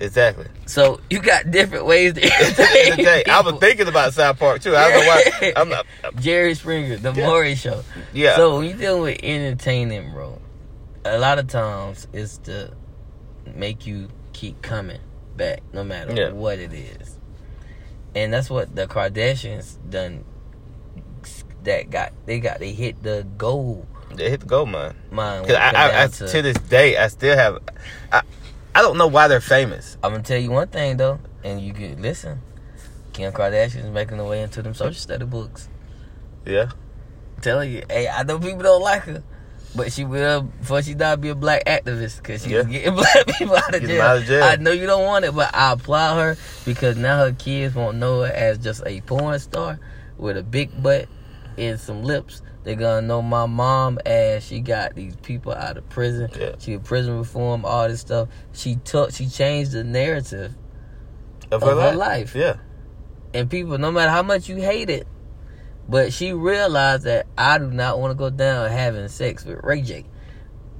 Exactly. 0.00 0.46
So 0.66 1.00
you 1.08 1.20
got 1.20 1.50
different 1.52 1.86
ways 1.86 2.14
to 2.14 2.22
entertain. 2.24 3.22
I 3.30 3.40
was 3.42 3.54
thinking 3.60 3.86
about 3.86 4.12
South 4.12 4.38
Park 4.38 4.60
too. 4.60 4.74
I 4.74 4.90
don't 4.90 5.00
know 5.00 5.06
why. 5.06 5.52
I'm 5.56 5.68
not. 5.68 5.86
Jerry 6.20 6.54
Springer, 6.54 6.96
the 6.96 7.12
Yeah. 7.12 7.26
Maury 7.26 7.54
Show. 7.54 7.82
Yeah. 8.12 8.34
So 8.36 8.56
when 8.56 8.68
you're 8.68 8.76
dealing 8.76 9.02
with 9.02 9.20
entertaining, 9.22 10.10
bro, 10.12 10.40
a 11.04 11.18
lot 11.18 11.38
of 11.38 11.46
times 11.46 12.08
it's 12.12 12.38
to 12.38 12.72
make 13.54 13.86
you 13.86 14.08
keep 14.32 14.60
coming 14.62 14.98
back, 15.36 15.62
no 15.72 15.84
matter 15.84 16.12
Yeah. 16.12 16.32
what 16.32 16.58
it 16.58 16.72
is. 16.72 17.18
And 18.14 18.32
that's 18.32 18.48
what 18.50 18.74
the 18.74 18.86
Kardashians 18.86 19.78
done. 19.88 20.24
That 21.64 21.90
got 21.90 22.12
they 22.26 22.40
got 22.40 22.58
they 22.60 22.72
hit 22.72 23.02
the 23.02 23.26
gold 23.38 23.86
they 24.16 24.30
hit 24.30 24.40
the 24.40 24.46
gold 24.46 24.68
mine. 24.68 24.94
mine. 25.10 25.44
Cause 25.44 25.56
I, 25.56 25.70
I, 25.70 25.86
I, 25.86 26.06
down 26.06 26.10
to 26.10 26.42
this 26.42 26.56
day, 26.58 26.96
I 26.96 27.08
still 27.08 27.36
have. 27.36 27.58
I, 28.12 28.22
I 28.74 28.82
don't 28.82 28.96
know 28.96 29.06
why 29.06 29.28
they're 29.28 29.40
famous. 29.40 29.96
I'm 30.02 30.12
gonna 30.12 30.22
tell 30.22 30.38
you 30.38 30.50
one 30.50 30.68
thing 30.68 30.96
though, 30.96 31.20
and 31.42 31.60
you 31.60 31.72
can 31.72 32.00
listen. 32.00 32.40
Kim 33.12 33.32
Kardashian's 33.32 33.90
making 33.90 34.18
her 34.18 34.24
way 34.24 34.42
into 34.42 34.62
them 34.62 34.74
social 34.74 34.94
study 34.94 35.24
books. 35.24 35.68
Yeah. 36.44 36.70
telling 37.40 37.72
you, 37.72 37.82
hey, 37.88 38.08
I 38.08 38.22
know 38.24 38.38
people 38.38 38.62
don't 38.62 38.82
like 38.82 39.02
her, 39.02 39.22
but 39.74 39.92
she 39.92 40.04
will 40.04 40.42
before 40.42 40.82
she 40.82 40.94
die 40.94 41.16
be 41.16 41.30
a 41.30 41.34
black 41.34 41.64
activist 41.66 42.18
because 42.18 42.42
she's 42.42 42.52
Yeah. 42.52 42.62
getting 42.64 42.94
black 42.96 43.26
people 43.26 43.56
out 43.56 43.74
of, 43.74 43.82
jail. 43.82 44.02
out 44.02 44.16
of 44.18 44.24
jail. 44.24 44.44
I 44.44 44.56
know 44.56 44.70
you 44.72 44.86
don't 44.86 45.04
want 45.04 45.24
it, 45.24 45.34
but 45.34 45.54
I 45.54 45.72
applaud 45.72 46.16
her 46.16 46.36
because 46.64 46.96
now 46.96 47.18
her 47.18 47.32
kids 47.32 47.74
won't 47.74 47.98
know 47.98 48.20
her 48.22 48.32
as 48.32 48.58
just 48.58 48.82
a 48.86 49.00
porn 49.02 49.38
star 49.38 49.78
with 50.16 50.36
a 50.36 50.42
big 50.42 50.82
butt 50.82 51.08
and 51.58 51.78
some 51.80 52.02
lips. 52.02 52.40
They're 52.62 52.76
gonna 52.76 53.06
know 53.06 53.20
my 53.20 53.44
mom 53.46 53.98
as 54.06 54.44
she 54.46 54.60
got 54.60 54.94
these 54.94 55.16
people 55.16 55.52
out 55.52 55.76
of 55.76 55.86
prison. 55.90 56.30
Yeah. 56.38 56.52
She 56.58 56.70
did 56.72 56.84
prison 56.84 57.18
reform, 57.18 57.64
all 57.66 57.88
this 57.88 58.00
stuff. 58.00 58.28
She 58.54 58.76
took, 58.76 59.12
she 59.12 59.28
changed 59.28 59.72
the 59.72 59.84
narrative, 59.84 60.54
Of, 61.50 61.62
Of 61.62 61.78
her 61.78 61.94
life. 61.94 62.34
Yeah. 62.34 62.56
and 63.34 63.50
people, 63.50 63.76
no 63.76 63.90
matter 63.92 64.10
how 64.10 64.22
much 64.22 64.48
you 64.48 64.56
hate 64.56 64.88
it, 64.88 65.06
but 65.88 66.12
she 66.12 66.32
realized 66.32 67.04
that 67.04 67.26
I 67.36 67.58
do 67.58 67.70
not 67.70 67.98
want 67.98 68.12
to 68.12 68.14
go 68.14 68.30
down 68.30 68.70
having 68.70 69.08
sex 69.08 69.44
with 69.44 69.62
Ray 69.62 69.82
J. 69.82 70.04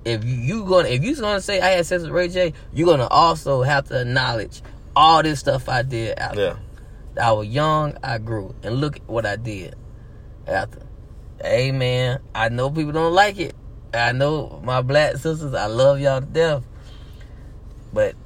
If 0.04 0.24
you, 0.24 0.34
you 0.34 0.64
gonna 0.64 0.88
if 0.88 1.02
you 1.02 1.16
gonna 1.16 1.40
say 1.40 1.60
I 1.60 1.68
had 1.70 1.86
sex 1.86 2.02
with 2.02 2.12
Ray 2.12 2.28
J, 2.28 2.52
you're 2.72 2.86
gonna 2.86 3.06
also 3.06 3.62
have 3.62 3.88
to 3.88 4.02
acknowledge 4.02 4.62
all 4.94 5.22
this 5.22 5.40
stuff 5.40 5.68
I 5.68 5.82
did 5.82 6.18
after. 6.18 6.40
Yeah. 6.40 6.56
I 7.20 7.32
was 7.32 7.46
young, 7.46 7.96
I 8.02 8.18
grew, 8.18 8.54
and 8.62 8.76
look 8.76 8.96
at 8.96 9.08
what 9.08 9.24
I 9.24 9.36
did 9.36 9.76
after. 10.46 10.82
Hey 11.40 11.72
man, 11.72 12.20
I 12.34 12.48
know 12.48 12.70
people 12.70 12.92
don't 12.92 13.12
like 13.14 13.38
it. 13.38 13.54
I 13.92 14.12
know 14.12 14.60
my 14.64 14.82
black 14.82 15.16
sisters, 15.16 15.54
I 15.54 15.66
love 15.66 16.00
y'all 16.00 16.20
to 16.20 16.26
death. 16.26 16.64
But 17.92 18.16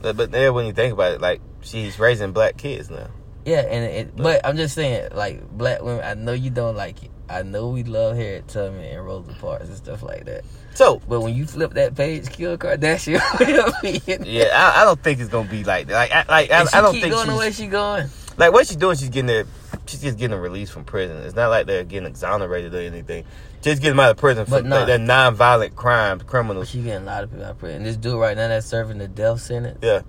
But, 0.00 0.16
but 0.16 0.30
there, 0.30 0.52
when 0.52 0.66
you 0.66 0.72
think 0.72 0.92
about 0.92 1.12
it, 1.12 1.20
like 1.20 1.40
she's 1.62 1.98
raising 1.98 2.32
black 2.32 2.56
kids 2.56 2.90
now. 2.90 3.08
Yeah, 3.44 3.60
and 3.60 3.84
it, 3.84 4.16
but 4.16 4.40
I'm 4.46 4.56
just 4.56 4.74
saying, 4.74 5.10
like 5.14 5.46
black 5.50 5.82
women, 5.82 6.02
I 6.04 6.14
know 6.14 6.32
you 6.32 6.50
don't 6.50 6.76
like 6.76 7.02
it. 7.02 7.10
I 7.28 7.42
know 7.42 7.68
we 7.68 7.84
love 7.84 8.16
Harriet 8.16 8.48
Tubman 8.48 8.82
and 8.84 9.04
Rosa 9.04 9.32
Parks 9.34 9.68
and 9.68 9.76
stuff 9.76 10.02
like 10.02 10.24
that. 10.26 10.44
So 10.74 11.00
But 11.08 11.20
when 11.20 11.34
you 11.34 11.46
flip 11.46 11.74
that 11.74 11.94
page, 11.94 12.30
Kim 12.30 12.56
Kardashian 12.58 13.20
will 13.38 13.72
be 13.82 14.00
in 14.12 14.24
yeah, 14.26 14.50
I, 14.52 14.82
I 14.82 14.84
don't 14.84 15.02
think 15.02 15.20
it's 15.20 15.30
gonna 15.30 15.48
be 15.48 15.62
like 15.64 15.86
that. 15.88 15.94
Like, 15.94 16.12
I, 16.12 16.32
like 16.32 16.50
I, 16.50 16.78
I 16.78 16.80
don't 16.82 16.92
keep 16.92 17.02
think 17.02 17.14
going 17.14 17.28
the 17.28 17.36
way 17.36 17.46
she's, 17.48 17.56
she 17.56 17.66
going. 17.66 18.08
like 18.36 18.52
what 18.52 18.66
she's 18.66 18.76
doing. 18.76 18.96
She's 18.96 19.08
getting 19.10 19.26
there. 19.26 19.44
She's 19.86 20.00
just 20.02 20.18
getting 20.18 20.38
released 20.38 20.72
from 20.72 20.84
prison. 20.84 21.18
It's 21.18 21.36
not 21.36 21.48
like 21.48 21.66
they're 21.66 21.84
getting 21.84 22.08
exonerated 22.08 22.74
or 22.74 22.78
anything. 22.80 23.24
Just 23.62 23.80
getting 23.80 23.96
them 23.96 24.00
out 24.00 24.10
of 24.10 24.16
prison 24.18 24.44
for 24.46 24.50
But 24.52 24.64
nah. 24.66 24.84
like, 24.84 25.00
non-violent 25.00 25.76
crimes, 25.76 26.22
But 26.22 26.30
criminals. 26.30 26.68
she 26.70 26.82
getting 26.82 27.02
a 27.02 27.06
lot 27.06 27.24
of 27.24 27.30
people 27.30 27.44
out 27.44 27.52
of 27.52 27.58
prison. 27.58 27.82
This 27.82 27.96
dude 27.96 28.18
right 28.18 28.36
now 28.36 28.48
that's 28.48 28.66
serving 28.66 28.98
the 28.98 29.08
death 29.08 29.40
sentence, 29.40 29.78
Yeah. 29.82 30.02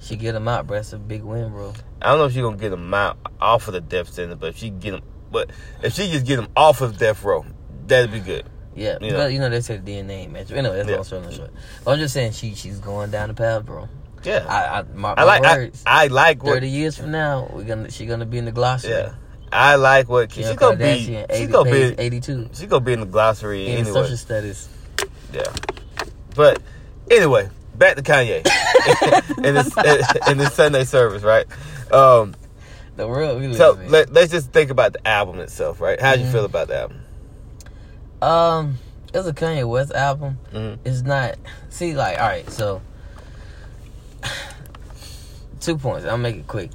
She 0.00 0.16
get 0.16 0.34
him 0.34 0.48
out, 0.48 0.66
bro. 0.66 0.76
That's 0.78 0.92
a 0.92 0.98
big 0.98 1.22
win, 1.22 1.50
bro. 1.50 1.72
I 2.02 2.10
don't 2.10 2.18
know 2.18 2.26
if 2.26 2.32
she 2.32 2.40
gonna 2.40 2.56
get 2.56 2.72
him 2.72 2.92
out 2.94 3.18
off 3.40 3.68
of 3.68 3.74
the 3.74 3.80
death 3.80 4.08
sentence, 4.12 4.38
but 4.40 4.50
if 4.50 4.56
she 4.58 4.70
get 4.70 4.94
him, 4.94 5.02
but 5.30 5.50
if 5.82 5.94
she 5.94 6.10
just 6.10 6.24
get 6.26 6.38
him 6.38 6.48
off 6.56 6.80
of 6.80 6.98
death 6.98 7.22
row, 7.24 7.44
that'd 7.86 8.10
be 8.12 8.20
good. 8.20 8.46
Yeah, 8.74 8.98
Yeah. 9.00 9.12
but 9.16 9.32
you 9.32 9.40
know 9.40 9.48
they 9.50 9.60
say 9.60 9.76
the 9.78 9.90
DNA 9.92 10.30
match. 10.30 10.52
Anyway, 10.52 10.76
that's 10.76 10.88
Yeah. 10.88 10.96
all 10.98 11.04
short 11.04 11.24
and 11.24 11.34
short. 11.34 11.50
But 11.84 11.90
I'm 11.92 11.98
just 11.98 12.14
saying 12.14 12.32
she 12.32 12.54
she's 12.54 12.78
going 12.78 13.10
down 13.10 13.28
the 13.28 13.34
path, 13.34 13.64
bro. 13.66 13.88
Yeah. 14.22 14.44
I 14.48 14.80
I, 14.80 14.82
my, 14.94 15.14
I 15.16 15.24
like. 15.24 15.42
my 15.42 15.48
I, 15.48 15.56
words. 15.56 15.82
I 15.86 16.06
like 16.08 16.42
what. 16.44 16.54
Thirty 16.54 16.68
years 16.68 16.96
from 16.96 17.10
now, 17.10 17.48
we're 17.52 17.64
gonna 17.64 17.90
she 17.90 18.06
gonna 18.06 18.26
be 18.26 18.38
in 18.38 18.44
the 18.44 18.52
glossary. 18.52 18.92
Yeah. 18.92 19.12
I 19.50 19.76
like 19.76 20.08
what 20.08 20.30
she's 20.30 20.50
gonna 20.52 20.76
be. 20.76 20.84
Kardashian, 20.84 21.26
80, 21.30 21.38
She's 21.38 21.48
gonna 21.48 21.70
be. 21.70 21.94
82 21.98 22.50
She's 22.52 22.66
gonna 22.68 22.84
be 22.84 22.92
in 22.92 23.00
the 23.00 23.06
glossary 23.06 23.66
in 23.66 23.78
anyway. 23.78 23.92
social 23.92 24.16
studies. 24.16 24.68
Yeah. 25.32 25.42
But 26.34 26.60
anyway, 27.10 27.48
back 27.78 27.96
to 27.96 28.02
Kanye 28.02 28.44
in 29.44 29.54
this 29.54 30.28
in 30.28 30.38
this 30.38 30.52
Sunday 30.54 30.84
service, 30.84 31.22
right? 31.22 31.46
Um, 31.92 32.34
The 32.96 33.06
world 33.06 33.40
we 33.40 33.54
so 33.54 33.74
in. 33.74 33.90
let, 33.90 34.12
let's 34.12 34.30
just 34.32 34.52
think 34.52 34.70
about 34.70 34.92
the 34.92 35.06
album 35.06 35.38
itself, 35.40 35.80
right? 35.80 36.00
How'd 36.00 36.20
you 36.20 36.26
Mhm. 36.26 36.32
feel 36.32 36.44
about 36.44 36.68
the 36.68 36.80
album? 36.80 37.00
um, 38.20 38.78
it's 39.14 39.26
a 39.28 39.32
Kanye 39.32 39.66
West 39.68 39.92
album. 39.92 40.38
Mhm. 40.52 40.78
It's 40.84 41.02
not. 41.02 41.36
See, 41.70 41.94
like, 41.94 42.18
all 42.20 42.26
right, 42.26 42.50
so 42.50 42.82
two 45.60 45.76
points. 45.78 46.06
I'll 46.06 46.18
make 46.18 46.36
it 46.36 46.46
quick. 46.46 46.70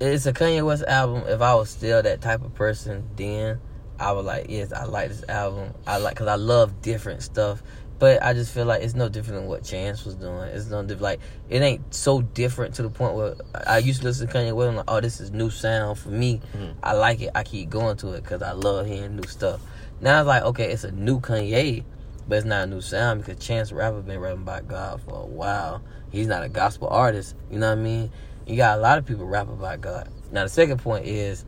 It's 0.00 0.26
a 0.26 0.32
Kanye 0.32 0.64
West 0.64 0.84
album. 0.86 1.22
If 1.26 1.40
I 1.40 1.54
was 1.54 1.70
still 1.70 2.02
that 2.02 2.20
type 2.20 2.42
of 2.44 2.54
person, 2.54 3.08
then 3.16 3.58
I 3.98 4.12
would 4.12 4.24
like, 4.26 4.46
yes, 4.50 4.72
I 4.72 4.84
like 4.84 5.08
this 5.08 5.24
album. 5.28 5.72
I 5.86 5.96
like 5.96 6.14
because 6.14 6.28
I 6.28 6.34
love 6.34 6.82
different 6.82 7.22
stuff, 7.22 7.62
But 7.98 8.22
I 8.22 8.34
just 8.34 8.52
feel 8.52 8.66
like 8.66 8.82
it's 8.82 8.94
no 8.94 9.08
different 9.08 9.40
than 9.40 9.48
what 9.48 9.64
Chance 9.64 10.04
was 10.04 10.16
doing. 10.16 10.42
It's 10.50 10.66
no 10.68 10.82
different. 10.82 11.02
Like 11.02 11.20
it 11.48 11.62
ain't 11.62 11.94
so 11.94 12.20
different 12.20 12.74
to 12.74 12.82
the 12.82 12.90
point 12.90 13.14
where 13.14 13.34
I 13.66 13.78
used 13.78 14.00
to 14.00 14.06
listen 14.06 14.26
to 14.26 14.32
Kanye 14.32 14.52
West. 14.54 14.68
I'm 14.68 14.76
like, 14.76 14.84
oh, 14.88 15.00
this 15.00 15.20
is 15.20 15.30
new 15.30 15.48
sound 15.48 15.98
for 15.98 16.10
me. 16.10 16.40
Mhm. 16.54 16.74
I 16.82 16.92
like 16.92 17.22
it. 17.22 17.30
I 17.34 17.42
keep 17.42 17.70
going 17.70 17.96
to 17.98 18.12
it 18.12 18.22
because 18.22 18.42
I 18.42 18.52
love 18.52 18.86
hearing 18.86 19.16
new 19.16 19.26
stuff. 19.26 19.60
Now 20.00 20.20
it's 20.20 20.26
like, 20.26 20.42
okay, 20.42 20.70
it's 20.70 20.84
a 20.84 20.92
new 20.92 21.20
Kanye, 21.20 21.84
but 22.28 22.36
it's 22.36 22.46
not 22.46 22.64
a 22.64 22.66
new 22.66 22.82
sound 22.82 23.24
because 23.24 23.44
Chance 23.44 23.72
Rapper 23.72 24.02
been 24.02 24.20
rapping 24.20 24.42
about 24.42 24.68
God 24.68 25.00
for 25.00 25.22
a 25.22 25.26
while. 25.26 25.82
He's 26.10 26.26
not 26.26 26.42
a 26.42 26.50
gospel 26.50 26.88
artist. 26.88 27.34
You 27.50 27.58
know 27.58 27.68
what 27.70 27.78
I 27.78 27.82
mean? 27.82 28.10
You 28.46 28.56
got 28.56 28.78
a 28.78 28.80
lot 28.82 28.98
of 28.98 29.06
people 29.06 29.26
rapping 29.26 29.54
about 29.54 29.80
God. 29.80 30.10
Now 30.30 30.42
the 30.42 30.50
second 30.50 30.78
point 30.82 31.06
is, 31.06 31.46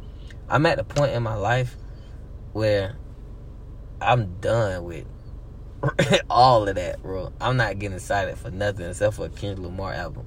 I'm 0.48 0.64
at 0.64 0.78
the 0.78 0.84
point 0.84 1.12
in 1.12 1.22
my 1.22 1.34
life 1.34 1.76
where 2.54 2.96
I'm 4.00 4.38
done 4.40 4.84
with 4.84 5.04
all 6.30 6.68
of 6.68 6.74
that, 6.74 7.02
bro. 7.02 7.32
I'm 7.40 7.56
not 7.56 7.78
getting 7.78 7.96
excited 7.96 8.38
for 8.38 8.50
nothing 8.50 8.88
except 8.88 9.16
for 9.16 9.26
a 9.26 9.28
Kendrick 9.28 9.66
Lamar 9.66 9.92
album. 9.92 10.26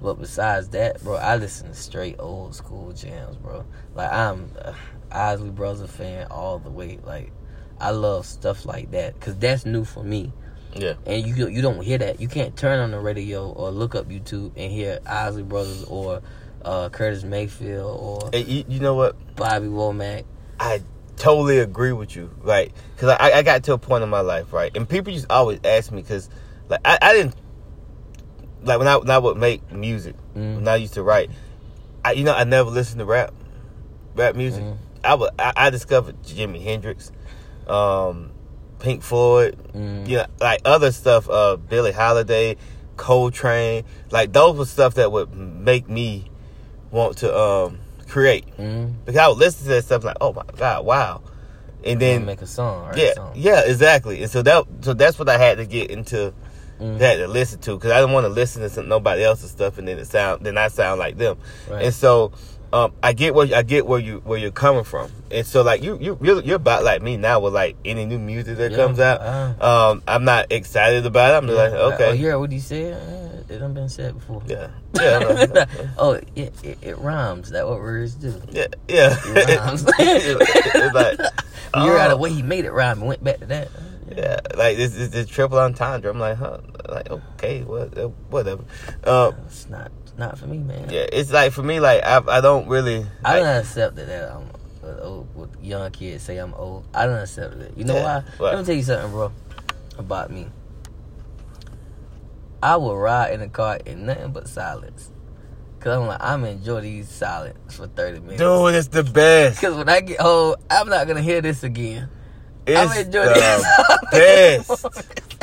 But 0.00 0.20
besides 0.20 0.68
that, 0.70 1.02
bro, 1.02 1.16
I 1.16 1.36
listen 1.36 1.68
to 1.68 1.74
straight 1.74 2.16
old 2.18 2.54
school 2.54 2.92
jams, 2.92 3.36
bro. 3.36 3.64
Like 3.94 4.12
I'm 4.12 4.50
a 4.58 4.74
Isley 5.10 5.50
Brothers 5.50 5.90
fan 5.90 6.26
all 6.30 6.58
the 6.58 6.70
way. 6.70 6.98
Like 7.02 7.32
I 7.80 7.90
love 7.90 8.26
stuff 8.26 8.66
like 8.66 8.90
that 8.90 9.14
because 9.14 9.36
that's 9.36 9.64
new 9.64 9.84
for 9.84 10.02
me. 10.02 10.32
Yeah. 10.74 10.94
And 11.06 11.26
you 11.26 11.48
you 11.48 11.62
don't 11.62 11.82
hear 11.82 11.98
that. 11.98 12.20
You 12.20 12.28
can't 12.28 12.56
turn 12.56 12.80
on 12.80 12.90
the 12.90 13.00
radio 13.00 13.50
or 13.50 13.70
look 13.70 13.94
up 13.94 14.08
YouTube 14.08 14.52
and 14.56 14.70
hear 14.70 14.98
Isley 15.06 15.42
Brothers 15.42 15.84
or 15.84 16.20
uh, 16.64 16.88
Curtis 16.88 17.24
Mayfield 17.24 17.98
or 18.00 18.30
Hey, 18.32 18.42
you, 18.42 18.64
you 18.68 18.80
know 18.80 18.94
what? 18.94 19.36
Bobby 19.36 19.68
Womack. 19.68 20.24
I 20.58 20.82
totally 21.16 21.58
agree 21.58 21.92
with 21.92 22.14
you, 22.16 22.30
right? 22.42 22.72
Because 22.94 23.16
I, 23.20 23.32
I 23.32 23.42
got 23.42 23.62
to 23.64 23.72
a 23.74 23.78
point 23.78 24.02
in 24.04 24.10
my 24.10 24.20
life, 24.20 24.52
right? 24.52 24.74
And 24.76 24.88
people 24.88 25.12
just 25.12 25.26
always 25.30 25.60
ask 25.64 25.90
me, 25.92 26.02
because, 26.02 26.28
like, 26.68 26.80
I, 26.84 26.98
I 27.00 27.12
didn't, 27.14 27.34
like, 28.62 28.78
when 28.78 28.88
I, 28.88 28.96
when 28.96 29.10
I 29.10 29.18
would 29.18 29.36
make 29.36 29.70
music, 29.72 30.16
Mm. 30.34 30.56
when 30.56 30.68
I 30.68 30.76
used 30.76 30.94
to 30.94 31.02
write, 31.02 31.30
I, 32.04 32.12
you 32.12 32.24
know, 32.24 32.34
I 32.34 32.42
never 32.44 32.68
listened 32.70 32.98
to 32.98 33.04
rap, 33.04 33.32
rap 34.16 34.34
music. 34.34 34.64
Mhm. 34.64 34.76
I, 35.04 35.14
would, 35.14 35.30
I, 35.38 35.52
I 35.56 35.70
discovered 35.70 36.22
Jimi 36.24 36.60
Hendrix, 36.62 37.12
um, 37.68 38.30
Pink 38.80 39.02
Floyd, 39.02 39.56
Mm. 39.74 40.08
you 40.08 40.16
know, 40.16 40.26
like 40.40 40.60
other 40.64 40.90
stuff, 40.92 41.28
uh, 41.30 41.56
Billie 41.56 41.92
Holiday, 41.92 42.56
Coltrane, 42.96 43.84
like 44.10 44.32
those 44.32 44.56
were 44.56 44.64
stuff 44.66 44.94
that 44.94 45.10
would 45.12 45.32
make 45.34 45.88
me 45.88 46.30
want 46.90 47.18
to 47.18 47.36
um, 47.36 47.78
create. 48.14 48.46
Mm. 48.56 48.94
Because 49.04 49.18
I 49.18 49.28
would 49.28 49.38
listen 49.38 49.64
to 49.64 49.68
that 49.74 49.84
stuff 49.84 50.04
like, 50.04 50.16
oh 50.20 50.32
my 50.32 50.44
god, 50.56 50.84
wow, 50.86 51.20
and 51.84 52.00
Then 52.00 52.24
make 52.24 52.40
a 52.42 52.46
song, 52.46 52.86
right? 52.86 52.96
yeah, 52.96 53.14
song. 53.14 53.32
yeah, 53.34 53.60
exactly. 53.66 54.22
And 54.22 54.30
so 54.30 54.40
that 54.42 54.64
so 54.82 54.94
that's 54.94 55.18
what 55.18 55.28
I 55.28 55.36
had 55.38 55.58
to 55.58 55.66
get 55.66 55.90
into, 55.90 56.32
Mm. 56.80 56.98
had 56.98 57.18
to 57.18 57.28
listen 57.28 57.60
to 57.60 57.74
because 57.76 57.92
I 57.92 58.00
didn't 58.00 58.12
want 58.14 58.24
to 58.24 58.34
listen 58.40 58.60
to 58.62 58.68
some, 58.68 58.88
nobody 58.88 59.22
else's 59.22 59.50
stuff 59.52 59.78
and 59.78 59.86
then 59.86 59.96
it 59.98 60.06
sound 60.06 60.44
then 60.44 60.58
I 60.58 60.66
sound 60.68 60.98
like 60.98 61.16
them. 61.18 61.36
Right. 61.70 61.84
And 61.84 61.94
so 61.94 62.32
um, 62.72 62.92
I 63.00 63.12
get 63.12 63.32
where 63.32 63.46
I 63.54 63.62
get 63.62 63.86
where 63.86 64.00
you 64.00 64.20
where 64.24 64.38
you're 64.38 64.50
coming 64.50 64.82
from. 64.82 65.08
And 65.30 65.46
so 65.46 65.62
like 65.62 65.84
you 65.84 65.96
you 66.00 66.18
you're, 66.20 66.42
you're 66.42 66.56
about 66.56 66.82
like 66.82 67.00
me 67.00 67.16
now 67.16 67.38
with 67.38 67.54
like 67.54 67.76
any 67.84 68.04
new 68.06 68.18
music 68.18 68.56
that 68.58 68.72
Yeah, 68.72 68.76
comes 68.76 68.98
out. 68.98 69.20
uh. 69.22 69.90
um, 69.92 70.02
I'm 70.08 70.24
not 70.24 70.50
excited 70.50 71.06
about 71.06 71.30
it. 71.32 71.36
I'm 71.38 71.46
just 71.46 71.56
like 71.56 71.72
okay, 71.94 72.08
Oh, 72.10 72.12
you 72.12 72.26
heard 72.26 72.38
what 72.38 72.50
he 72.50 72.58
said? 72.58 72.98
Uh, 73.50 73.54
It 73.54 73.58
done 73.58 73.74
been 73.74 73.88
said 73.88 74.14
before. 74.14 74.42
yeah, 74.46 74.68
yeah, 74.94 75.18
I 75.18 75.46
know. 75.46 75.64
oh, 75.98 76.12
it, 76.12 76.52
it, 76.62 76.78
it 76.82 76.98
rhymes. 76.98 77.50
That 77.50 77.66
what 77.68 77.78
words 77.80 78.14
do. 78.14 78.40
yeah, 78.50 78.66
yeah. 78.88 79.16
It 79.24 79.58
rhymes. 79.60 79.84
it's 79.98 80.94
like 80.94 81.18
you 81.76 81.90
heard 81.90 82.06
oh. 82.06 82.08
the 82.10 82.16
way 82.16 82.30
he 82.32 82.42
made 82.42 82.64
it 82.64 82.72
rhyme 82.72 82.98
and 82.98 83.08
went 83.08 83.22
back 83.24 83.40
to 83.40 83.46
that. 83.46 83.68
Yeah, 84.16 84.38
like 84.56 84.76
this 84.76 84.94
is 84.94 85.10
this 85.10 85.26
triple 85.28 85.58
entendre. 85.58 86.10
I'm 86.10 86.18
like, 86.20 86.36
huh? 86.36 86.58
Like, 86.88 87.10
okay, 87.10 87.62
what, 87.64 87.96
uh, 87.98 88.08
whatever. 88.30 88.62
Uh, 89.02 89.32
It's 89.46 89.68
not, 89.68 89.90
it's 90.02 90.16
not 90.18 90.38
for 90.38 90.46
me, 90.46 90.58
man. 90.58 90.90
yeah, 90.90 91.06
it's 91.10 91.32
like 91.32 91.52
for 91.52 91.62
me, 91.62 91.80
like 91.80 92.04
I, 92.04 92.20
I 92.28 92.40
don't 92.40 92.68
really. 92.68 93.06
I 93.24 93.34
like, 93.34 93.42
don't 93.42 93.56
accept 93.56 93.96
that. 93.96 94.06
that 94.06 94.30
I'm 94.30 94.50
old, 95.02 95.34
what 95.34 95.48
young 95.62 95.90
kids 95.90 96.22
say 96.22 96.36
I'm 96.36 96.52
old. 96.54 96.84
I 96.94 97.06
don't 97.06 97.18
accept 97.18 97.54
it. 97.56 97.72
You 97.76 97.84
know 97.84 97.94
Yeah, 97.96 98.04
why? 98.04 98.24
what? 98.36 98.52
Let 98.54 98.58
me 98.60 98.64
tell 98.66 98.74
you 98.76 98.82
something, 98.82 99.10
bro, 99.10 99.32
about 99.98 100.30
me. 100.30 100.46
I 102.64 102.76
will 102.76 102.96
ride 102.96 103.34
in 103.34 103.40
the 103.40 103.48
car 103.48 103.78
in 103.84 104.06
nothing 104.06 104.32
but 104.32 104.48
silence. 104.48 105.10
Cause 105.80 105.98
I'm 105.98 106.06
like, 106.06 106.22
I'm 106.22 106.44
enjoy 106.46 106.80
these 106.80 107.10
silence 107.10 107.74
for 107.76 107.86
30 107.86 108.20
minutes. 108.20 108.38
dude, 108.38 108.74
it's 108.74 108.88
the 108.88 109.04
best. 109.04 109.60
Cause 109.60 109.74
when 109.74 109.88
I 109.90 110.00
get 110.00 110.18
home, 110.18 110.54
I'm 110.70 110.88
not 110.88 111.06
gonna 111.06 111.20
hear 111.20 111.42
this 111.42 111.62
again. 111.62 112.08
It's 112.66 112.80
I'm 112.90 113.04
enjoying 113.06 113.28
the 113.28 113.34
this. 114.10 114.82
best. 114.82 115.30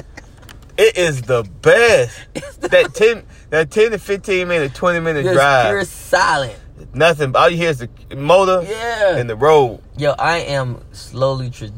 It 0.77 0.97
is 0.97 1.21
the 1.21 1.43
best. 1.61 2.17
The- 2.33 2.67
That 2.69 2.95
ten, 2.95 3.23
that 3.51 3.69
ten 3.69 3.91
to 3.91 3.99
fifteen 3.99 4.47
minute, 4.47 4.73
twenty 4.73 4.99
minute 4.99 5.23
Just 5.25 5.35
drive. 5.35 5.67
pure 5.67 5.83
silent. 5.85 6.57
Nothing. 6.95 7.35
All 7.35 7.49
you 7.49 7.57
hear 7.57 7.69
is 7.69 7.79
the 8.09 8.15
motor 8.15 8.65
Yeah. 8.67 9.17
and 9.17 9.29
the 9.29 9.35
road. 9.35 9.81
Yo, 9.97 10.11
I 10.17 10.39
am 10.39 10.81
slowly 10.91 11.51
tra- 11.51 11.69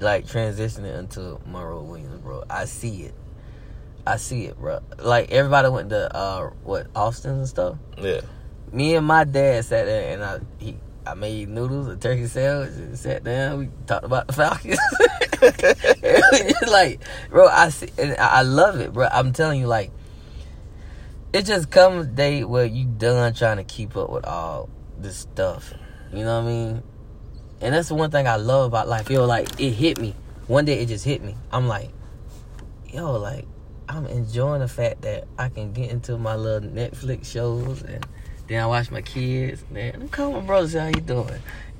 like 0.00 0.26
transitioning 0.26 0.98
into 0.98 1.38
Monroe 1.46 1.82
Williams, 1.82 2.20
bro. 2.20 2.42
I 2.50 2.64
see 2.64 3.02
it. 3.04 3.14
I 4.10 4.16
see 4.16 4.46
it, 4.46 4.58
bro. 4.58 4.80
Like 4.98 5.30
everybody 5.30 5.68
went 5.68 5.90
to 5.90 6.16
uh 6.16 6.50
what 6.64 6.88
Austin 6.96 7.30
and 7.30 7.48
stuff. 7.48 7.76
Yeah. 7.96 8.22
Me 8.72 8.96
and 8.96 9.06
my 9.06 9.22
dad 9.22 9.64
sat 9.64 9.86
there 9.86 10.12
and 10.12 10.24
I 10.24 10.40
he 10.58 10.76
I 11.06 11.14
made 11.14 11.48
noodles, 11.48 11.86
a 11.86 11.96
turkey 11.96 12.26
sandwich, 12.26 12.70
and 12.70 12.98
sat 12.98 13.22
down. 13.22 13.58
We 13.58 13.68
talked 13.86 14.04
about 14.04 14.26
the 14.26 14.32
Falcons. 14.32 14.78
like, 16.70 17.00
bro, 17.30 17.46
I 17.46 17.68
see, 17.70 17.88
and 17.98 18.16
I 18.18 18.42
love 18.42 18.80
it, 18.80 18.92
bro. 18.92 19.08
I'm 19.10 19.32
telling 19.32 19.60
you, 19.60 19.66
like, 19.66 19.92
it 21.32 21.46
just 21.46 21.70
comes 21.70 22.06
a 22.06 22.08
day 22.08 22.44
where 22.44 22.66
you 22.66 22.84
done 22.84 23.32
trying 23.32 23.56
to 23.56 23.64
keep 23.64 23.96
up 23.96 24.10
with 24.10 24.26
all 24.26 24.68
this 24.98 25.16
stuff. 25.16 25.72
You 26.12 26.24
know 26.24 26.42
what 26.42 26.48
I 26.48 26.52
mean? 26.52 26.82
And 27.60 27.74
that's 27.74 27.88
the 27.88 27.94
one 27.94 28.10
thing 28.10 28.26
I 28.26 28.36
love 28.36 28.66
about 28.66 28.88
life. 28.88 29.08
Yo, 29.08 29.24
like, 29.24 29.60
it 29.60 29.70
hit 29.70 29.98
me. 29.98 30.14
One 30.48 30.64
day 30.64 30.80
it 30.80 30.86
just 30.86 31.04
hit 31.04 31.22
me. 31.22 31.34
I'm 31.50 31.66
like, 31.66 31.90
yo, 32.92 33.12
like, 33.12 33.46
I'm 33.90 34.06
enjoying 34.06 34.60
the 34.60 34.68
fact 34.68 35.02
that 35.02 35.26
I 35.38 35.48
can 35.48 35.72
get 35.72 35.90
into 35.90 36.16
my 36.16 36.36
little 36.36 36.68
Netflix 36.70 37.26
shows 37.26 37.82
and 37.82 38.06
then 38.46 38.62
I 38.62 38.66
watch 38.66 38.90
my 38.90 39.02
kids. 39.02 39.64
Man, 39.70 40.08
calling 40.08 40.34
my 40.36 40.40
brothers. 40.42 40.74
How 40.74 40.86
you 40.86 40.92
doing? 41.00 41.26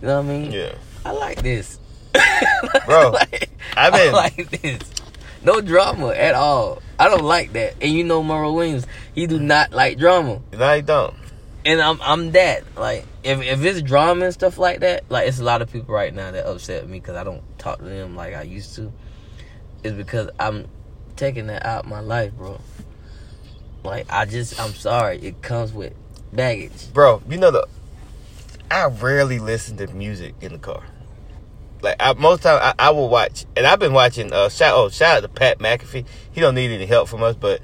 You 0.01 0.09
know 0.09 0.17
what 0.17 0.25
I 0.25 0.29
mean? 0.29 0.51
Yeah. 0.53 0.75
I 1.05 1.13
like 1.13 1.41
this, 1.43 1.79
Bro, 2.87 3.11
like, 3.13 3.49
I've 3.77 3.93
been- 3.93 4.09
I 4.09 4.13
like 4.13 4.51
this. 4.61 4.91
No 5.43 5.61
drama 5.63 6.09
at 6.09 6.35
all. 6.35 6.83
I 6.99 7.09
don't 7.09 7.23
like 7.25 7.55
that. 7.55 7.77
And 7.81 7.91
you 7.93 8.05
know, 8.05 8.23
Merle 8.23 8.55
Williams, 8.55 8.87
he 9.15 9.27
do 9.27 9.39
not 9.41 9.73
like 9.73 9.97
drama. 9.97 10.43
No, 10.53 10.73
you 10.75 10.83
don't. 10.83 11.15
And 11.65 11.81
I'm 11.81 11.99
I'm 12.03 12.33
that. 12.33 12.65
Like 12.77 13.07
if 13.23 13.41
if 13.41 13.65
it's 13.65 13.81
drama 13.81 14.27
and 14.27 14.35
stuff 14.35 14.59
like 14.59 14.81
that, 14.81 15.05
like 15.09 15.29
it's 15.29 15.39
a 15.39 15.45
lot 15.45 15.63
of 15.63 15.73
people 15.73 15.95
right 15.95 16.15
now 16.15 16.31
that 16.31 16.47
upset 16.47 16.87
me 16.87 16.99
because 17.01 17.17
I 17.17 17.25
don't 17.25 17.43
talk 17.59 17.79
to 17.79 17.85
them 17.85 18.17
like 18.17 18.35
I 18.35 18.43
used 18.43 18.75
to. 18.77 18.93
Is 19.83 19.95
because 19.95 20.29
I'm 20.39 20.67
taking 21.21 21.47
that 21.49 21.65
out 21.65 21.87
my 21.87 22.01
life, 22.01 22.33
bro. 22.33 22.59
Like 23.85 24.07
I 24.11 24.25
just 24.25 24.59
I'm 24.61 24.75
sorry. 24.75 25.19
It 25.19 25.43
comes 25.43 25.73
with 25.73 25.93
baggage. 26.33 26.93
bro. 26.93 27.23
You 27.29 27.39
know 27.39 27.51
the. 27.51 27.69
I 28.71 28.87
rarely 28.87 29.39
listen 29.39 29.77
to 29.79 29.87
music 29.89 30.35
in 30.41 30.53
the 30.53 30.59
car. 30.59 30.83
Like 31.83 31.97
I, 32.01 32.13
most 32.15 32.43
time, 32.43 32.59
I, 32.63 32.75
I 32.79 32.91
will 32.91 33.09
watch, 33.09 33.47
and 33.57 33.67
I've 33.67 33.79
been 33.79 33.93
watching. 33.93 34.33
Uh, 34.33 34.49
shout 34.49 34.75
oh 34.75 34.89
shout 34.89 35.19
out 35.19 35.21
to 35.23 35.29
Pat 35.29 35.59
McAfee. 35.59 36.07
He 36.33 36.41
don't 36.41 36.55
need 36.55 36.71
any 36.71 36.87
help 36.87 37.09
from 37.09 37.23
us, 37.23 37.37
but 37.37 37.61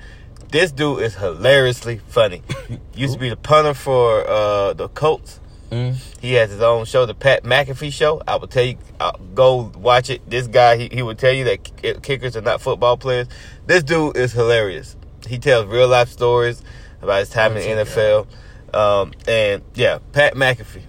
this 0.50 0.70
dude 0.70 1.02
is 1.02 1.14
hilariously 1.16 1.98
funny. 2.09 2.42
Used 2.94 3.14
to 3.14 3.18
be 3.18 3.30
the 3.30 3.36
punter 3.36 3.74
for 3.74 4.26
uh, 4.28 4.74
the 4.74 4.88
Colts. 4.88 5.40
Mm. 5.70 5.96
He 6.20 6.34
has 6.34 6.50
his 6.50 6.60
own 6.60 6.84
show, 6.84 7.06
the 7.06 7.14
Pat 7.14 7.42
McAfee 7.42 7.92
Show. 7.92 8.22
I 8.26 8.36
will 8.36 8.46
tell 8.48 8.64
you, 8.64 8.76
uh, 9.00 9.12
go 9.34 9.72
watch 9.76 10.10
it. 10.10 10.28
This 10.28 10.46
guy, 10.46 10.76
he, 10.76 10.88
he 10.92 11.02
will 11.02 11.14
tell 11.16 11.32
you 11.32 11.44
that 11.44 11.64
ki- 11.76 11.94
kickers 12.02 12.36
are 12.36 12.40
not 12.40 12.60
football 12.60 12.96
players. 12.96 13.26
This 13.66 13.82
dude 13.82 14.16
is 14.16 14.32
hilarious. 14.32 14.96
He 15.26 15.38
tells 15.38 15.66
real 15.66 15.88
life 15.88 16.08
stories 16.08 16.62
about 17.02 17.18
his 17.20 17.30
time 17.30 17.52
I'll 17.52 17.58
in 17.58 17.76
the 17.78 17.84
NFL. 17.84 18.26
Um, 18.74 19.12
and 19.26 19.62
yeah, 19.74 19.98
Pat 20.12 20.34
McAfee, 20.34 20.82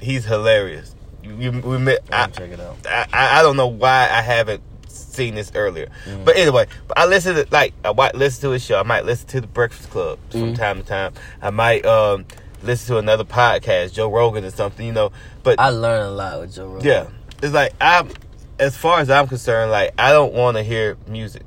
he's 0.00 0.24
hilarious. 0.24 0.94
You, 1.22 1.36
you, 1.36 1.52
we 1.60 1.78
met, 1.78 2.00
I, 2.12 2.26
check 2.28 2.50
it 2.50 2.60
out. 2.60 2.76
I, 2.86 3.06
I 3.12 3.38
I 3.38 3.42
don't 3.42 3.56
know 3.56 3.66
why 3.66 4.08
I 4.10 4.20
haven't 4.22 4.62
seen 4.88 5.34
this 5.34 5.50
earlier. 5.54 5.88
Mm. 6.06 6.24
But 6.24 6.36
anyway, 6.36 6.66
I 6.96 7.06
listen 7.06 7.34
to 7.34 7.46
like 7.50 7.72
I 7.84 7.92
might 7.92 8.14
listen 8.14 8.42
to 8.42 8.50
his 8.50 8.64
show. 8.64 8.78
I 8.78 8.82
might 8.82 9.04
listen 9.04 9.26
to 9.28 9.40
the 9.40 9.46
Breakfast 9.46 9.90
Club 9.90 10.18
from 10.30 10.52
Mm. 10.52 10.56
time 10.56 10.82
to 10.82 10.86
time. 10.86 11.12
I 11.40 11.50
might 11.50 11.84
um 11.86 12.26
listen 12.64 12.94
to 12.94 12.98
another 12.98 13.24
podcast, 13.24 13.92
Joe 13.92 14.10
Rogan 14.10 14.44
or 14.44 14.50
something, 14.50 14.84
you 14.86 14.92
know. 14.92 15.12
But 15.42 15.60
I 15.60 15.70
learn 15.70 16.02
a 16.06 16.10
lot 16.10 16.40
with 16.40 16.54
Joe 16.54 16.66
Rogan. 16.68 16.86
yeah, 16.86 17.06
it's 17.42 17.52
like 17.54 17.72
I'm 17.80 18.10
as 18.58 18.76
far 18.76 19.00
as 19.00 19.10
I'm 19.10 19.26
concerned, 19.26 19.70
like 19.70 19.92
I 19.98 20.12
don't 20.12 20.32
want 20.32 20.56
to 20.56 20.62
hear 20.62 20.96
music. 21.06 21.42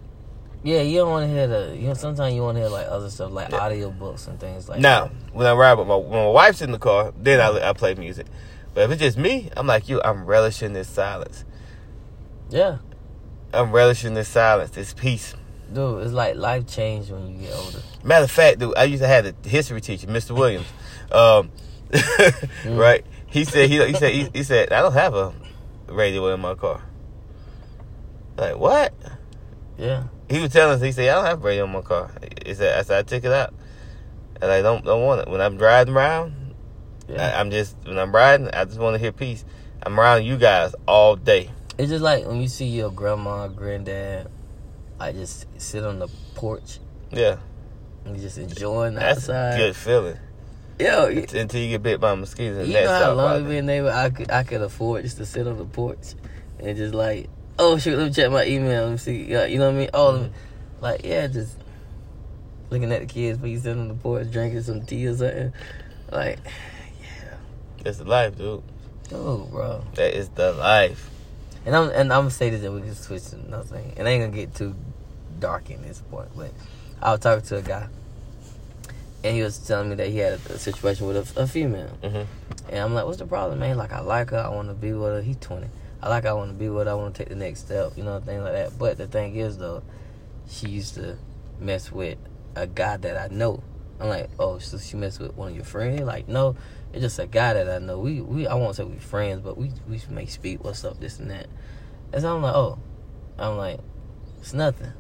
Yeah, 0.64 0.82
you 0.82 0.98
don't 0.98 1.12
want 1.12 1.24
to 1.30 1.34
hear 1.34 1.48
the. 1.48 1.78
You 1.80 1.88
know, 1.90 1.94
sometimes 1.94 2.34
you 2.34 2.42
want 2.42 2.56
to 2.58 2.62
hear 2.62 2.70
like 2.70 2.88
other 2.88 3.10
stuff, 3.10 3.32
like 3.32 3.52
Yeah. 3.52 3.58
audio 3.60 3.90
books 3.92 4.28
and 4.28 4.40
things 4.40 4.68
like 4.68 4.78
that. 4.78 4.82
Now, 4.82 5.06
that. 5.06 5.14
when 5.34 5.48
I 5.48 5.54
ride 5.54 5.76
with 5.76 5.88
my 5.88 5.96
when 5.96 6.12
my 6.12 6.28
wife's 6.28 6.62
in 6.62 6.72
the 6.72 6.80
car, 6.80 7.14
then 7.18 7.40
I 7.40 7.70
I 7.70 7.74
play 7.74 7.94
music. 7.96 8.26
But 8.74 8.84
if 8.84 8.92
it's 8.92 9.02
just 9.02 9.18
me, 9.18 9.50
I'm 9.56 9.66
like 9.68 9.88
you. 9.88 10.02
I'm 10.04 10.26
relishing 10.26 10.74
this 10.74 10.90
silence. 10.90 11.46
Yeah, 12.50 12.78
I'm 13.54 13.72
relishing 13.72 14.14
this 14.14 14.28
silence, 14.28 14.72
this 14.72 14.94
peace. 14.94 15.36
Dude, 15.74 16.04
it's 16.04 16.14
like 16.14 16.36
life 16.36 16.66
changed 16.68 17.12
when 17.12 17.28
you 17.28 17.48
get 17.48 17.54
older. 17.56 17.80
Matter 18.04 18.24
of 18.24 18.32
fact, 18.32 18.60
dude, 18.60 18.74
I 18.78 18.86
used 18.86 19.02
to 19.04 19.08
have 19.08 19.26
a 19.26 19.34
history 19.48 19.82
teacher, 19.82 20.08
Mr. 20.08 20.32
Williams. 20.32 20.66
Um, 21.12 21.52
right? 22.66 23.06
He 23.28 23.44
said 23.46 23.70
he, 23.70 23.86
he 23.86 23.94
said 23.94 24.14
he, 24.14 24.30
he 24.34 24.44
said 24.44 24.72
I 24.72 24.82
don't 24.82 24.94
have 24.94 25.14
a 25.14 25.34
radio 25.88 26.34
in 26.34 26.40
my 26.40 26.56
car. 26.56 26.82
Like 28.38 28.58
what? 28.58 28.94
Yeah. 29.78 30.04
He 30.30 30.40
was 30.42 30.52
telling 30.52 30.76
us 30.76 30.82
he 30.82 30.92
said 30.92 31.10
I 31.10 31.16
don't 31.16 31.26
have 31.26 31.44
a 31.44 31.48
radio 31.48 31.66
in 31.66 31.72
my 31.72 31.82
car. 31.82 32.12
He 32.46 32.54
said 32.54 32.78
I 32.78 32.82
said 32.84 33.00
I 33.00 33.02
took 33.04 33.24
it 33.24 33.32
out, 33.32 33.54
and 34.42 34.52
I 34.52 34.62
don't 34.62 34.84
don't 34.86 35.04
want 35.04 35.22
it 35.22 35.28
when 35.30 35.42
I'm 35.42 35.58
driving 35.58 35.94
around. 35.96 36.56
Yeah. 37.08 37.26
I, 37.36 37.40
I'm 37.40 37.52
just 37.52 37.76
when 37.86 37.98
I'm 37.98 38.14
riding, 38.14 38.50
I 38.50 38.66
just 38.66 38.80
want 38.80 38.96
to 38.96 39.00
hear 39.00 39.12
peace. 39.12 39.46
I'm 39.84 40.00
around 40.00 40.26
you 40.26 40.38
guys 40.38 40.76
all 40.88 41.16
day. 41.16 41.52
It's 41.78 41.90
just 41.90 42.04
like 42.04 42.26
when 42.26 42.42
you 42.42 42.48
see 42.48 42.66
your 42.66 42.90
grandma, 42.92 43.48
granddad, 43.48 44.30
I 45.00 45.12
just 45.12 45.46
sit 45.62 45.84
on 45.84 46.00
the 46.00 46.08
porch 46.34 46.80
Yeah, 47.12 47.38
and 48.04 48.20
just 48.20 48.38
enjoying 48.40 48.96
the 48.96 49.00
that's 49.00 49.30
outside. 49.30 49.54
a 49.54 49.58
good 49.58 49.76
feeling 49.76 50.18
Yo, 50.80 51.06
until 51.08 51.60
you 51.62 51.70
get 51.70 51.82
bit 51.84 52.00
by 52.00 52.14
mosquitoes. 52.14 52.58
And 52.60 52.68
you 52.68 52.74
know 52.74 52.90
how 52.90 53.14
long 53.14 53.44
we 53.44 53.50
been 53.56 53.66
neighbor? 53.66 53.90
I 53.90 54.10
could 54.12 54.30
I 54.30 54.44
could 54.44 54.62
afford 54.62 55.04
just 55.04 55.18
to 55.18 55.26
sit 55.26 55.48
on 55.48 55.58
the 55.58 55.66
porch 55.66 56.14
and 56.60 56.78
just 56.78 56.94
like, 56.94 57.30
oh 57.58 57.78
shoot, 57.80 57.98
let 57.98 58.08
me 58.08 58.14
check 58.14 58.32
my 58.32 58.46
email. 58.46 58.84
Let 58.84 58.92
me 58.92 58.98
see. 58.98 59.24
You 59.24 59.58
know 59.58 59.66
what 59.66 59.76
I 59.76 59.78
mean? 59.78 59.90
Oh, 59.94 60.14
Mhm. 60.14 60.30
like 60.82 61.04
yeah, 61.04 61.26
just 61.28 61.58
looking 62.70 62.92
at 62.92 63.00
the 63.02 63.08
kids, 63.08 63.40
but 63.40 63.50
you 63.50 63.58
sitting 63.60 63.80
on 63.82 63.88
the 63.88 63.94
porch 63.96 64.30
drinking 64.30 64.62
some 64.62 64.82
tea 64.86 65.08
or 65.08 65.16
something. 65.16 65.52
Like, 66.12 66.38
yeah, 67.02 67.36
That's 67.84 67.98
the 67.98 68.04
life, 68.06 68.38
dude. 68.38 68.62
oh, 69.14 69.48
bro. 69.50 69.84
That 69.96 70.14
is 70.14 70.30
the 70.30 70.52
life. 70.54 71.10
And 71.66 71.76
I'm 71.76 71.90
and 71.90 72.14
I'm 72.14 72.22
gonna 72.22 72.30
say 72.30 72.50
this, 72.52 72.64
and 72.64 72.76
we 72.76 72.82
can 72.82 72.94
switch 72.96 73.26
to 73.30 73.36
another 73.38 73.64
thing. 73.64 73.94
And 73.98 74.08
I 74.08 74.12
ain't 74.12 74.24
gonna 74.24 74.36
get 74.36 74.54
too 74.54 74.76
dark 75.40 75.70
in 75.72 75.82
this 75.82 76.02
point, 76.12 76.30
but 76.36 76.52
I 77.02 77.12
was 77.12 77.20
talking 77.20 77.44
to 77.48 77.58
a 77.58 77.62
guy, 77.62 77.88
and 79.28 79.36
he 79.36 79.44
was 79.44 79.58
telling 79.60 79.90
me 79.90 79.96
that 79.96 80.08
he 80.08 80.18
had 80.20 80.34
a, 80.34 80.54
a 80.54 80.58
situation 80.58 81.06
with 81.06 81.38
a, 81.38 81.42
a 81.42 81.48
female, 81.48 81.90
hmm 82.02 82.24
and 82.70 82.80
I'm 82.80 82.94
like, 82.94 83.06
"What's 83.06 83.18
the 83.18 83.26
problem, 83.26 83.60
man? 83.60 83.78
Like, 83.78 83.94
I 83.94 84.02
like 84.02 84.32
her, 84.32 84.40
I 84.40 84.50
want 84.50 84.68
to 84.68 84.74
be 84.74 84.92
with 84.92 85.14
her. 85.14 85.22
He's 85.22 85.38
20. 85.38 85.68
I 86.02 86.10
like 86.10 86.24
her, 86.24 86.30
I 86.30 86.34
want 86.34 86.52
to 86.52 86.58
be 86.58 86.68
with 86.68 86.88
her. 86.88 86.92
I 86.92 86.96
want 86.96 87.16
to 87.16 87.20
take 87.20 87.30
the 87.30 87.36
next 87.36 87.62
step, 87.62 87.94
you 87.96 88.04
know, 88.04 88.20
things 88.20 88.44
like 88.44 88.54
that. 88.54 88.78
But 88.78 88.98
the 88.98 89.08
thing 89.08 89.38
is, 89.38 89.58
though, 89.58 89.84
she 90.50 90.68
used 90.68 90.96
to 90.96 91.18
mess 91.60 91.92
with 91.92 92.18
a 92.56 92.68
guy 92.68 92.98
that 92.98 93.18
I 93.18 93.34
know. 93.34 93.64
I'm 94.00 94.10
like, 94.10 94.30
oh, 94.38 94.60
so 94.60 94.78
she 94.78 94.98
messed 94.98 95.20
with 95.20 95.34
one 95.36 95.50
of 95.50 95.56
your 95.56 95.64
friends? 95.64 96.02
Like, 96.02 96.28
no, 96.28 96.56
it's 96.92 97.02
just 97.02 97.20
a 97.20 97.28
guy 97.28 97.54
that 97.54 97.70
I 97.70 97.80
know. 97.80 98.00
We, 98.00 98.20
we, 98.22 98.48
I 98.48 98.56
won't 98.56 98.76
say 98.76 98.84
we 98.84 98.98
friends, 98.98 99.42
but 99.42 99.58
we, 99.58 99.72
we 99.88 100.02
may 100.10 100.26
speak. 100.26 100.64
What's 100.64 100.84
up, 100.84 101.00
this 101.00 101.20
and 101.20 101.32
that. 101.32 101.48
And 102.12 102.22
so 102.22 102.36
I'm 102.36 102.42
like, 102.42 102.56
oh, 102.56 102.80
I'm 103.40 103.58
like, 103.58 103.80
it's 104.40 104.54
nothing. 104.54 104.92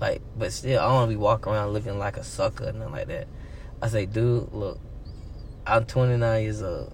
Like, 0.00 0.22
but 0.36 0.52
still, 0.52 0.80
I 0.80 0.84
don't 0.84 0.94
want 0.94 1.10
to 1.10 1.16
be 1.16 1.20
walking 1.22 1.52
around 1.52 1.72
looking 1.72 1.98
like 1.98 2.16
a 2.16 2.24
sucker 2.24 2.68
or 2.68 2.72
nothing 2.72 2.92
like 2.92 3.08
that. 3.08 3.28
I 3.82 3.88
say, 3.88 4.06
dude, 4.06 4.52
look, 4.52 4.78
I'm 5.66 5.84
29 5.84 6.42
years 6.42 6.62
old. 6.62 6.92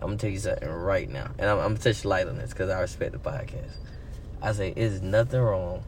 I'm 0.00 0.08
gonna 0.08 0.18
tell 0.18 0.30
you 0.30 0.38
something 0.38 0.68
right 0.68 1.08
now, 1.08 1.30
and 1.38 1.48
I'm, 1.50 1.58
I'm 1.58 1.76
touch 1.76 2.04
light 2.04 2.26
on 2.26 2.38
this 2.38 2.50
because 2.50 2.70
I 2.70 2.80
respect 2.80 3.12
the 3.12 3.18
podcast. 3.18 3.76
I 4.42 4.52
say, 4.52 4.72
it's 4.74 5.02
nothing 5.02 5.40
wrong 5.40 5.84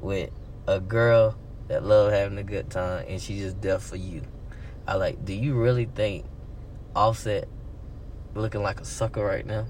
with 0.00 0.30
a 0.66 0.80
girl 0.80 1.36
that 1.68 1.84
love 1.84 2.12
having 2.12 2.38
a 2.38 2.42
good 2.42 2.70
time 2.70 3.04
and 3.08 3.20
she 3.20 3.38
just 3.38 3.60
there 3.60 3.78
for 3.78 3.96
you. 3.96 4.22
I 4.86 4.94
like, 4.94 5.24
do 5.24 5.34
you 5.34 5.54
really 5.54 5.84
think 5.84 6.24
Offset 6.96 7.46
looking 8.34 8.62
like 8.62 8.80
a 8.80 8.84
sucker 8.84 9.24
right 9.24 9.44
now? 9.44 9.66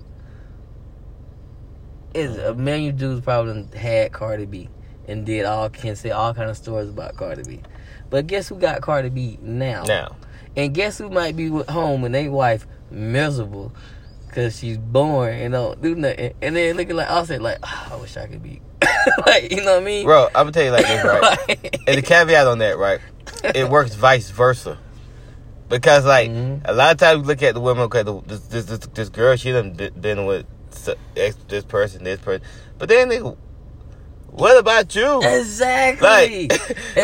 Is 2.15 2.39
a 2.39 2.55
million 2.55 2.97
dudes 2.97 3.21
probably 3.21 3.67
had 3.77 4.13
Cardi 4.13 4.47
B 4.47 4.69
and 5.07 5.27
did 5.27 5.45
all 5.45 5.69
can 5.69 5.97
say 5.97 6.11
all 6.11 6.33
kind 6.35 6.49
of 6.49 6.57
stories 6.57 6.89
about 6.89 7.17
Cardi 7.17 7.43
B. 7.43 7.63
But 8.11 8.27
guess 8.27 8.49
who 8.49 8.57
got 8.57 8.81
Cardi 8.81 9.09
B 9.11 9.39
now? 9.43 9.85
Now, 9.85 10.17
And 10.57 10.75
guess 10.75 10.99
who 10.99 11.11
might 11.11 11.37
be 11.37 11.51
with 11.51 11.69
home 11.69 12.05
and 12.05 12.15
they 12.15 12.29
wife 12.29 12.67
miserable 12.91 13.73
because 14.27 14.59
she's 14.59 14.79
born 14.79 15.35
and 15.35 15.53
don't 15.53 15.81
do 15.83 15.95
nothing. 15.95 16.35
And 16.43 16.57
then 16.57 16.77
looking 16.77 16.97
like 16.97 17.11
Offset, 17.11 17.41
like, 17.43 17.59
"Ah, 17.63 17.93
I 17.93 17.97
wish 17.97 18.17
I 18.17 18.27
could 18.27 18.43
be. 18.43 18.61
like, 19.27 19.51
you 19.51 19.63
know 19.63 19.75
what 19.75 19.83
I 19.83 19.85
mean? 19.85 20.05
bro, 20.07 20.27
I'm 20.29 20.33
gonna 20.51 20.53
tell 20.53 20.65
you 20.65 20.71
like 20.71 20.87
this, 20.87 21.05
right? 21.05 21.23
Like- 21.49 21.81
and 21.87 21.99
the 21.99 22.03
caveat 22.03 22.47
on 22.47 22.59
that, 22.59 22.79
right? 22.79 23.01
It 23.45 23.69
works 23.69 23.95
vice 23.95 24.31
versa. 24.31 24.79
Because 25.69 26.05
like 26.07 26.31
Mhm. 26.31 26.63
a 26.65 26.73
lot 26.73 26.93
of 26.93 26.99
times 26.99 27.21
we 27.23 27.27
look 27.27 27.43
at 27.43 27.53
the 27.55 27.61
women, 27.61 27.85
okay, 27.85 28.03
the, 28.03 28.21
this, 28.27 28.41
this 28.49 28.65
this 28.65 28.79
this 28.95 29.09
girl, 29.11 29.37
she 29.37 29.53
done 29.53 29.73
be- 29.73 29.91
been 29.91 30.25
with 30.25 30.47
this 31.49 31.65
person, 31.65 32.05
this 32.05 32.21
person, 32.21 32.47
but 32.79 32.89
then 32.89 33.09
they, 33.11 33.21
what 34.39 34.59
about 34.59 34.95
you? 34.95 35.21
Exactly. 35.23 36.49
Like, 36.49 36.61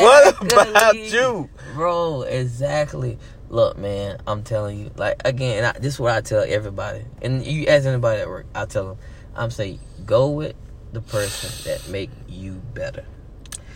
what 0.00 0.42
about 0.52 0.94
Exactly. 0.96 1.08
you? 1.08 1.48
Bro, 1.74 2.22
exactly. 2.22 3.18
Look, 3.48 3.78
man, 3.78 4.18
I'm 4.26 4.42
telling 4.42 4.78
you. 4.78 4.90
Like 4.96 5.22
again, 5.24 5.64
I, 5.64 5.78
this 5.78 5.94
is 5.94 6.00
what 6.00 6.12
I 6.12 6.20
tell 6.20 6.44
everybody. 6.46 7.04
And 7.22 7.44
you 7.44 7.66
ask 7.66 7.84
anybody 7.86 8.20
at 8.20 8.28
work, 8.28 8.46
I 8.54 8.64
tell 8.66 8.86
them, 8.88 8.98
I'm 9.34 9.50
saying, 9.50 9.80
go 10.06 10.28
with 10.30 10.54
the 10.92 11.00
person 11.00 11.50
that 11.70 11.88
make 11.88 12.10
you 12.28 12.54
better. 12.74 13.04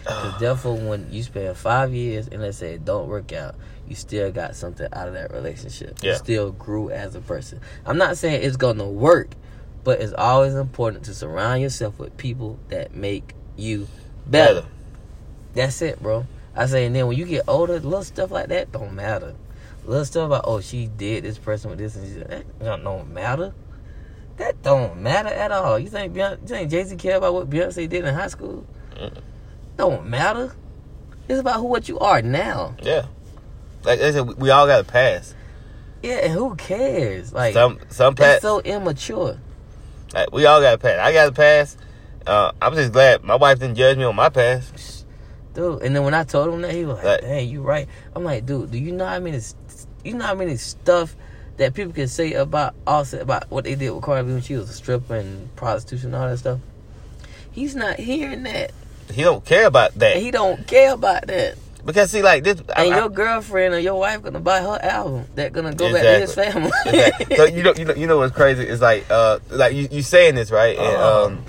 Because 0.04 0.34
ah. 0.34 0.36
therefore, 0.38 0.76
when 0.76 1.10
you 1.10 1.22
spend 1.22 1.56
five 1.56 1.94
years 1.94 2.28
and 2.28 2.42
let's 2.42 2.58
say 2.58 2.74
it 2.74 2.84
don't 2.84 3.08
work 3.08 3.32
out, 3.32 3.54
you 3.88 3.94
still 3.94 4.30
got 4.30 4.54
something 4.54 4.86
out 4.92 5.08
of 5.08 5.14
that 5.14 5.32
relationship. 5.32 6.02
You 6.02 6.10
Yeah. 6.10 6.16
still 6.16 6.52
grew 6.52 6.90
as 6.90 7.14
a 7.14 7.20
person. 7.20 7.60
I'm 7.86 7.96
not 7.98 8.16
saying 8.18 8.42
it's 8.42 8.56
gonna 8.56 8.88
work, 8.88 9.30
but 9.84 10.00
it's 10.00 10.14
always 10.14 10.54
important 10.54 11.04
to 11.04 11.14
surround 11.14 11.62
yourself 11.62 11.98
with 11.98 12.16
people 12.16 12.58
that 12.68 12.94
make 12.94 13.34
you 13.56 13.86
better. 14.26 14.62
Better. 14.62 14.66
That's 15.54 15.82
it, 15.82 16.02
bro. 16.02 16.26
I 16.56 16.66
say, 16.66 16.86
and 16.86 16.96
then 16.96 17.06
when 17.06 17.16
you 17.16 17.26
get 17.26 17.44
older, 17.46 17.74
little 17.74 18.02
stuff 18.02 18.30
like 18.30 18.48
that 18.48 18.72
don't 18.72 18.94
matter. 18.94 19.34
Little 19.84 20.04
stuff 20.04 20.26
about 20.26 20.44
oh 20.46 20.60
she 20.60 20.86
did 20.86 21.24
this 21.24 21.36
person 21.36 21.70
with 21.70 21.78
this 21.78 21.94
and 21.94 22.06
she, 22.06 22.20
that 22.20 22.44
don't, 22.82 23.12
matter. 23.12 23.52
That 24.38 24.62
don't 24.62 25.00
matter 25.02 25.28
at 25.28 25.52
all. 25.52 25.78
You 25.78 25.88
think 25.88 26.14
Beyonce, 26.14 26.40
you 26.40 26.46
think 26.48 26.70
Jay 26.70 26.84
Z 26.84 26.96
care 26.96 27.18
about 27.18 27.34
what 27.34 27.50
Beyonce 27.50 27.88
did 27.88 28.04
in 28.04 28.14
high 28.14 28.28
school? 28.28 28.66
Mm-mm. 28.96 29.20
Don't 29.76 30.06
matter. 30.06 30.54
It's 31.28 31.40
about 31.40 31.60
who 31.60 31.66
what 31.66 31.88
you 31.88 31.98
are 31.98 32.22
now. 32.22 32.76
Yeah, 32.82 33.06
like 33.84 34.00
I 34.00 34.10
said, 34.12 34.26
we, 34.26 34.50
all 34.50 34.66
got 34.66 34.80
a 34.80 34.84
pass. 34.84 35.34
Yeah, 36.02 36.16
and 36.16 36.32
who 36.32 36.54
cares? 36.54 37.32
Like 37.32 37.54
Some 37.54 37.78
some 37.88 38.14
pass. 38.14 38.40
so 38.40 38.60
immature. 38.60 39.38
Like, 40.14 40.32
we 40.32 40.46
all 40.46 40.60
got 40.60 40.74
a 40.74 40.78
pass. 40.78 40.98
I 41.00 41.12
got 41.12 41.28
a 41.28 41.32
pass. 41.32 41.76
Uh, 42.26 42.52
I'm 42.62 42.74
just 42.74 42.92
glad 42.92 43.24
my 43.24 43.34
wife 43.34 43.58
didn't 43.58 43.74
judge 43.74 43.98
me 43.98 44.04
on 44.04 44.14
my 44.14 44.28
pass. 44.28 45.04
Dude, 45.54 45.82
and 45.82 45.94
then 45.94 46.04
when 46.04 46.14
I 46.14 46.24
told 46.24 46.54
him 46.54 46.62
that, 46.62 46.72
he 46.72 46.84
was 46.84 46.96
like, 46.96 47.04
Right. 47.04 47.20
"Dang, 47.20 47.48
you 47.48 47.62
right." 47.62 47.88
I'm 48.14 48.24
like, 48.24 48.46
"Dude, 48.46 48.70
do 48.70 48.78
you 48.78 48.92
know 48.92 49.06
how 49.06 49.18
many, 49.20 49.40
you 50.04 50.14
know 50.14 50.24
how 50.24 50.34
many 50.34 50.56
stuff 50.56 51.14
that 51.58 51.74
people 51.74 51.92
can 51.92 52.08
say 52.08 52.32
about 52.32 52.74
also 52.86 53.20
about 53.20 53.50
what 53.50 53.64
they 53.64 53.74
did 53.74 53.90
with 53.90 54.02
Cardi 54.02 54.26
B 54.26 54.32
when 54.32 54.42
she 54.42 54.54
was 54.54 54.70
a 54.70 54.72
stripper 54.72 55.16
and 55.16 55.54
prostitution 55.54 56.14
and 56.14 56.22
all 56.22 56.28
that 56.28 56.38
stuff?" 56.38 56.60
He's 57.52 57.76
not 57.76 58.00
hearing 58.00 58.42
that, 58.44 58.72
He 59.12 59.22
don't 59.22 59.44
care 59.44 59.66
about 59.66 59.94
that 60.00 60.16
and 60.16 60.24
he 60.24 60.32
don't 60.32 60.66
care 60.66 60.94
about 60.94 61.28
that. 61.28 61.56
Because 61.84 62.10
see, 62.10 62.22
like 62.22 62.44
this. 62.44 62.60
I- 62.74 62.84
And 62.86 62.94
I- 62.94 62.98
your 62.98 63.08
girlfriend 63.08 63.74
or 63.74 63.78
your 63.78 63.98
wife 63.98 64.22
gonna 64.22 64.40
buy 64.40 64.60
her 64.60 64.78
album 64.82 65.26
that 65.34 65.52
gonna 65.52 65.74
go 65.74 65.92
back 65.92 66.02
to 66.02 66.20
his 66.20 66.34
family. 66.34 66.70
Exactly. 66.86 67.36
so 67.36 67.44
you 67.44 67.62
know, 67.62 67.74
you 67.76 67.84
know, 67.84 67.94
you 67.94 68.06
know 68.06 68.18
what's 68.18 68.34
crazy? 68.34 68.64
It's 68.64 68.80
like, 68.82 69.04
uh, 69.10 69.38
like 69.50 69.74
you, 69.74 69.88
you 69.90 70.02
saying 70.02 70.34
this 70.36 70.50
right, 70.50 70.76
and 70.78 70.96
Oh. 70.96 71.24
um, 71.26 71.44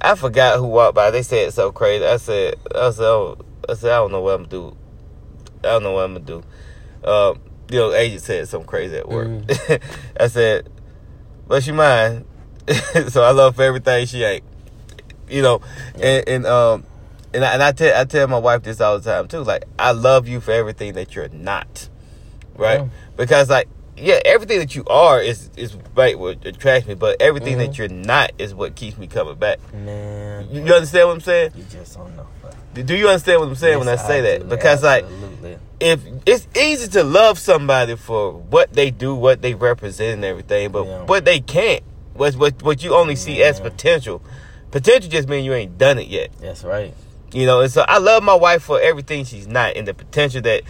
I 0.00 0.14
forgot 0.16 0.58
who 0.58 0.66
walked 0.66 0.94
by. 0.94 1.10
They 1.10 1.22
said 1.22 1.48
it 1.48 1.52
so 1.52 1.70
crazy. 1.72 2.04
I 2.04 2.16
said, 2.16 2.56
I 2.74 2.90
said, 2.90 3.04
oh, 3.04 3.38
I 3.68 3.74
said, 3.74 3.92
I 3.92 3.96
don't 3.96 4.10
know 4.12 4.20
what 4.20 4.34
I'm 4.34 4.44
gonna 4.44 4.48
do. 4.50 4.76
I 5.60 5.68
don't 5.68 5.82
know 5.84 5.92
what 5.92 6.04
I'm 6.04 6.14
gonna 6.14 6.24
do. 6.26 6.42
Um, 7.08 7.40
you 7.70 7.78
know, 7.78 7.92
agent 7.94 8.22
said 8.22 8.48
something 8.48 8.66
crazy 8.66 8.96
at 8.96 9.08
work. 9.08 9.28
I 10.20 10.26
said, 10.26 10.68
but 11.46 11.62
she 11.62 11.72
mine, 11.72 12.24
so 13.08 13.22
I 13.22 13.30
love 13.30 13.58
everything 13.60 14.06
she 14.06 14.22
ain't. 14.24 14.44
You 15.28 15.42
know, 15.42 15.60
and, 16.00 16.28
and 16.28 16.46
um, 16.46 16.84
and 17.34 17.44
I, 17.44 17.52
and 17.54 17.62
I 17.62 17.72
tell 17.72 18.00
I 18.00 18.04
tell 18.04 18.26
my 18.28 18.38
wife 18.38 18.62
this 18.62 18.80
all 18.80 18.98
the 18.98 19.10
time 19.10 19.28
too. 19.28 19.40
Like, 19.40 19.64
I 19.78 19.92
love 19.92 20.28
you 20.28 20.40
for 20.40 20.52
everything 20.52 20.94
that 20.94 21.14
you're 21.14 21.28
not, 21.30 21.88
right? 22.56 22.80
Yeah. 22.80 22.88
Because 23.16 23.48
like, 23.50 23.68
yeah, 23.96 24.20
everything 24.24 24.58
that 24.58 24.74
you 24.74 24.84
are 24.86 25.20
is 25.20 25.50
is 25.56 25.76
right 25.94 26.18
what 26.18 26.44
attracts 26.46 26.88
me, 26.88 26.94
but 26.94 27.20
everything 27.20 27.56
Mhm. 27.56 27.66
that 27.66 27.78
you're 27.78 27.88
not 27.88 28.32
is 28.38 28.54
what 28.54 28.74
keeps 28.74 28.96
me 28.98 29.06
coming 29.06 29.36
back. 29.36 29.58
Man, 29.72 30.48
You, 30.50 30.62
you 30.64 30.74
understand 30.74 31.08
what 31.08 31.14
I'm 31.14 31.20
saying? 31.20 31.52
you 31.54 31.64
just 31.70 31.96
don't 31.96 32.16
know. 32.16 32.26
Do 32.74 32.96
you 32.96 33.06
understand 33.08 33.40
what 33.40 33.48
I'm 33.48 33.54
saying 33.54 33.78
when 33.78 33.88
I 33.88 33.92
Yes, 33.92 34.06
say 34.06 34.20
that? 34.22 34.40
do. 34.40 34.44
Because 34.46 34.82
like, 34.82 35.04
if 35.78 36.00
it's 36.24 36.46
easy 36.56 36.88
to 36.92 37.04
love 37.04 37.38
somebody 37.38 37.96
for 37.96 38.32
what 38.32 38.72
they 38.72 38.90
do, 38.90 39.14
what 39.14 39.42
they 39.42 39.52
represent, 39.54 40.14
and 40.14 40.24
everything, 40.24 40.70
but 40.72 40.86
Yeah. 40.86 41.02
what 41.04 41.24
they 41.26 41.40
can't, 41.40 41.82
what 42.14 42.34
what 42.36 42.62
what 42.62 42.82
you 42.82 42.94
only 42.94 43.14
see 43.16 43.42
as 43.42 43.60
potential. 43.60 44.22
Potential 44.70 45.10
just 45.10 45.28
means 45.28 45.44
you 45.44 45.52
ain't 45.52 45.76
done 45.76 45.98
it 45.98 46.08
yet. 46.08 46.30
that's 46.40 46.64
right. 46.64 46.94
You 47.32 47.46
know, 47.46 47.60
and 47.62 47.72
so 47.72 47.84
I 47.88 47.98
love 47.98 48.22
my 48.22 48.34
wife 48.34 48.62
for 48.62 48.80
everything 48.80 49.24
she's 49.24 49.46
not, 49.46 49.76
and 49.76 49.86
the 49.88 49.94
potential 49.94 50.42
that 50.42 50.62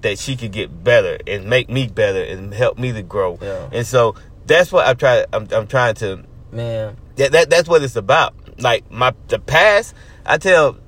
that 0.00 0.18
she 0.18 0.36
could 0.36 0.52
get 0.52 0.84
better 0.84 1.18
and 1.26 1.46
make 1.46 1.68
me 1.68 1.86
better 1.88 2.22
and 2.22 2.52
help 2.54 2.78
me 2.78 2.92
to 2.92 3.02
grow. 3.02 3.38
Yeah. 3.42 3.68
And 3.72 3.86
so 3.86 4.14
that's 4.46 4.70
what 4.72 4.86
I'm 4.86 4.96
trying. 4.96 5.24
I'm 5.32 5.48
I'm 5.52 5.66
trying 5.66 5.94
to 5.96 6.24
Man, 6.50 6.96
That, 7.16 7.32
that 7.32 7.50
that's 7.50 7.68
what 7.68 7.82
it's 7.82 7.96
about. 7.96 8.34
Like 8.60 8.90
my 8.90 9.12
the 9.28 9.38
past, 9.38 9.94
I 10.24 10.38
tell 10.38 10.78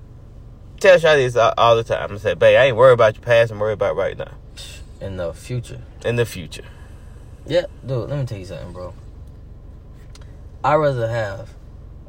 tell 0.80 0.96
Shotty 0.98 1.18
this 1.26 1.36
all, 1.36 1.52
all 1.58 1.76
the 1.76 1.84
time. 1.84 2.10
I'm 2.10 2.18
say, 2.18 2.34
babe, 2.34 2.56
I 2.58 2.64
ain't 2.66 2.76
worried 2.76 2.94
about 2.94 3.14
your 3.16 3.22
past. 3.24 3.52
I'm 3.52 3.58
worried 3.58 3.74
about 3.74 3.94
right 3.96 4.16
now, 4.16 4.32
In 5.00 5.16
the 5.16 5.32
future. 5.34 5.82
in 6.04 6.16
the 6.16 6.24
future. 6.24 6.64
Yeah, 7.46 7.66
dude, 7.86 8.08
let 8.10 8.18
me 8.18 8.24
tell 8.26 8.38
you 8.38 8.46
something, 8.46 8.72
bro. 8.72 8.94
I'd 10.64 10.74
rather 10.76 11.08
have 11.08 11.50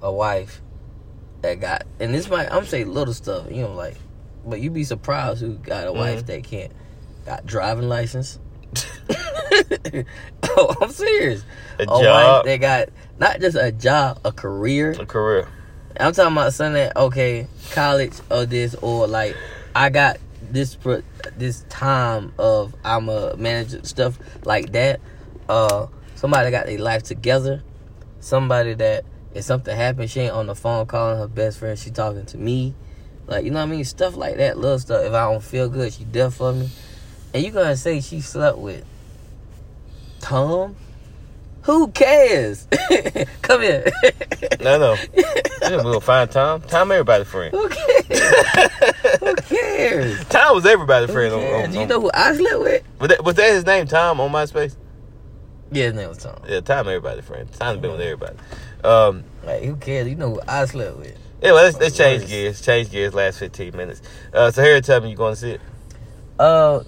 a 0.01 0.11
wife 0.11 0.61
that 1.41 1.59
got, 1.59 1.83
and 1.99 2.13
this 2.13 2.29
might, 2.29 2.51
I'm 2.51 2.65
saying 2.65 2.91
little 2.93 3.13
stuff, 3.13 3.47
you 3.51 3.63
know, 3.63 3.73
like, 3.73 3.97
but 4.45 4.59
you'd 4.61 4.73
be 4.73 4.83
surprised 4.83 5.41
who 5.41 5.55
got 5.55 5.87
a 5.87 5.91
wife 5.93 6.23
Mhm. 6.23 6.25
that 6.27 6.43
can't, 6.43 6.71
got 7.25 7.45
driving 7.45 7.87
license. 7.89 8.39
oh, 10.43 10.75
I'm 10.81 10.91
serious. 10.91 11.43
A 11.79 11.83
A 11.83 11.85
job. 11.85 12.01
wife 12.03 12.45
that 12.45 12.57
got 12.57 12.89
not 13.19 13.39
just 13.39 13.57
a 13.57 13.71
job, 13.71 14.19
a 14.25 14.31
career. 14.31 14.91
A 14.99 15.05
career. 15.05 15.47
I'm 15.99 16.13
talking 16.13 16.31
about 16.33 16.53
something 16.53 16.73
that 16.73 16.95
okay, 16.95 17.47
college 17.71 18.13
or 18.29 18.45
this 18.45 18.75
or 18.75 19.07
like 19.07 19.35
I 19.75 19.89
got 19.89 20.17
this 20.41 20.77
this 21.37 21.65
time 21.69 22.33
of 22.39 22.73
I'm 22.83 23.09
a 23.09 23.35
manager 23.37 23.81
stuff 23.83 24.17
like 24.45 24.71
that. 24.71 25.01
Uh, 25.49 25.87
somebody 26.15 26.49
got 26.51 26.65
their 26.65 26.77
life 26.79 27.03
together. 27.03 27.61
Somebody 28.21 28.73
that 28.75 29.03
if 29.34 29.43
something 29.43 29.75
happens, 29.75 30.11
she 30.11 30.21
ain't 30.21 30.34
on 30.34 30.47
the 30.47 30.55
phone 30.55 30.86
calling 30.86 31.17
her 31.17 31.27
best 31.27 31.59
friend. 31.59 31.77
She 31.77 31.91
talking 31.91 32.25
to 32.25 32.38
me, 32.38 32.73
like 33.27 33.45
you 33.45 33.51
know 33.51 33.59
what 33.59 33.67
I 33.69 33.71
mean, 33.71 33.84
stuff 33.86 34.15
like 34.15 34.38
that, 34.38 34.57
little 34.57 34.79
stuff. 34.79 35.05
If 35.05 35.13
I 35.13 35.32
don't 35.32 35.43
feel 35.43 35.69
good, 35.69 35.93
she 35.93 36.03
there 36.05 36.32
for 36.32 36.53
me. 36.53 36.69
And 37.34 37.43
you 37.43 37.51
gonna 37.51 37.77
say 37.77 38.01
she 38.01 38.21
slept 38.21 38.57
with 38.57 38.86
Tom? 40.19 40.75
Who 41.63 41.89
cares? 41.89 42.67
Come 43.43 43.61
here. 43.61 43.86
No, 44.61 44.79
no. 44.79 44.95
We'll 45.84 45.99
find 45.99 46.29
Tom. 46.29 46.61
Tom, 46.61 46.91
everybody's 46.91 47.27
friend. 47.27 47.53
Who 47.53 47.69
cares? 47.69 49.19
Who 49.19 49.36
cares? 49.36 50.25
Tom 50.25 50.55
was 50.55 50.65
everybody's 50.65 51.11
friend. 51.11 51.34
On, 51.36 51.41
on, 51.41 51.71
Do 51.71 51.79
you 51.79 51.86
know 51.86 52.01
who 52.01 52.11
I 52.13 52.36
slept 52.36 52.59
with? 52.59 52.84
was, 52.99 53.09
that, 53.09 53.23
was 53.23 53.36
that 53.36 53.51
his 53.53 53.65
name, 53.65 53.86
Tom, 53.86 54.19
on 54.19 54.32
MySpace? 54.32 54.75
Yeah, 55.71 55.86
his 55.86 55.93
name 55.93 56.09
was 56.09 56.17
Tom. 56.17 56.36
Yeah, 56.47 56.61
Tom, 56.61 56.88
everybody's 56.88 57.25
friend. 57.25 57.51
Tom's 57.53 57.79
been 57.79 57.91
with 57.91 58.01
everybody. 58.01 58.38
Um, 58.84 59.23
Like, 59.43 59.63
who 59.63 59.75
cares? 59.75 60.07
You 60.07 60.15
know 60.15 60.32
who 60.36 60.41
I 60.47 60.65
slept 60.65 60.97
with? 60.97 61.17
yeah, 61.41 61.51
well, 61.53 61.63
let's, 61.63 61.79
let's 61.79 61.97
change 61.97 62.27
gears. 62.27 62.61
Change 62.61 62.91
gears 62.91 63.13
last 63.13 63.39
15 63.39 63.75
minutes. 63.75 64.01
Uh, 64.34 64.51
so, 64.51 64.63
here, 64.63 64.79
tell 64.82 65.01
me 65.01 65.09
you 65.11 65.15
going 65.15 65.34
to 65.36 65.39
see 65.39 65.51
it. 65.51 65.61
Uh, 66.39 66.84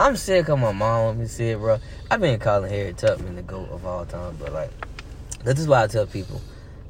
I'm 0.00 0.16
sick 0.16 0.48
of 0.48 0.58
my 0.58 0.72
mom 0.72 1.06
let 1.06 1.16
me 1.16 1.26
see 1.26 1.50
it, 1.50 1.58
bro. 1.58 1.78
I've 2.10 2.20
been 2.20 2.40
calling 2.40 2.68
Harriet 2.70 2.98
Tubman 2.98 3.36
the 3.36 3.42
GOAT 3.42 3.68
of 3.70 3.86
all 3.86 4.04
time, 4.04 4.36
but 4.40 4.52
like, 4.52 4.70
this 5.44 5.58
is 5.60 5.68
why 5.68 5.84
I 5.84 5.86
tell 5.86 6.06
people 6.06 6.40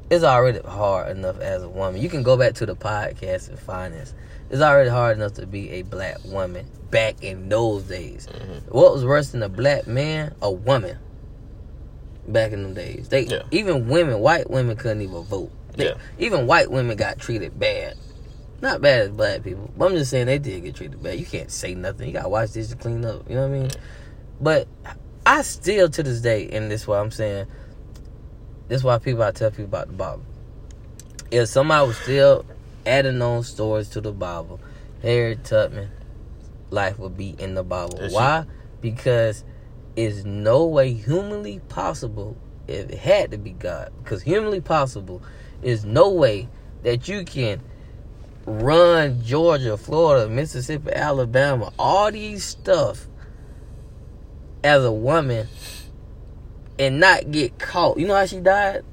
it's 0.09 0.23
already 0.23 0.59
hard 0.59 1.15
enough 1.15 1.39
as 1.39 1.61
a 1.63 1.69
woman. 1.69 2.01
You 2.01 2.09
can 2.09 2.23
go 2.23 2.35
back 2.37 2.53
to 2.55 2.65
the 2.65 2.75
podcast 2.75 3.49
and 3.49 3.59
find 3.59 3.93
this. 3.93 4.13
It's 4.49 4.61
already 4.61 4.89
hard 4.89 5.17
enough 5.17 5.33
to 5.35 5.45
be 5.47 5.69
a 5.71 5.81
black 5.83 6.17
woman 6.25 6.67
back 6.91 7.23
in 7.23 7.49
those 7.49 7.83
days. 7.83 8.27
Mhm. 8.27 8.71
What 8.71 8.93
was 8.93 9.03
worse 9.05 9.29
than 9.29 9.43
a 9.43 9.49
black 9.49 9.85
man? 9.87 10.33
A 10.41 10.51
woman. 10.51 10.97
Back 12.27 12.51
in 12.53 12.63
them 12.63 12.73
days, 12.73 13.07
they 13.09 13.21
Yeah. 13.25 13.43
even 13.51 13.87
women, 13.87 14.19
white 14.19 14.49
women 14.49 14.75
couldn't 14.75 15.01
even 15.01 15.23
vote. 15.23 15.51
They, 15.75 15.85
Yeah. 15.89 15.93
Even 16.17 16.47
white 16.47 16.71
women 16.71 16.97
got 16.97 17.19
treated 17.19 17.59
bad. 17.59 17.95
Not 18.61 18.81
bad 18.81 19.01
as 19.01 19.09
black 19.09 19.43
people, 19.43 19.69
but 19.77 19.91
I'm 19.91 19.97
just 19.97 20.09
saying 20.09 20.25
they 20.25 20.39
did 20.39 20.63
get 20.63 20.75
treated 20.75 21.01
bad. 21.03 21.19
You 21.19 21.25
can't 21.25 21.51
say 21.51 21.75
nothing. 21.75 22.07
You 22.07 22.13
gotta 22.13 22.29
watch 22.29 22.51
this 22.53 22.69
to 22.69 22.75
clean 22.75 23.05
up. 23.05 23.29
You 23.29 23.35
know 23.35 23.47
what 23.47 23.55
I 23.55 23.59
mean? 23.59 23.71
But 24.41 24.67
I 25.25 25.41
still 25.43 25.89
to 25.89 26.01
this 26.03 26.21
day, 26.21 26.49
and 26.51 26.71
this 26.71 26.81
is 26.81 26.87
why 26.87 26.99
I'm 26.99 27.11
saying, 27.11 27.45
this 28.67 28.77
is 28.77 28.83
why 28.83 28.97
people 28.97 29.21
I 29.23 29.31
tell 29.31 29.51
people 29.51 29.65
about 29.65 29.87
the 29.87 29.93
Bible. 29.93 30.23
If 31.31 31.49
somebody 31.49 31.87
was 31.87 31.97
still 31.97 32.45
adding 32.85 33.21
on 33.21 33.43
stories 33.43 33.89
to 33.89 34.01
the 34.01 34.11
Bible, 34.11 34.59
Harriet 35.01 35.43
Tubman 35.43 35.89
life 36.71 36.97
would 36.97 37.17
be 37.17 37.35
in 37.37 37.53
the 37.55 37.63
Bible. 37.63 37.99
Is 37.99 38.11
she- 38.11 38.15
Why? 38.15 38.45
Because 38.81 39.43
it's 39.95 40.23
no 40.23 40.65
way 40.65 40.93
humanly 40.93 41.59
possible 41.69 42.37
if 42.67 42.89
it 42.89 42.97
had 42.97 43.31
to 43.31 43.37
be 43.37 43.51
God. 43.51 43.91
Because 44.03 44.21
humanly 44.21 44.61
possible 44.61 45.21
is 45.61 45.85
no 45.85 46.09
way 46.09 46.47
that 46.83 47.07
you 47.07 47.23
can 47.23 47.61
run 48.45 49.21
Georgia, 49.23 49.77
Florida, 49.77 50.29
Mississippi, 50.29 50.91
Alabama, 50.91 51.71
all 51.79 52.11
these 52.11 52.43
stuff 52.43 53.07
as 54.63 54.83
a 54.83 54.91
woman 54.91 55.47
and 56.77 56.99
not 56.99 57.31
get 57.31 57.57
caught. 57.57 57.97
You 57.97 58.07
know 58.07 58.15
how 58.15 58.25
she 58.25 58.39
died? 58.39 58.83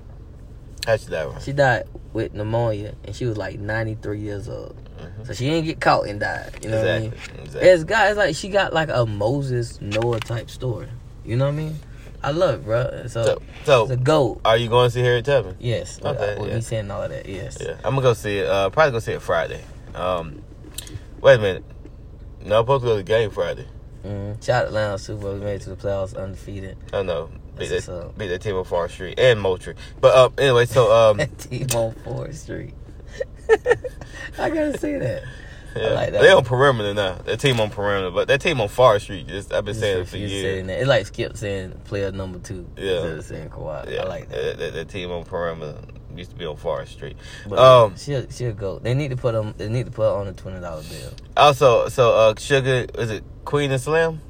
How'd 0.86 1.02
you 1.02 1.08
die, 1.08 1.24
right? 1.24 1.42
She 1.42 1.52
died 1.52 1.84
with 2.12 2.34
pneumonia 2.34 2.94
and 3.04 3.14
she 3.14 3.26
was 3.26 3.36
like 3.36 3.58
93 3.58 4.20
years 4.20 4.48
old. 4.48 4.81
So 5.24 5.32
she 5.34 5.46
didn't 5.46 5.64
get 5.66 5.80
caught 5.80 6.06
and 6.06 6.20
died. 6.20 6.58
You 6.62 6.70
know 6.70 6.78
what 6.80 6.88
I 6.90 6.98
mean? 7.00 7.12
Exactly. 7.12 7.42
exactly. 7.44 7.68
It's 7.70 7.84
got 7.84 8.08
it's 8.08 8.18
like 8.18 8.34
she 8.36 8.48
got 8.48 8.72
like 8.72 8.88
a 8.90 9.06
Moses 9.06 9.80
Noah 9.80 10.20
type 10.20 10.50
story. 10.50 10.88
You 11.24 11.36
know 11.36 11.46
what 11.46 11.54
I 11.54 11.56
mean? 11.56 11.78
I 12.24 12.30
love 12.30 12.60
it, 12.60 12.64
bro. 12.64 13.02
So, 13.08 13.24
So, 13.24 13.42
so 13.64 13.82
it's 13.82 13.92
a 13.92 13.96
goat. 13.96 14.40
are 14.44 14.56
you 14.56 14.68
going 14.68 14.88
to 14.88 14.94
see 14.94 15.00
Harriet 15.00 15.24
Tubman? 15.24 15.56
Yes. 15.58 16.00
Okay, 16.04 16.36
With 16.38 16.48
yeah. 16.50 16.54
me 16.54 16.60
saying 16.60 16.90
all 16.90 17.02
of 17.02 17.10
that. 17.10 17.26
Yes. 17.26 17.58
Yeah, 17.60 17.74
I'm 17.84 17.94
gonna 17.94 18.02
go 18.02 18.14
see 18.14 18.38
it. 18.38 18.46
Uh, 18.46 18.70
probably 18.70 18.92
gonna 18.92 19.00
see 19.00 19.12
it 19.12 19.22
Friday. 19.22 19.60
Um, 19.94 20.42
wait 21.20 21.34
a 21.34 21.38
minute. 21.38 21.64
No, 22.44 22.58
I'm 22.58 22.62
supposed 22.64 22.82
to 22.82 22.86
go 22.88 22.92
to 22.92 22.96
the 22.98 23.02
game 23.02 23.30
Friday. 23.30 23.66
Mm. 24.04 24.44
Shout 24.44 24.74
out 24.74 25.00
Super 25.00 25.22
Bowl. 25.22 25.34
We 25.34 25.40
made 25.40 25.54
it 25.56 25.62
to 25.62 25.70
the 25.70 25.76
playoffs 25.76 26.16
undefeated. 26.16 26.76
I 26.92 27.02
know. 27.02 27.30
Beat 27.58 27.68
that, 27.68 28.12
beat 28.16 28.28
that 28.28 28.40
team 28.40 28.56
on 28.56 28.64
Forest 28.64 28.94
Street 28.94 29.18
and 29.18 29.40
Moultrie. 29.40 29.74
But 30.00 30.16
um, 30.16 30.32
anyway, 30.38 30.66
so 30.66 30.90
um, 31.10 31.18
Team 31.38 31.66
on 31.74 31.92
Fourth 32.04 32.34
Street. 32.36 32.74
I 34.38 34.50
gotta 34.50 34.78
say 34.78 34.98
that. 34.98 35.22
yeah, 35.76 35.88
like 35.90 36.12
that 36.12 36.22
they 36.22 36.30
on 36.30 36.44
perimeter 36.44 36.94
now. 36.94 37.14
That 37.24 37.40
team 37.40 37.60
on 37.60 37.70
perimeter, 37.70 38.10
but 38.10 38.28
that 38.28 38.40
team 38.40 38.60
on 38.60 38.68
Forest 38.68 39.04
Street. 39.06 39.26
Just 39.26 39.52
I've 39.52 39.64
been 39.64 39.74
Just 39.74 39.80
saying 39.80 40.00
it 40.00 40.08
for 40.08 40.16
years. 40.16 40.68
It's 40.68 40.88
like 40.88 41.06
Skip 41.06 41.36
saying 41.36 41.80
player 41.84 42.12
number 42.12 42.38
two. 42.38 42.68
Yeah. 42.76 42.92
Instead 42.92 43.18
of 43.18 43.24
saying 43.24 43.50
Kawhi. 43.50 43.90
Yeah, 43.90 44.02
I 44.02 44.04
like 44.06 44.28
that. 44.28 44.58
That, 44.58 44.74
that, 44.74 44.88
team 44.88 45.10
on 45.10 45.24
perimeter 45.24 45.78
used 46.16 46.30
to 46.30 46.36
be 46.36 46.44
on 46.44 46.56
Forest 46.56 46.92
Street. 46.92 47.16
But 47.48 47.58
Um, 47.58 47.96
she'll 47.96 48.28
she'll 48.30 48.52
go. 48.52 48.78
They 48.78 48.94
need 48.94 49.10
to 49.10 49.16
put 49.16 49.32
them. 49.32 49.54
They 49.56 49.68
need 49.68 49.86
to 49.86 49.92
put 49.92 50.14
on 50.14 50.28
a 50.28 50.32
twenty 50.32 50.60
dollar 50.60 50.82
bill. 50.82 51.10
Also, 51.36 51.88
so 51.88 52.14
uh, 52.14 52.34
Sugar 52.38 52.86
is 52.98 53.10
it 53.10 53.24
Queen 53.44 53.70
and 53.70 53.80
Slim? 53.80 54.20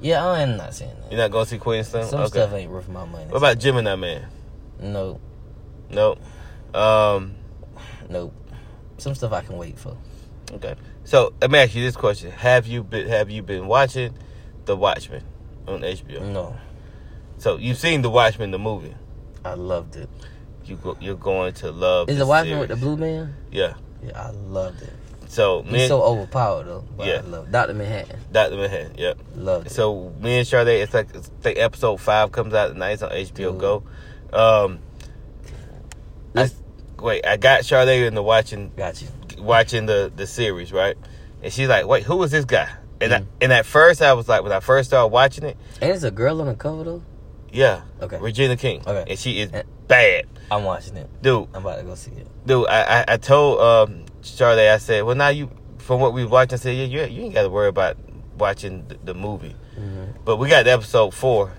Yeah, 0.00 0.26
I 0.26 0.40
am 0.40 0.56
not 0.56 0.74
saying 0.74 0.94
that. 1.00 1.10
You're 1.10 1.20
not 1.20 1.30
gonna 1.30 1.46
see 1.46 1.58
Queen 1.58 1.78
and 1.78 1.86
Slim? 1.86 2.06
Some 2.06 2.20
okay. 2.20 2.28
stuff 2.28 2.52
ain't 2.52 2.70
worth 2.70 2.88
my 2.88 3.04
money. 3.06 3.26
What 3.26 3.38
about 3.38 3.58
Gemini 3.58 3.96
Man? 3.96 4.28
No, 4.80 5.20
No. 5.90 6.18
Um. 6.74 7.35
Nope. 8.08 8.34
Some 8.98 9.14
stuff 9.14 9.32
I 9.32 9.42
can 9.42 9.56
wait 9.56 9.78
for. 9.78 9.96
Okay. 10.52 10.74
So 11.04 11.34
let 11.40 11.50
me 11.50 11.58
ask 11.58 11.74
you 11.74 11.82
this 11.82 11.96
question: 11.96 12.30
Have 12.30 12.66
you 12.66 12.82
been 12.82 13.08
Have 13.08 13.30
you 13.30 13.42
been 13.42 13.66
watching 13.66 14.14
The 14.64 14.76
Watchmen 14.76 15.22
on 15.66 15.80
HBO? 15.80 16.22
No, 16.32 16.56
So 17.38 17.56
you've 17.56 17.78
seen 17.78 18.02
The 18.02 18.10
Watchmen, 18.10 18.50
the 18.50 18.58
movie. 18.58 18.94
I 19.44 19.54
loved 19.54 19.96
it. 19.96 20.08
You 20.64 20.76
go, 20.76 20.96
you're 21.00 21.14
going 21.14 21.54
to 21.54 21.70
love. 21.70 22.08
Is 22.08 22.18
the 22.18 22.26
Watchmen 22.26 22.58
with 22.58 22.70
the 22.70 22.76
blue 22.76 22.96
man? 22.96 23.34
Yeah. 23.52 23.74
Yeah, 24.02 24.20
I 24.20 24.30
loved 24.30 24.82
it. 24.82 24.92
So 25.28 25.62
He's 25.62 25.72
me, 25.72 25.88
so 25.88 26.02
overpowered 26.02 26.64
though. 26.64 26.84
Yeah. 26.98 27.16
I 27.16 27.20
love 27.20 27.50
Doctor 27.50 27.74
Manhattan. 27.74 28.20
Dr. 28.30 28.56
Manhattan. 28.56 28.94
Yep. 28.96 29.18
Loved 29.36 29.66
it. 29.66 29.70
So 29.70 30.12
me 30.20 30.38
and 30.38 30.46
Sade, 30.46 30.68
it's 30.68 30.94
like 30.94 31.14
it's 31.14 31.30
like 31.44 31.58
episode 31.58 32.00
five 32.00 32.32
comes 32.32 32.54
out 32.54 32.68
tonight. 32.68 32.92
It's 32.92 33.02
on 33.02 33.10
HBO 33.10 33.34
Dude. 33.34 33.58
Go. 33.58 33.82
Um. 34.32 34.78
I, 36.34 36.50
wait, 37.00 37.26
I 37.26 37.36
got 37.36 37.64
Sade 37.64 38.02
into 38.06 38.22
watching 38.22 38.72
Got 38.76 39.00
you. 39.02 39.08
watching 39.38 39.86
the 39.86 40.12
the 40.14 40.26
series, 40.26 40.72
right? 40.72 40.96
And 41.42 41.52
she's 41.52 41.68
like, 41.68 41.86
"Wait, 41.86 42.04
who 42.04 42.22
is 42.22 42.30
this 42.30 42.44
guy?" 42.44 42.68
And 43.00 43.12
I, 43.14 43.18
Mhm. 43.20 43.26
and 43.42 43.52
at 43.52 43.66
first 43.66 44.00
I 44.02 44.14
was 44.14 44.28
like, 44.28 44.42
when 44.42 44.52
I 44.52 44.60
first 44.60 44.88
started 44.90 45.08
watching 45.08 45.44
it, 45.44 45.56
And 45.82 45.90
it's 45.92 46.02
a 46.02 46.10
girl 46.10 46.40
on 46.40 46.46
the 46.46 46.54
cover 46.54 46.82
though. 46.84 47.02
yeah, 47.52 47.82
Okay. 48.00 48.18
Regina 48.18 48.56
King, 48.56 48.80
Okay. 48.86 49.04
and 49.10 49.18
she 49.18 49.40
is 49.40 49.50
bad, 49.86 50.24
I'm 50.50 50.64
watching 50.64 50.96
it. 50.96 51.08
dude. 51.22 51.46
I'm 51.54 51.60
about 51.60 51.76
to 51.78 51.82
go 51.84 51.94
see 51.94 52.12
it. 52.12 52.26
Dude, 52.46 52.66
I 52.68 53.00
I, 53.00 53.04
I 53.08 53.16
told 53.18 53.60
um 53.60 54.04
Sade, 54.22 54.58
I 54.70 54.78
said, 54.78 55.04
well, 55.04 55.14
now 55.14 55.28
you 55.28 55.50
from 55.78 56.00
what 56.00 56.12
we 56.14 56.22
was 56.22 56.30
watching, 56.30 56.54
I 56.56 56.58
said, 56.58 56.76
yeah, 56.76 56.84
you, 56.86 57.00
you 57.12 57.22
ain't 57.26 57.34
got 57.34 57.42
to 57.42 57.50
worry 57.50 57.68
about 57.68 57.96
watching 58.38 58.84
the, 58.88 58.96
the 59.04 59.14
movie, 59.14 59.54
Mm-hmm. 59.78 60.22
but 60.24 60.38
we 60.38 60.48
got 60.48 60.66
episode 60.66 61.12
four. 61.12 61.52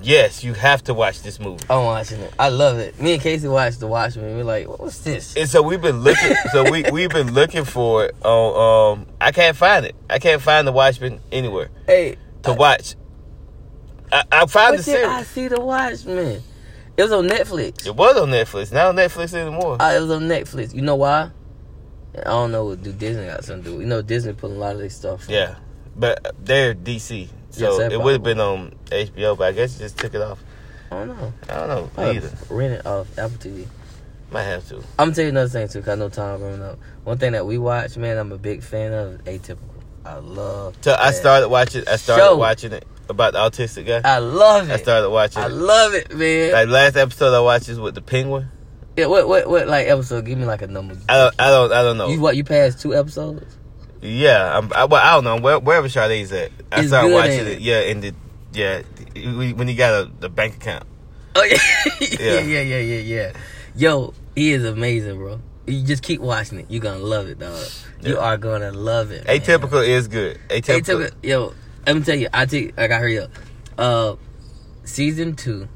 Yes, 0.00 0.44
you 0.44 0.54
have 0.54 0.84
to 0.84 0.94
watch 0.94 1.22
this 1.22 1.40
movie. 1.40 1.64
I'm 1.68 1.84
watching 1.84 2.20
it. 2.20 2.32
I 2.38 2.50
love 2.50 2.78
it. 2.78 3.00
Me 3.00 3.14
and 3.14 3.22
Casey 3.22 3.48
watched 3.48 3.80
The 3.80 3.88
Watchmen. 3.88 4.36
We're 4.36 4.44
like, 4.44 4.68
what's 4.68 4.98
this? 4.98 5.36
And 5.36 5.48
so 5.48 5.60
we've 5.62 5.80
been 5.80 6.02
looking. 6.02 6.36
so 6.52 6.70
we 6.70 6.84
we've 6.92 7.10
been 7.10 7.32
looking 7.32 7.64
for 7.64 8.06
it 8.06 8.14
on. 8.24 8.98
Um, 8.98 9.06
I 9.20 9.32
can't 9.32 9.56
find 9.56 9.84
it. 9.84 9.96
I 10.08 10.20
can't 10.20 10.40
find 10.40 10.66
the 10.66 10.72
Watchmen 10.72 11.20
anywhere 11.32 11.70
hey, 11.86 12.16
to 12.44 12.52
watch. 12.52 12.94
I, 14.12 14.22
I 14.30 14.46
found 14.46 14.74
the 14.74 14.78
did 14.78 14.84
series. 14.84 15.06
I 15.08 15.22
see 15.24 15.48
The 15.48 15.60
Watchmen? 15.60 16.42
It 16.96 17.02
was 17.02 17.12
on 17.12 17.28
Netflix. 17.28 17.86
It 17.86 17.94
was 17.94 18.16
on 18.16 18.30
Netflix. 18.30 18.72
Not 18.72 18.86
on 18.86 18.96
Netflix 18.96 19.34
anymore. 19.34 19.82
Uh, 19.82 19.94
it 19.96 20.00
was 20.00 20.10
on 20.10 20.22
Netflix. 20.22 20.74
You 20.74 20.82
know 20.82 20.96
why? 20.96 21.30
I 22.18 22.24
don't 22.24 22.52
know 22.52 22.66
what 22.66 22.82
do 22.82 22.92
Disney 22.92 23.26
got 23.26 23.44
something 23.44 23.64
to 23.64 23.70
do. 23.70 23.80
You 23.80 23.86
know 23.86 24.00
Disney 24.00 24.32
put 24.32 24.50
a 24.50 24.54
lot 24.54 24.72
of 24.72 24.78
their 24.78 24.88
stuff. 24.88 25.26
Yeah, 25.28 25.56
but 25.94 26.34
they're 26.42 26.74
DC, 26.74 27.28
so 27.58 27.80
Yes, 27.80 27.92
it 27.92 28.00
would 28.00 28.12
have 28.12 28.22
been 28.22 28.40
um, 28.40 28.46
on 28.46 28.74
HBO. 28.86 29.36
But 29.36 29.48
I 29.48 29.52
guess 29.52 29.74
you 29.74 29.80
just 29.80 29.98
took 29.98 30.14
it 30.14 30.20
off. 30.20 30.42
I 30.90 30.98
don't 31.04 31.08
know. 31.08 31.32
I 31.48 31.54
don't 31.54 31.68
know 31.68 31.90
I 31.96 32.10
either. 32.10 32.32
Rent 32.48 32.74
it 32.74 32.86
off 32.86 33.18
Apple 33.18 33.38
TV. 33.38 33.66
Might 34.30 34.42
have 34.42 34.66
to. 34.68 34.76
I'm 34.76 34.82
gonna 34.98 35.14
tell 35.14 35.24
you 35.24 35.30
another 35.30 35.48
thing 35.48 35.68
too, 35.68 35.80
cause 35.80 35.88
I 35.90 35.94
know 35.94 36.08
Tom 36.08 36.40
growing 36.40 36.62
up. 36.62 36.78
One 37.04 37.18
thing 37.18 37.32
that 37.32 37.46
we 37.46 37.58
watch, 37.58 37.96
man, 37.96 38.18
I'm 38.18 38.32
a 38.32 38.38
big 38.38 38.62
fan 38.62 38.92
of 38.92 39.24
Atypical. 39.24 39.58
I 40.04 40.16
love. 40.16 40.76
So 40.80 40.96
I 40.98 41.10
started 41.10 41.48
watching. 41.48 41.84
I 41.88 41.96
started 41.96 42.22
Show. 42.22 42.36
watching 42.36 42.72
it 42.72 42.86
about 43.08 43.32
the 43.32 43.38
autistic 43.38 43.86
guy. 43.86 44.00
I 44.04 44.18
love 44.18 44.68
it. 44.68 44.72
I 44.72 44.76
started 44.76 45.10
watching. 45.10 45.42
I 45.42 45.46
it. 45.46 45.52
love 45.52 45.94
it, 45.94 46.14
man. 46.14 46.52
Like 46.52 46.68
last 46.68 46.96
episode 46.96 47.34
I 47.34 47.40
watched 47.40 47.68
is 47.68 47.78
with 47.80 47.94
the 47.94 48.02
penguin. 48.02 48.48
yeah, 48.96 49.06
what, 49.06 49.28
what, 49.28 49.48
what, 49.48 49.68
like 49.68 49.88
episode? 49.88 50.24
Give 50.24 50.38
me 50.38 50.44
like 50.44 50.62
a 50.62 50.66
number. 50.68 50.96
I 51.08 51.16
don't. 51.18 51.34
I 51.40 51.50
don't. 51.50 51.72
I 51.72 51.82
don't 51.82 51.98
know. 51.98 52.08
You 52.08 52.20
what? 52.20 52.36
You 52.36 52.44
passed 52.44 52.80
two 52.80 52.94
episodes? 52.94 53.56
Yeah, 54.02 54.58
I'm, 54.58 54.72
I, 54.72 54.84
well, 54.84 55.02
I 55.02 55.14
don't 55.14 55.24
know 55.24 55.36
where, 55.38 55.58
wherever 55.58 55.88
Sade's 55.88 56.32
at. 56.32 56.50
I 56.70 56.80
It's 56.80 56.88
started 56.88 57.08
good, 57.08 57.14
watching 57.14 57.46
it. 57.46 57.60
Yeah, 57.60 57.80
and 57.80 58.02
the 58.02 58.14
yeah 58.52 58.82
when 59.56 59.68
he 59.68 59.74
got 59.74 59.92
a 60.06 60.10
the 60.20 60.28
bank 60.28 60.56
account. 60.56 60.84
Oh 61.34 61.42
yeah, 61.44 61.56
yeah, 62.00 62.18
Yeah. 62.20 62.40
yeah, 62.40 62.60
yeah, 62.60 62.78
yeah, 62.78 63.00
yeah. 63.00 63.32
Yo, 63.74 64.14
he 64.34 64.52
is 64.52 64.64
amazing, 64.64 65.16
bro. 65.16 65.40
You 65.66 65.82
just 65.84 66.02
keep 66.02 66.20
watching 66.20 66.60
it. 66.60 66.66
You're 66.68 66.80
gonna 66.82 66.98
love 66.98 67.28
it, 67.28 67.38
dog. 67.38 67.66
You 68.02 68.18
are 68.18 68.36
gonna 68.36 68.70
love 68.72 69.10
it. 69.10 69.26
man. 69.26 69.38
Atypical 69.40 69.86
is 69.86 70.08
good. 70.08 70.38
Atypical. 70.48 70.80
Atypical. 71.10 71.14
Yo, 71.22 71.54
let 71.86 71.96
me 71.96 72.02
tell 72.02 72.14
you. 72.16 72.28
I 72.32 72.46
take. 72.46 72.78
I 72.78 72.86
got 72.86 73.00
hurry 73.00 73.18
up. 73.18 73.30
Uh, 73.76 74.16
season 74.84 75.34
two. 75.34 75.68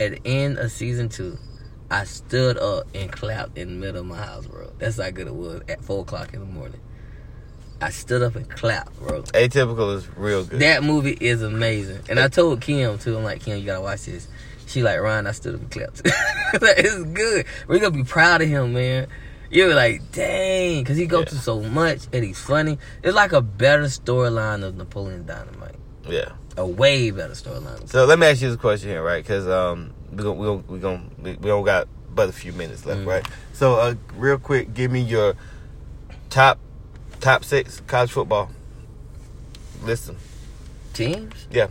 At 0.00 0.12
the 0.12 0.28
end 0.28 0.58
of 0.58 0.70
season 0.70 1.08
two, 1.08 1.38
I 1.90 2.04
stood 2.04 2.56
up 2.56 2.86
and 2.94 3.10
clapped 3.10 3.58
in 3.58 3.66
the 3.68 3.74
middle 3.74 4.02
of 4.02 4.06
my 4.06 4.18
house, 4.18 4.46
bro. 4.46 4.70
That's 4.78 5.00
how 5.00 5.10
good 5.10 5.26
it 5.26 5.34
was 5.34 5.62
at 5.68 5.82
four 5.82 6.02
o'clock 6.02 6.32
in 6.34 6.38
the 6.40 6.46
morning. 6.46 6.78
I 7.80 7.90
stood 7.90 8.22
up 8.22 8.34
and 8.34 8.48
clapped, 8.50 8.98
bro. 8.98 9.22
Atypical 9.22 9.94
is 9.94 10.08
real 10.16 10.44
good. 10.44 10.60
That 10.60 10.82
movie 10.82 11.16
is 11.20 11.42
amazing. 11.42 12.00
And 12.08 12.18
I 12.18 12.26
told 12.28 12.60
Kim 12.60 12.98
too. 12.98 13.16
I'm 13.16 13.22
like, 13.24 13.42
Kim, 13.42 13.58
you 13.58 13.64
gotta 13.66 13.80
watch 13.80 14.04
this. 14.06 14.26
She 14.66 14.82
like, 14.82 15.00
Ryan, 15.00 15.26
I 15.26 15.32
stood 15.32 15.54
up 15.54 15.60
and 15.60 15.70
clapped. 15.70 16.02
it's 16.04 17.02
good. 17.04 17.46
We're 17.68 17.78
gonna 17.78 17.92
be 17.96 18.02
proud 18.04 18.42
of 18.42 18.48
him, 18.48 18.72
man. 18.74 19.06
You're 19.50 19.74
like, 19.74 20.12
dang, 20.12 20.82
because 20.82 20.96
he 20.98 21.06
goes 21.06 21.20
Yeah. 21.24 21.30
through 21.30 21.38
so 21.38 21.60
much 21.62 22.00
and 22.12 22.22
he's 22.24 22.38
funny. 22.38 22.78
It's 23.02 23.14
like 23.14 23.32
a 23.32 23.40
better 23.40 23.84
storyline 23.84 24.62
of 24.64 24.76
Napoleon 24.76 25.24
Dynamite. 25.24 25.76
yeah. 26.08 26.32
A 26.56 26.66
way 26.66 27.12
better 27.12 27.34
storyline. 27.34 27.88
So 27.88 28.04
let 28.04 28.18
me 28.18 28.26
ask 28.26 28.42
you 28.42 28.48
this 28.48 28.56
question 28.60 28.88
here, 28.90 29.02
right? 29.04 29.22
Because 29.22 29.46
um, 29.46 29.94
we 30.10 30.24
gon' 30.24 30.36
we 30.36 30.44
gon' 30.46 30.64
we 30.66 30.78
gon' 30.80 31.10
we, 31.22 31.30
we 31.36 31.46
don't 31.48 31.64
got 31.64 31.86
but 32.12 32.28
a 32.28 32.32
few 32.32 32.52
minutes 32.52 32.84
left, 32.84 33.02
Mm. 33.02 33.06
right? 33.06 33.26
So 33.52 33.76
uh, 33.76 33.94
real 34.16 34.38
quick, 34.38 34.74
give 34.74 34.90
me 34.90 35.00
your 35.00 35.34
top 36.30 36.58
top 37.20 37.44
six 37.44 37.80
college 37.86 38.10
football. 38.10 38.50
Listen, 39.82 40.16
Teams? 40.92 41.46
Yeah. 41.50 41.68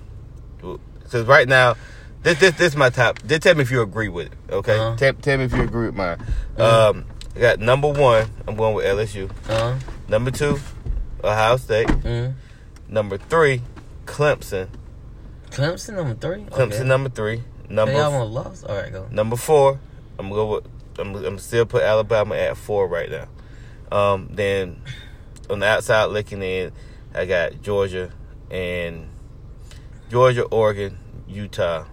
Because 1.04 1.26
right 1.26 1.48
now, 1.48 1.76
this 2.24 2.40
this 2.40 2.56
this 2.58 2.68
is 2.74 2.76
my 2.76 2.90
top. 2.90 3.20
Just 3.26 3.42
tell 3.44 3.56
me 3.56 3.62
if 3.62 3.72
you 3.72 3.82
agree 3.82 4.10
with 4.10 4.28
it, 4.28 4.34
okay? 4.52 4.78
Uh-huh. 4.78 4.96
Tell, 4.98 5.14
tell 5.14 5.38
me 5.38 5.46
if 5.46 5.54
you 5.54 5.62
agree 5.62 5.88
with 5.88 5.96
mine. 5.96 6.18
Uh-huh. 6.58 6.90
Um, 6.92 7.06
I 7.36 7.40
got 7.40 7.60
number 7.60 7.90
one. 7.90 8.30
I'm 8.48 8.56
going 8.56 8.76
with 8.76 8.86
LSU. 8.86 9.30
Uh-huh. 9.50 9.76
Number 10.08 10.32
two, 10.32 10.60
Ohio 11.24 11.58
State. 11.58 11.88
mm. 11.88 12.34
Number 12.90 13.18
three, 13.18 13.62
Clemson. 14.06 14.70
Clemson 15.52 15.96
number 15.96 16.16
three? 16.16 16.44
Clemson 16.46 16.72
Okay. 16.74 16.84
number 16.84 17.10
three. 17.10 17.44
Number 17.70 17.94
They 17.94 18.00
almost 18.00 18.32
lost? 18.32 18.64
Alright, 18.66 18.92
go. 18.94 19.08
Number 19.12 19.36
four, 19.36 19.80
I'm 20.18 20.30
gonna 20.30 20.46
with. 20.46 20.66
I'm, 21.00 21.14
I'm 21.16 21.38
still 21.38 21.66
put 21.66 21.84
Alabama 21.84 22.36
at 22.36 22.58
four 22.58 22.88
right 22.88 23.10
now. 23.12 23.28
Um, 23.96 24.30
then 24.32 24.82
on 25.50 25.60
the 25.60 25.68
outside 25.68 26.06
looking 26.06 26.42
in, 26.42 26.72
I 27.14 27.26
got 27.26 27.62
Georgia 27.62 28.12
and 28.52 29.10
Georgia, 30.10 30.44
Oregon, 30.44 30.98
Utah, 31.28 31.86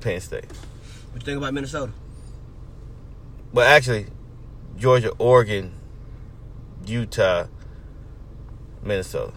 Penn 0.00 0.20
State. 0.20 0.46
What 1.12 1.22
you 1.22 1.26
think 1.26 1.38
about 1.38 1.54
Minnesota? 1.54 1.92
Well, 3.52 3.66
actually, 3.66 4.06
Georgia, 4.76 5.12
Oregon, 5.18 5.74
Utah, 6.86 7.46
Minnesota. 8.82 9.32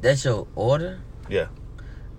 That's 0.00 0.24
your 0.24 0.46
order? 0.54 1.00
Yeah. 1.28 1.46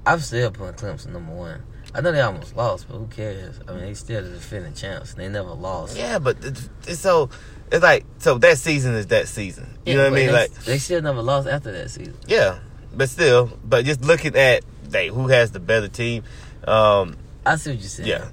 I'm 0.05 0.19
still 0.19 0.51
putting 0.51 0.73
Clemson 0.75 1.07
number 1.07 1.33
one. 1.33 1.63
I 1.93 2.01
know 2.01 2.11
they 2.11 2.21
almost 2.21 2.55
lost, 2.55 2.87
but 2.87 2.97
who 2.97 3.07
cares? 3.07 3.59
I 3.67 3.71
mean, 3.71 3.81
they 3.81 3.93
still 3.93 4.23
the 4.23 4.29
defending 4.29 4.73
champs. 4.73 5.13
They 5.13 5.29
never 5.29 5.51
lost. 5.51 5.97
Yeah, 5.97 6.19
but 6.19 6.37
it's, 6.43 6.69
it's 6.85 6.99
so 6.99 7.29
it's 7.71 7.83
like 7.83 8.05
so 8.19 8.37
that 8.39 8.57
season 8.57 8.95
is 8.95 9.07
that 9.07 9.27
season. 9.27 9.67
You 9.85 9.95
know 9.95 10.03
what 10.03 10.13
I 10.13 10.15
mean? 10.15 10.27
They, 10.27 10.33
Like 10.33 10.51
they 10.65 10.77
still 10.77 11.01
never 11.01 11.21
lost 11.21 11.47
after 11.47 11.71
that 11.71 11.89
season. 11.89 12.15
Yeah, 12.27 12.59
but 12.95 13.09
still, 13.09 13.51
but 13.63 13.85
just 13.85 14.01
looking 14.03 14.35
at 14.35 14.63
they 14.83 15.07
who 15.09 15.27
has 15.27 15.51
the 15.51 15.59
better 15.59 15.87
team, 15.87 16.23
um, 16.65 17.17
I 17.45 17.55
see 17.55 17.71
what 17.71 17.79
you're 17.79 17.87
saying. 17.89 18.09
yeah, 18.09 18.27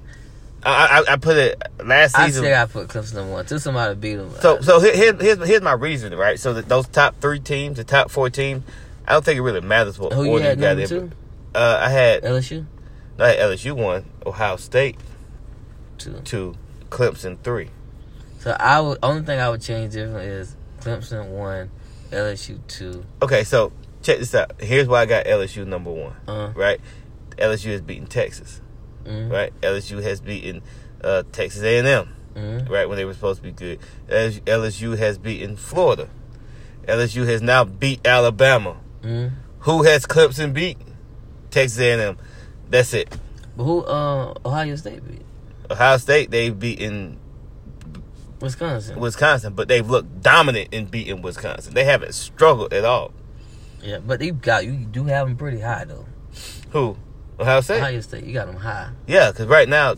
I, 0.64 1.02
I 1.08 1.12
I 1.12 1.16
put 1.16 1.36
it 1.36 1.60
last 1.84 2.16
I 2.16 2.26
season. 2.26 2.44
say 2.44 2.54
I 2.54 2.66
put 2.66 2.88
Clemson 2.88 3.14
number 3.14 3.32
one. 3.32 3.46
Till 3.46 3.60
somebody 3.60 3.94
beat 3.94 4.16
them. 4.16 4.30
so 4.40 4.60
so 4.60 4.80
here, 4.80 4.94
here- 4.94 5.16
here's 5.16 5.46
here's 5.46 5.62
my 5.62 5.72
reason, 5.74 6.14
right? 6.16 6.38
So 6.40 6.54
that 6.54 6.68
those 6.68 6.88
top 6.88 7.20
three 7.20 7.40
teams, 7.40 7.76
the 7.76 7.84
top 7.84 8.10
four 8.10 8.30
teams, 8.30 8.62
I 9.06 9.12
don't 9.12 9.24
think 9.24 9.38
it 9.38 9.42
really 9.42 9.60
matters 9.60 9.98
what 9.98 10.12
who 10.12 10.24
you 10.24 10.30
order 10.30 10.44
had 10.44 10.60
got 10.60 10.76
number 10.78 10.96
in. 10.96 11.12
Uh, 11.54 11.78
I 11.82 11.88
had 11.90 12.22
LSU 12.24 12.66
I 13.18 13.28
had 13.28 13.38
LSU 13.38 13.76
one, 13.76 14.04
Ohio 14.26 14.56
State 14.56 14.96
two. 15.98 16.20
two, 16.24 16.56
Clemson 16.90 17.38
three. 17.44 17.70
So 18.44 18.54
I 18.60 18.78
would 18.78 18.98
only 19.02 19.22
thing 19.22 19.40
I 19.40 19.48
would 19.48 19.62
change 19.62 19.94
different 19.94 20.28
is 20.28 20.54
Clemson 20.80 21.30
one, 21.30 21.70
LSU 22.10 22.58
two. 22.68 23.04
Okay, 23.22 23.42
so 23.42 23.72
check 24.02 24.18
this 24.18 24.34
out. 24.34 24.52
Here's 24.60 24.86
why 24.86 25.00
I 25.00 25.06
got 25.06 25.24
LSU 25.24 25.66
number 25.66 25.90
one. 25.90 26.14
Uh, 26.28 26.52
Right, 26.54 26.78
LSU 27.38 27.72
has 27.72 27.80
beaten 27.80 28.06
Texas. 28.06 28.60
mm, 29.04 29.30
Right, 29.30 29.50
LSU 29.62 30.02
has 30.02 30.20
beaten 30.20 30.60
uh, 31.02 31.22
Texas 31.32 31.62
A&M. 31.62 32.14
mm, 32.34 32.68
right 32.68 32.86
when 32.86 32.98
they 32.98 33.06
were 33.06 33.14
supposed 33.14 33.38
to 33.42 33.44
be 33.44 33.52
good. 33.52 33.78
LSU 34.10 34.98
has 34.98 35.16
beaten 35.16 35.56
Florida. 35.56 36.10
LSU 36.86 37.26
has 37.26 37.40
now 37.40 37.64
beat 37.64 38.06
Alabama. 38.06 38.76
mm. 39.02 39.32
Who 39.60 39.84
has 39.84 40.04
Clemson 40.04 40.52
beat? 40.52 40.76
Texas 41.50 41.78
A&M. 41.80 42.18
That's 42.68 42.92
it. 42.92 43.08
But 43.56 43.64
who? 43.64 43.80
Uh, 43.84 44.34
Ohio 44.44 44.76
State 44.76 45.06
beat 45.08 45.22
Ohio 45.70 45.96
State 45.96 46.30
they've 46.30 46.58
beaten 46.58 47.18
Wisconsin. 48.44 48.98
Wisconsin, 49.00 49.54
but 49.54 49.66
they've 49.68 49.88
looked 49.88 50.22
dominant 50.22 50.68
in 50.72 50.86
beating 50.86 51.20
Wisconsin. 51.22 51.74
They 51.74 51.84
haven't 51.84 52.14
struggled 52.14 52.72
at 52.72 52.84
all. 52.84 53.12
yeah, 53.82 53.98
but 53.98 54.20
you 54.22 54.32
got 54.32 54.64
you 54.64 54.72
do 54.72 55.04
have 55.04 55.26
them 55.26 55.36
pretty 55.36 55.60
high 55.60 55.84
though. 55.84 56.06
Who? 56.70 56.96
Ohio 57.40 57.60
State. 57.60 57.78
Ohio 57.80 58.00
State, 58.00 58.24
you 58.24 58.32
got 58.32 58.46
them 58.46 58.56
high. 58.56 58.90
Yeah, 59.06 59.30
because 59.32 59.46
right 59.48 59.68
now 59.68 59.94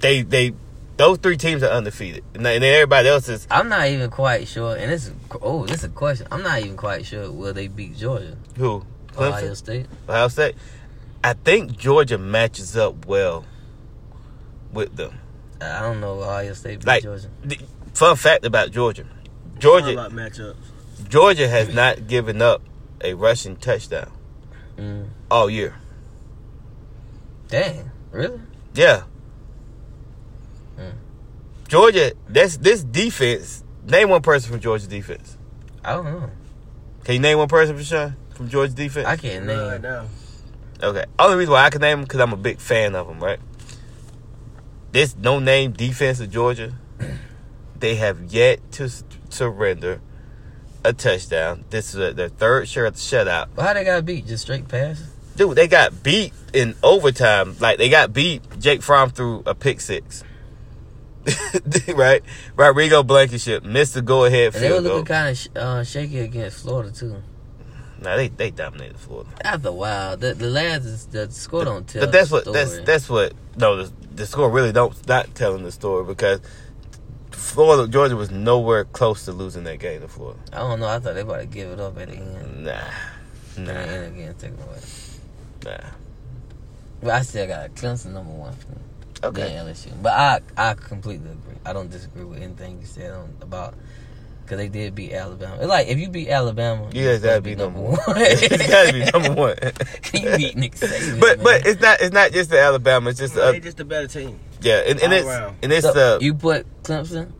they 0.00 0.22
they 0.22 0.54
those 0.96 1.18
three 1.18 1.36
teams 1.36 1.62
are 1.62 1.70
undefeated, 1.70 2.24
and 2.34 2.44
then 2.44 2.62
everybody 2.62 3.08
else 3.08 3.28
is 3.28 3.46
I'm 3.50 3.68
not 3.68 3.88
even 3.88 4.10
quite 4.10 4.48
sure, 4.48 4.74
and 4.76 4.90
this 4.90 5.06
is 5.08 5.12
oh, 5.42 5.66
this 5.66 5.78
is 5.78 5.84
a 5.84 5.88
question. 5.90 6.26
I'm 6.32 6.42
not 6.42 6.60
even 6.60 6.76
quite 6.76 7.04
sure 7.06 7.30
will 7.30 7.52
they 7.52 7.68
beat 7.68 7.96
Georgia, 7.96 8.36
who? 8.56 8.84
Ohio 9.16 9.54
State. 9.54 9.86
Ohio 10.08 10.28
State. 10.28 10.54
I 11.22 11.32
think 11.34 11.76
Georgia 11.76 12.16
matches 12.18 12.76
up 12.76 13.06
well 13.06 13.44
with 14.72 14.96
them. 14.96 15.18
I 15.60 15.80
don't 15.80 16.00
know 16.00 16.20
Ohio 16.22 16.52
State 16.54 16.80
beat 16.80 16.86
Like- 16.86 17.02
Georgia. 17.02 17.28
The 17.44 17.58
fun 17.98 18.16
fact 18.16 18.44
about 18.46 18.70
Georgia. 18.70 19.02
All 19.04 19.58
Georgia 19.60 19.92
about 19.92 20.12
matchups. 20.12 20.54
Georgia 21.08 21.48
has 21.48 21.72
not 21.74 22.06
given 22.06 22.40
up 22.40 22.62
a 23.02 23.14
rushing 23.14 23.56
touchdown 23.56 24.10
Mm. 24.76 25.08
all 25.30 25.50
year. 25.50 25.74
Dang, 27.48 27.90
really? 28.12 28.40
Yeah. 28.74 29.02
Mm. 30.78 30.92
Georgia, 31.66 32.12
that's 32.28 32.56
this 32.58 32.84
defense. 32.84 33.64
Name 33.84 34.10
one 34.10 34.22
person 34.22 34.50
from 34.50 34.60
Georgia 34.60 34.86
defense. 34.86 35.36
I 35.84 35.94
don't 35.94 36.04
know. 36.04 36.30
Can 37.04 37.14
you 37.14 37.20
name 37.20 37.38
one 37.38 37.48
person 37.48 37.76
for 37.76 37.82
Sean 37.82 38.16
from 38.34 38.48
Georgia 38.48 38.74
defense? 38.74 39.06
I 39.06 39.16
can't 39.16 39.46
Not 39.46 39.56
name. 39.56 39.66
right 39.66 39.80
now. 39.80 40.04
okay. 40.82 41.04
Only 41.18 41.36
reason 41.38 41.52
why 41.52 41.64
I 41.64 41.70
can 41.70 41.80
name 41.80 41.98
them 41.98 42.04
because 42.04 42.20
I'm 42.20 42.32
a 42.32 42.36
big 42.36 42.60
fan 42.60 42.94
of 42.94 43.08
them. 43.08 43.18
Right. 43.18 43.40
This 44.92 45.16
no 45.16 45.38
name 45.38 45.72
defense 45.72 46.20
of 46.20 46.30
Georgia, 46.30 46.74
they 47.80 47.96
have 47.96 48.32
yet 48.32 48.72
to 48.72 48.90
surrender 49.28 50.00
a 50.84 50.92
touchdown. 50.92 51.64
This 51.70 51.94
is 51.94 52.16
their 52.16 52.28
third 52.28 52.66
shutout. 52.66 53.48
But 53.54 53.62
how 53.66 53.72
they 53.74 53.84
got 53.84 54.04
beat? 54.04 54.26
Just 54.26 54.44
straight 54.44 54.68
pass? 54.68 55.02
Dude, 55.36 55.56
they 55.56 55.68
got 55.68 56.02
beat 56.02 56.32
in 56.52 56.74
overtime. 56.82 57.56
Like 57.60 57.78
they 57.78 57.88
got 57.88 58.12
beat. 58.12 58.42
Jake 58.58 58.82
Fromm 58.82 59.10
threw 59.10 59.42
a 59.46 59.54
pick 59.54 59.80
six. 59.80 60.24
right, 61.94 62.22
Rodrigo 62.56 63.02
Blankenship 63.02 63.62
missed 63.62 63.94
the 63.94 64.02
go 64.02 64.24
ahead 64.24 64.54
And 64.54 64.64
they 64.64 64.72
were 64.72 64.80
looking 64.80 65.04
kind 65.04 65.28
of 65.28 65.36
sh- 65.36 65.48
uh, 65.54 65.84
shaky 65.84 66.20
against 66.20 66.62
Florida 66.62 66.90
too. 66.90 67.22
Nah, 68.00 68.16
they 68.16 68.28
they 68.28 68.50
dominated 68.50 68.98
Florida. 68.98 69.30
After 69.44 69.68
a 69.68 69.72
while, 69.72 70.16
the 70.16 70.34
the 70.34 70.48
last 70.48 70.84
is, 70.84 71.06
the 71.06 71.30
score 71.30 71.64
don't 71.64 71.86
tell. 71.86 72.00
But 72.00 72.12
that's 72.12 72.30
the 72.30 72.36
what 72.36 72.52
that's 72.52 72.78
that's 72.80 73.08
what 73.08 73.32
no 73.56 73.84
the, 73.84 73.92
the 74.14 74.26
score 74.26 74.50
really 74.50 74.72
don't 74.72 75.06
not 75.08 75.34
telling 75.34 75.64
the 75.64 75.72
story 75.72 76.04
because 76.04 76.40
Florida 77.38 77.90
Georgia 77.90 78.16
was 78.16 78.30
nowhere 78.30 78.84
close 78.84 79.24
to 79.24 79.32
losing 79.32 79.64
that 79.64 79.78
game 79.78 80.00
to 80.00 80.08
Florida. 80.08 80.38
I 80.52 80.58
don't 80.58 80.80
know. 80.80 80.88
I 80.88 80.98
thought 80.98 81.14
they 81.14 81.20
about 81.22 81.38
to 81.40 81.46
give 81.46 81.70
it 81.70 81.80
up 81.80 81.98
at 81.98 82.08
the 82.08 82.16
end. 82.16 82.64
Nah, 82.64 82.80
And 83.56 83.66
nah, 83.66 83.72
then 83.72 84.12
again, 84.12 84.34
take 84.38 84.52
it 84.52 84.60
away. 84.60 84.80
nah. 85.64 85.88
But 87.00 87.10
I 87.10 87.22
still 87.22 87.46
got 87.46 87.74
Clemson 87.74 88.12
number 88.12 88.32
one. 88.32 88.54
Okay. 89.22 89.42
Then 89.42 89.66
LSU. 89.66 89.92
But 90.02 90.12
I 90.12 90.40
I 90.56 90.74
completely 90.74 91.30
agree. 91.30 91.56
I 91.64 91.72
don't 91.72 91.90
disagree 91.90 92.24
with 92.24 92.42
anything 92.42 92.80
you 92.80 92.86
said 92.86 93.12
on, 93.12 93.34
about 93.40 93.74
because 94.44 94.58
they 94.58 94.68
did 94.68 94.94
beat 94.94 95.12
Alabama. 95.12 95.56
It's 95.56 95.66
like 95.66 95.88
if 95.88 95.98
you 95.98 96.08
beat 96.08 96.28
Alabama, 96.28 96.84
You 96.92 97.04
guys 97.04 97.22
you're 97.22 97.30
gotta 97.32 97.40
be 97.42 97.54
number 97.54 97.80
one. 97.80 97.96
you 98.06 98.48
gotta 98.48 98.92
be 98.92 99.04
number 99.12 99.32
one. 99.32 99.56
you 100.14 100.36
beat 100.36 100.56
Nick 100.56 100.74
Saban. 100.74 101.20
But 101.20 101.38
man. 101.38 101.44
but 101.44 101.66
it's 101.66 101.80
not 101.80 102.00
it's 102.00 102.12
not 102.12 102.32
just 102.32 102.50
the 102.50 102.60
Alabama. 102.60 103.10
It's 103.10 103.18
just 103.18 103.36
uh, 103.36 103.52
they 103.52 103.60
just 103.60 103.78
a 103.80 103.84
better 103.84 104.06
team. 104.08 104.38
Yeah, 104.60 104.78
and, 104.86 105.00
and 105.00 105.12
it's 105.12 105.26
around. 105.26 105.56
and 105.62 105.72
it's 105.72 105.86
So, 105.86 106.16
uh 106.16 106.18
you 106.20 106.34
put 106.34 106.66
Clemson 106.82 107.32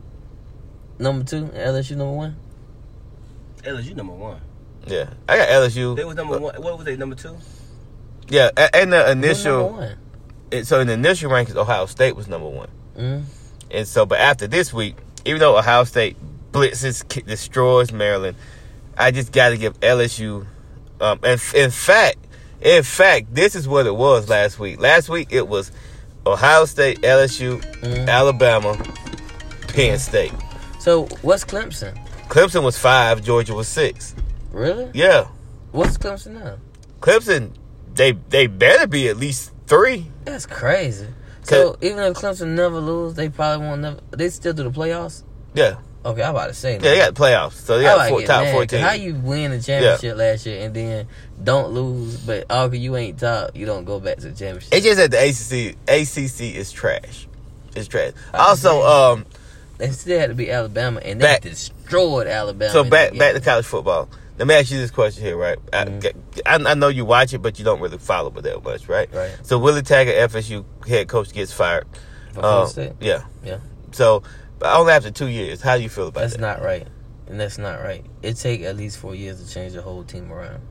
number 0.99 1.23
two 1.25 1.37
and 1.37 1.53
LSU 1.53 1.91
number 1.95 2.13
one. 2.13 2.35
LSU 3.63 3.95
number 3.95 4.13
one. 4.13 4.39
yeah. 4.87 5.09
I 5.27 5.37
got 5.37 5.49
LSU. 5.49 5.95
They 5.95 6.05
was 6.05 6.15
number 6.15 6.39
one. 6.39 6.55
What 6.61 6.77
was 6.77 6.85
they 6.85 6.95
number 6.97 7.15
two? 7.15 7.35
Yeah, 8.29 8.49
and 8.73 8.93
the 8.93 9.11
initial 9.11 9.71
number 9.71 9.97
it- 10.51 10.65
so 10.67 10.79
in 10.79 10.87
the 10.87 10.93
initial 10.93 11.29
rankings, 11.31 11.55
Ohio 11.55 11.85
State 11.85 12.15
was 12.15 12.27
number 12.27 12.47
one. 12.47 12.69
Mm. 12.97 13.23
And 13.71 13.87
so, 13.87 14.05
but 14.05 14.19
after 14.19 14.47
this 14.47 14.73
week, 14.73 14.95
even 15.25 15.39
though 15.39 15.57
Ohio 15.57 15.83
State 15.83 16.15
blitzes, 16.51 17.07
ki- 17.07 17.21
destroys 17.21 17.91
Maryland, 17.91 18.35
I 18.97 19.11
just 19.11 19.31
got 19.31 19.49
to 19.49 19.57
give 19.57 19.79
LSU. 19.79 20.45
Um, 21.01 21.19
and 21.23 21.33
f- 21.39 21.53
in 21.55 21.69
fact, 21.71 22.17
in 22.61 22.83
fact, 22.83 23.33
this 23.33 23.55
is 23.55 23.67
what 23.67 23.85
it 23.85 23.95
was 23.95 24.27
last 24.29 24.57
week. 24.59 24.79
Last 24.79 25.07
week 25.09 25.27
it 25.31 25.47
was 25.47 25.71
Ohio 26.25 26.65
State, 26.65 27.01
LSU, 27.01 27.59
Mhm. 27.81 28.07
Alabama, 28.07 28.77
Penn 29.69 29.97
State. 29.99 30.33
So 30.79 31.05
what's 31.21 31.43
Clemson? 31.45 31.97
Clemson 32.27 32.63
was 32.63 32.77
five, 32.77 33.23
Georgia 33.23 33.53
was 33.53 33.67
six. 33.67 34.13
Really? 34.51 34.89
Yeah, 34.93 35.27
What's 35.71 35.97
Clemson 35.97 36.31
now? 36.43 36.55
Clemson, 36.99 37.51
they 37.93 38.13
they 38.29 38.47
better 38.47 38.87
be 38.87 39.07
at 39.07 39.17
least 39.17 39.51
three. 39.67 40.11
That's 40.25 40.45
crazy. 40.47 41.07
So 41.43 41.77
even 41.81 41.99
if 41.99 42.15
Clemson 42.15 42.49
never 42.49 42.79
lose, 42.79 43.13
they 43.15 43.29
probably 43.29 43.65
won't 43.65 43.81
never. 43.81 43.97
They 44.11 44.29
still 44.29 44.53
do 44.53 44.63
the 44.63 44.71
playoffs. 44.71 45.23
Yeah, 45.53 45.75
Okay, 46.05 46.23
I'm 46.23 46.29
about 46.31 46.47
to 46.47 46.53
say. 46.53 46.73
yeah, 46.73 46.79
they 46.79 46.97
got 46.97 47.13
playoffs, 47.13 47.53
so 47.53 47.77
they 47.77 47.83
got 47.83 48.07
four, 48.09 48.21
top 48.21 48.43
'cause 48.43 48.51
fourteen. 48.53 48.79
How 48.81 48.93
you 48.93 49.15
win 49.15 49.51
the 49.51 49.61
championship 49.61 50.15
last 50.17 50.45
year 50.45 50.65
and 50.65 50.73
then 50.73 51.07
don't 51.43 51.71
lose, 51.71 52.15
but 52.17 52.45
oh, 52.49 52.71
you 52.71 52.95
ain't 52.95 53.19
top, 53.19 53.51
you 53.53 53.65
don't 53.65 53.83
go 53.83 53.99
back 53.99 54.15
to 54.17 54.29
the 54.29 54.35
championship. 54.35 54.69
It's 54.73 54.85
just 54.85 54.97
that 54.97 55.11
the 55.11 55.17
ACC 55.17 55.75
ACC 55.89 56.55
is 56.55 56.71
trash. 56.71 57.27
It's 57.75 57.87
trash. 57.89 58.13
Also, 58.33 58.81
um, 58.81 59.25
they 59.77 59.89
still 59.91 60.17
had 60.19 60.29
to 60.29 60.35
be 60.35 60.49
Alabama, 60.49 61.01
and 61.03 61.19
they 61.19 61.25
Back- 61.25 61.41
destroyed 61.41 62.27
Alabama. 62.27 62.71
so 62.71 62.83
back 62.85 63.17
back 63.17 63.33
to 63.35 63.41
college 63.41 63.65
football. 63.65 64.07
Let 64.37 64.47
me 64.47 64.55
ask 64.55 64.71
you 64.71 64.77
this 64.79 64.91
question 64.91 65.25
here, 65.25 65.35
right? 65.35 65.57
I- 65.73 65.83
Mhm. 65.83 66.13
I, 66.45 66.55
I, 66.71 66.73
know 66.75 66.87
you 66.87 67.03
watch 67.03 67.33
it, 67.33 67.39
but 67.39 67.59
you 67.59 67.65
don't 67.65 67.81
really 67.81 67.97
follow 67.97 68.31
it 68.37 68.41
that 68.43 68.63
much, 68.63 68.87
right? 68.87 69.13
Right. 69.13 69.31
So 69.43 69.57
Willie 69.59 69.81
Taggart, 69.81 70.15
FSU 70.31 70.63
head 70.87 71.09
coach, 71.09 71.33
gets 71.33 71.51
fired. 71.51 71.85
Um, 72.37 72.69
yeah, 73.01 73.23
Yeah. 73.43 73.57
So, 73.91 74.23
but 74.59 74.77
only 74.77 74.93
after 74.93 75.11
two 75.11 75.27
years. 75.27 75.61
How 75.61 75.77
do 75.77 75.83
you 75.83 75.89
feel 75.89 76.07
about 76.07 76.21
That's 76.21 76.33
that? 76.33 76.41
That's 76.41 76.59
not 76.59 76.65
right, 76.65 76.87
and 77.27 77.39
that's 77.39 77.57
not 77.57 77.81
right. 77.81 78.05
It 78.21 78.35
take 78.35 78.61
at 78.61 78.77
least 78.77 78.97
four 78.97 79.15
years 79.15 79.43
to 79.43 79.51
change 79.51 79.73
the 79.73 79.81
whole 79.81 80.03
team 80.03 80.31
around. 80.31 80.61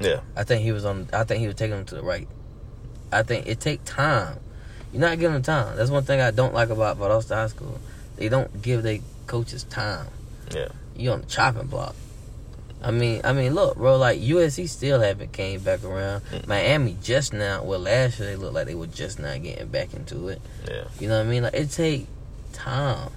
Yeah. 0.00 0.20
I 0.36 0.44
think 0.44 0.62
he 0.62 0.72
was 0.72 0.84
on. 0.84 1.08
I 1.12 1.24
think 1.24 1.40
he 1.40 1.46
was 1.46 1.56
taking 1.56 1.76
them 1.76 1.86
to 1.86 1.96
the 1.96 2.02
right. 2.02 2.28
I 3.12 3.22
think 3.22 3.46
it 3.46 3.60
take 3.60 3.84
time. 3.84 4.38
You're 4.92 5.00
not 5.00 5.18
giving 5.18 5.34
them 5.34 5.42
time. 5.42 5.76
That's 5.76 5.90
one 5.90 6.04
thing 6.04 6.20
I 6.20 6.30
don't 6.30 6.54
like 6.54 6.68
about 6.68 6.98
Valdosta 6.98 7.34
High 7.34 7.46
School. 7.48 7.80
They 8.16 8.28
don't 8.28 8.62
give 8.62 8.82
their 8.82 8.98
coaches 9.26 9.64
time. 9.64 10.06
Yeah. 10.54 10.68
You 10.96 11.10
on 11.10 11.22
the 11.22 11.26
chopping 11.26 11.66
block. 11.66 11.96
I 12.82 12.90
mean, 12.90 13.22
I 13.24 13.32
mean, 13.32 13.54
look, 13.54 13.76
bro. 13.76 13.96
Like 13.96 14.20
USC 14.20 14.68
still 14.68 15.00
haven't 15.00 15.32
came 15.32 15.60
back 15.60 15.82
around. 15.84 16.20
Mm. 16.30 16.46
Miami 16.46 16.96
just 17.02 17.32
now. 17.32 17.62
Well, 17.64 17.80
last 17.80 18.18
year 18.18 18.28
they 18.28 18.36
looked 18.36 18.54
like 18.54 18.66
they 18.66 18.74
were 18.74 18.86
just 18.86 19.18
now 19.18 19.36
getting 19.38 19.68
back 19.68 19.94
into 19.94 20.28
it. 20.28 20.42
Yeah. 20.68 20.84
You 21.00 21.08
know 21.08 21.18
what 21.18 21.26
I 21.26 21.30
mean? 21.30 21.42
Like 21.44 21.54
it 21.54 21.70
take 21.70 22.06
time. 22.54 23.10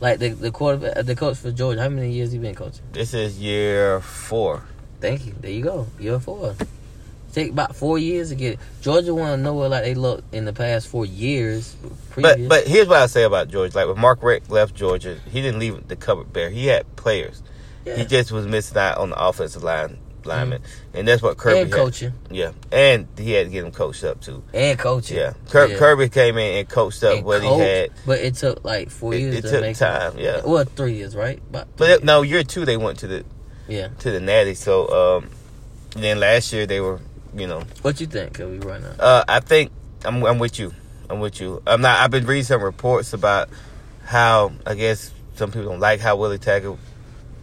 Like 0.00 0.18
the 0.18 0.30
the 0.30 0.50
quarterback, 0.50 1.04
the 1.04 1.14
coach 1.14 1.36
for 1.36 1.52
Georgia. 1.52 1.82
How 1.82 1.88
many 1.88 2.10
years 2.10 2.32
he 2.32 2.38
been 2.38 2.54
coaching? 2.54 2.82
This 2.92 3.12
is 3.14 3.38
year 3.38 4.00
four. 4.00 4.64
Thank 5.00 5.26
you. 5.26 5.34
There 5.38 5.50
you 5.50 5.62
go. 5.62 5.86
Year 5.98 6.18
four. 6.18 6.54
Take 7.32 7.52
about 7.52 7.76
four 7.76 7.96
years 7.98 8.30
to 8.30 8.34
get 8.34 8.54
it. 8.54 8.58
Georgia 8.80 9.14
want 9.14 9.36
to 9.38 9.42
know 9.42 9.54
where 9.54 9.68
like 9.68 9.84
they 9.84 9.94
look 9.94 10.24
in 10.32 10.46
the 10.46 10.52
past 10.52 10.88
four 10.88 11.06
years. 11.06 11.76
Previous. 12.10 12.36
But 12.38 12.48
but 12.48 12.66
here's 12.66 12.88
what 12.88 12.98
I 12.98 13.06
say 13.06 13.22
about 13.22 13.48
Georgia. 13.48 13.76
Like 13.76 13.86
when 13.86 14.00
Mark 14.00 14.22
Richt 14.22 14.50
left 14.50 14.74
Georgia, 14.74 15.18
he 15.30 15.40
didn't 15.42 15.60
leave 15.60 15.86
the 15.86 15.96
cupboard 15.96 16.32
bare. 16.32 16.50
He 16.50 16.66
had 16.66 16.96
players. 16.96 17.42
yeah. 17.84 17.96
He 17.96 18.04
just 18.04 18.32
was 18.32 18.46
missing 18.46 18.78
out 18.78 18.98
on 18.98 19.10
the 19.10 19.22
offensive 19.22 19.62
line 19.62 19.98
lineman, 20.26 20.62
and 20.94 21.06
that's 21.08 21.22
what 21.22 21.36
Kirby 21.36 21.60
and 21.60 21.70
had. 21.72 21.76
coaching 21.76 22.12
Yeah, 22.30 22.52
and 22.72 23.06
he 23.18 23.32
had 23.32 23.46
to 23.46 23.52
get 23.52 23.64
him 23.64 23.72
coached 23.72 24.04
up 24.04 24.20
too. 24.20 24.42
and 24.54 24.78
coaching. 24.78 25.16
Yeah, 25.16 25.32
Yeah. 25.52 25.76
Kirby 25.76 26.08
came 26.08 26.36
in 26.38 26.58
and 26.58 26.68
coached 26.68 27.02
up 27.04 27.16
And 27.16 27.24
what 27.24 27.42
he 27.42 27.48
had. 27.58 27.90
but 28.06 28.18
it 28.20 28.34
took 28.34 28.64
like 28.64 28.90
four 28.90 29.14
It, 29.14 29.20
years 29.20 29.34
it 29.36 29.42
to 29.42 29.50
took 29.50 29.60
make 29.62 29.76
time. 29.76 30.18
It. 30.18 30.22
Yeah, 30.24 30.40
Well, 30.44 30.64
three 30.64 30.94
years, 30.94 31.14
right? 31.16 31.38
About 31.50 31.68
but 31.76 31.90
it, 31.90 32.04
no, 32.04 32.22
year 32.22 32.42
two 32.44 32.64
they 32.64 32.76
went 32.76 32.98
to 33.00 33.06
the 33.06 33.24
yeah. 33.68 33.88
to 34.00 34.10
the 34.10 34.20
Natty. 34.20 34.54
So 34.54 34.88
um, 35.18 35.30
then 35.94 36.20
last 36.20 36.52
year 36.52 36.66
they 36.66 36.80
were, 36.80 37.00
you 37.34 37.46
know, 37.46 37.62
What 37.82 38.00
you 38.00 38.06
think, 38.06 38.34
Kirby? 38.34 38.58
Right 38.66 38.80
now, 38.80 38.92
uh, 38.98 39.24
I 39.28 39.40
think 39.40 39.70
I'm 40.04 40.24
I'm 40.24 40.38
with 40.38 40.58
you. 40.58 40.72
I'm 41.08 41.20
with 41.20 41.40
you. 41.40 41.62
I'm 41.66 41.80
not. 41.80 41.98
I've 42.00 42.10
been 42.10 42.26
reading 42.26 42.44
some 42.44 42.62
reports 42.62 43.12
about 43.12 43.48
how 44.04 44.52
I 44.66 44.74
guess 44.74 45.10
some 45.36 45.50
people 45.50 45.70
don't 45.70 45.80
like 45.80 46.00
how 46.00 46.16
Willie 46.16 46.38
Taggart, 46.38 46.78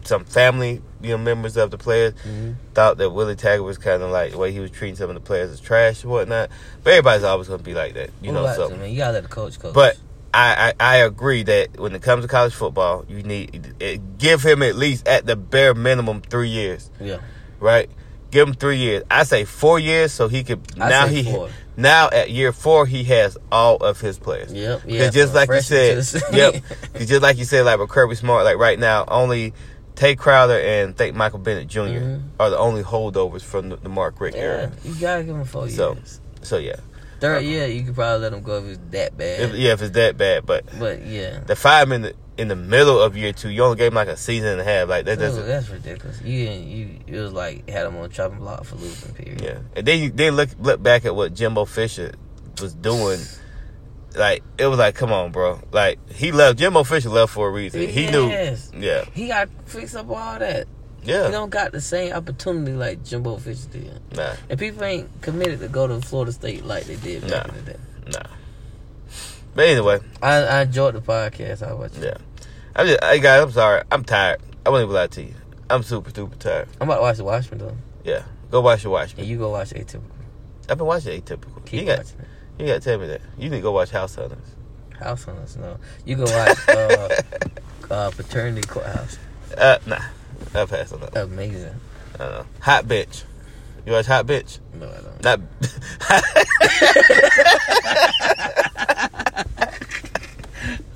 some 0.08 0.24
family 0.24 0.82
you 1.00 1.10
know 1.10 1.18
members 1.18 1.56
of 1.56 1.70
the 1.70 1.78
players 1.78 2.14
Mhm. 2.26 2.56
thought 2.74 2.98
that 2.98 3.10
Willie 3.10 3.36
Taggart 3.36 3.64
was 3.64 3.78
kind 3.78 4.02
of 4.02 4.10
like 4.10 4.32
the 4.32 4.38
way 4.38 4.50
he 4.50 4.58
was 4.60 4.70
treating 4.70 4.96
some 4.96 5.08
of 5.10 5.14
the 5.14 5.20
players 5.20 5.50
as 5.52 5.60
trash 5.60 6.02
and 6.02 6.10
whatnot. 6.10 6.50
But 6.82 6.90
everybody's 6.94 7.22
always 7.24 7.46
gonna 7.48 7.62
be 7.62 7.74
like 7.74 7.94
that, 7.94 8.10
you 8.20 8.30
Who 8.30 8.34
know. 8.34 8.52
So, 8.54 8.70
man? 8.70 8.90
You 8.90 8.96
gotta 8.98 9.12
let 9.12 9.22
the 9.22 9.28
coach 9.28 9.58
coach. 9.60 9.74
but 9.74 9.96
I, 10.34 10.72
I 10.80 10.94
I 10.94 10.96
agree 10.98 11.42
that 11.44 11.78
when 11.78 11.94
it 11.94 12.02
comes 12.02 12.24
to 12.24 12.28
college 12.28 12.52
football, 12.54 13.04
you 13.08 13.22
need 13.22 13.74
it, 13.80 14.18
give 14.18 14.42
him 14.42 14.62
at 14.62 14.74
least 14.76 15.06
at 15.06 15.24
the 15.26 15.36
bare 15.36 15.74
minimum 15.74 16.20
three 16.20 16.48
years, 16.50 16.90
yeah, 17.00 17.18
right? 17.60 17.88
Give 18.30 18.46
him 18.46 18.52
three 18.54 18.76
years. 18.76 19.04
I 19.10 19.22
say 19.22 19.44
four 19.44 19.78
years, 19.78 20.12
so 20.12 20.28
he 20.28 20.44
could 20.44 20.60
I 20.78 20.90
now 20.90 21.06
he 21.06 21.22
four. 21.22 21.48
now 21.78 22.10
at 22.10 22.28
year 22.30 22.52
four 22.52 22.84
he 22.84 23.04
has 23.04 23.38
all 23.50 23.76
of 23.76 24.02
his 24.02 24.18
players. 24.18 24.52
Yep. 24.52 24.82
Yeah. 24.86 25.08
Just 25.10 25.32
like 25.34 25.48
you 25.48 25.62
said, 25.62 26.02
to- 26.04 26.36
yep. 26.36 26.62
just 27.06 27.22
like 27.22 27.38
you 27.38 27.44
said, 27.46 27.64
like 27.64 27.78
with 27.78 27.88
Kirby 27.88 28.16
Smart, 28.16 28.44
like 28.44 28.58
right 28.58 28.78
now, 28.78 29.06
only 29.08 29.54
Tae 29.98 30.14
Crowder 30.14 30.58
and 30.60 30.96
think 30.96 31.16
Michael 31.16 31.40
Bennett 31.40 31.66
junior 31.66 32.00
Mhm. 32.00 32.22
are 32.38 32.50
the 32.50 32.56
only 32.58 32.84
holdovers 32.84 33.42
from 33.42 33.70
the, 33.70 33.76
the 33.76 33.88
Mark 33.88 34.20
Richt 34.20 34.36
era. 34.36 34.54
yeah, 34.56 34.62
era. 34.62 34.72
you 34.84 34.94
gotta 35.00 35.22
give 35.24 35.34
him 35.34 35.44
four 35.44 35.68
So, 35.68 35.94
years. 35.94 36.20
So 36.42 36.56
yeah, 36.58 36.76
Third 37.20 37.42
year, 37.42 37.66
you 37.66 37.82
could 37.82 37.96
probably 37.96 38.20
let 38.20 38.32
him 38.32 38.42
go 38.42 38.58
if 38.58 38.64
it's 38.66 38.80
that 38.92 39.18
bad. 39.18 39.40
if, 39.40 39.54
yeah, 39.56 39.72
if 39.72 39.82
it's 39.82 39.90
that 39.96 40.16
bad, 40.16 40.46
but 40.46 40.64
But 40.78 41.04
yeah, 41.04 41.40
the 41.44 41.56
five 41.56 41.90
in 41.90 42.02
the 42.02 42.14
in 42.36 42.46
the 42.46 42.54
middle 42.54 43.00
of 43.02 43.16
year 43.16 43.32
two, 43.32 43.48
you 43.48 43.64
only 43.64 43.76
gave 43.76 43.88
him 43.88 43.96
like 43.96 44.06
a 44.06 44.16
season 44.16 44.50
and 44.50 44.60
a 44.60 44.64
half. 44.64 44.88
Like 44.88 45.04
that 45.06 45.18
Dude, 45.18 45.26
doesn't. 45.30 45.46
that's 45.48 45.68
ridiculous. 45.68 46.20
You 46.22 46.46
didn't- 46.46 46.68
you 46.68 46.88
it 47.08 47.18
was 47.18 47.32
like 47.32 47.68
had 47.68 47.84
him 47.86 47.96
on 47.96 48.08
chopping 48.10 48.38
block 48.38 48.62
for 48.64 48.76
losing. 48.76 49.12
Period. 49.14 49.40
Yeah, 49.40 49.58
and 49.74 49.84
then 49.84 49.98
you 50.00 50.10
then 50.12 50.36
look 50.36 50.50
look 50.60 50.80
back 50.80 51.04
at 51.04 51.16
what 51.16 51.34
Jimbo 51.34 51.64
Fisher 51.64 52.12
was 52.62 52.72
doing. 52.74 53.18
Like 54.16 54.42
it 54.58 54.66
was 54.66 54.78
like, 54.78 54.94
come 54.94 55.12
on, 55.12 55.32
bro. 55.32 55.60
Like 55.72 55.98
he 56.10 56.32
left. 56.32 56.58
Jimbo 56.58 56.82
Fisher 56.84 57.08
left 57.10 57.32
for 57.32 57.48
a 57.48 57.50
reason. 57.50 57.88
He 57.88 58.10
knew. 58.10 58.28
Yes. 58.28 58.70
Yeah, 58.76 59.04
He 59.12 59.28
got 59.28 59.48
to 59.48 59.70
fix 59.72 59.94
up 59.94 60.08
all 60.08 60.38
that. 60.38 60.66
Yeah. 61.02 61.26
He 61.26 61.30
don't 61.32 61.50
got 61.50 61.72
the 61.72 61.80
same 61.80 62.12
opportunity 62.12 62.72
like 62.72 63.04
Jimbo 63.04 63.36
Fisher 63.36 63.68
did. 63.70 64.00
Nah, 64.16 64.34
And 64.50 64.58
people 64.58 64.82
ain't 64.84 65.08
committed 65.22 65.60
to 65.60 65.68
go 65.68 65.86
to 65.86 66.00
Florida 66.00 66.32
State 66.32 66.64
like 66.64 66.84
they 66.84 66.96
did 66.96 67.22
back 67.22 67.46
Nah. 67.46 67.54
in 67.54 67.64
the 67.64 67.70
day. 67.72 67.78
nah. 68.12 68.34
But 69.54 69.68
anyway, 69.68 70.00
I, 70.22 70.36
I 70.42 70.62
enjoyed 70.62 70.94
the 70.94 71.00
podcast. 71.00 71.66
How 71.66 71.74
about 71.76 71.94
you? 71.96 72.04
yeah. 72.04 72.16
I'm 72.76 72.86
just, 72.86 73.02
hey 73.02 73.20
guys, 73.20 73.42
I'm 73.42 73.50
sorry. 73.50 73.82
I'm 73.90 74.04
tired. 74.04 74.40
I 74.64 74.70
won't 74.70 74.82
even 74.84 74.94
lie 74.94 75.06
to 75.08 75.22
you. 75.22 75.34
I'm 75.70 75.82
super, 75.82 76.10
super 76.10 76.36
tired. 76.36 76.68
I'm 76.80 76.88
about 76.88 76.96
to 76.96 77.02
watch 77.02 77.16
the 77.18 77.24
Watchmen 77.24 77.58
though. 77.58 77.76
Yeah, 78.04 78.22
go 78.50 78.60
watch 78.60 78.82
The 78.84 78.90
Watchmen. 78.90 79.20
And 79.20 79.28
you 79.28 79.36
go 79.38 79.50
watch 79.50 79.70
Atypical. 79.70 80.02
I've 80.68 80.78
been 80.78 80.86
watching 80.86 81.20
Atypical. 81.20 81.64
Keep 81.64 81.80
you 81.80 81.86
got, 81.86 81.98
watching 81.98 82.20
it. 82.20 82.28
You 82.58 82.66
got 82.66 82.74
to 82.74 82.80
tell 82.80 82.98
me 82.98 83.06
that. 83.08 83.20
You 83.38 83.50
need 83.50 83.56
to 83.56 83.62
go 83.62 83.72
watch 83.72 83.90
House 83.90 84.14
Hunters. 84.14 84.38
House 84.98 85.24
Hunters, 85.24 85.56
no. 85.56 85.78
You 86.04 86.16
go 86.16 86.24
watch 86.24 86.68
uh, 86.68 87.08
uh, 87.90 88.10
Paternity 88.10 88.66
Courthouse. 88.66 89.18
uh, 89.56 89.78
nah, 89.86 90.02
I'll 90.54 90.66
pass 90.66 90.92
on 90.92 91.00
that. 91.00 91.16
Amazing. 91.16 91.74
I 92.14 92.18
don't 92.18 92.30
know. 92.32 92.46
Hot 92.60 92.84
bitch. 92.86 93.24
You 93.86 93.92
watch 93.92 94.06
Hot 94.06 94.26
bitch? 94.26 94.58
No, 94.74 94.88
I 94.88 95.00
don't. 95.00 95.24
Not. 95.24 95.40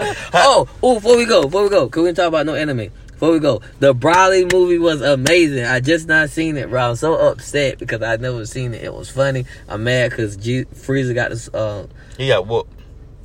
oh, 0.35 0.69
oh, 0.83 0.95
before 0.95 1.17
we 1.17 1.25
go, 1.25 1.43
before 1.43 1.65
we 1.65 1.69
go, 1.69 1.89
can 1.89 2.03
we 2.03 2.13
talk 2.13 2.29
about 2.29 2.47
no 2.47 2.55
anime? 2.55 2.91
Before 3.23 3.35
we 3.35 3.39
go, 3.39 3.61
the 3.79 3.95
Broly 3.95 4.53
movie 4.53 4.81
was 4.81 5.01
amazing. 5.01 5.65
I 5.65 5.79
just 5.79 6.09
not 6.09 6.29
seen 6.29 6.57
it, 6.57 6.69
bro. 6.69 6.91
I'm 6.91 6.97
so 6.97 7.15
upset 7.15 7.79
because 7.79 8.03
I 8.03 8.17
never 8.17 8.45
seen 8.47 8.75
it. 8.75 8.83
It 8.83 8.93
was 8.93 9.11
funny. 9.11 9.45
I'm 9.69 9.85
mad 9.85 10.11
because 10.11 10.37
G- 10.37 10.65
Frieza 10.65 11.15
got 11.15 11.31
this. 11.31 11.47
Uh, 11.55 11.87
he 12.19 12.27
got 12.27 12.49
whooped. 12.49 12.73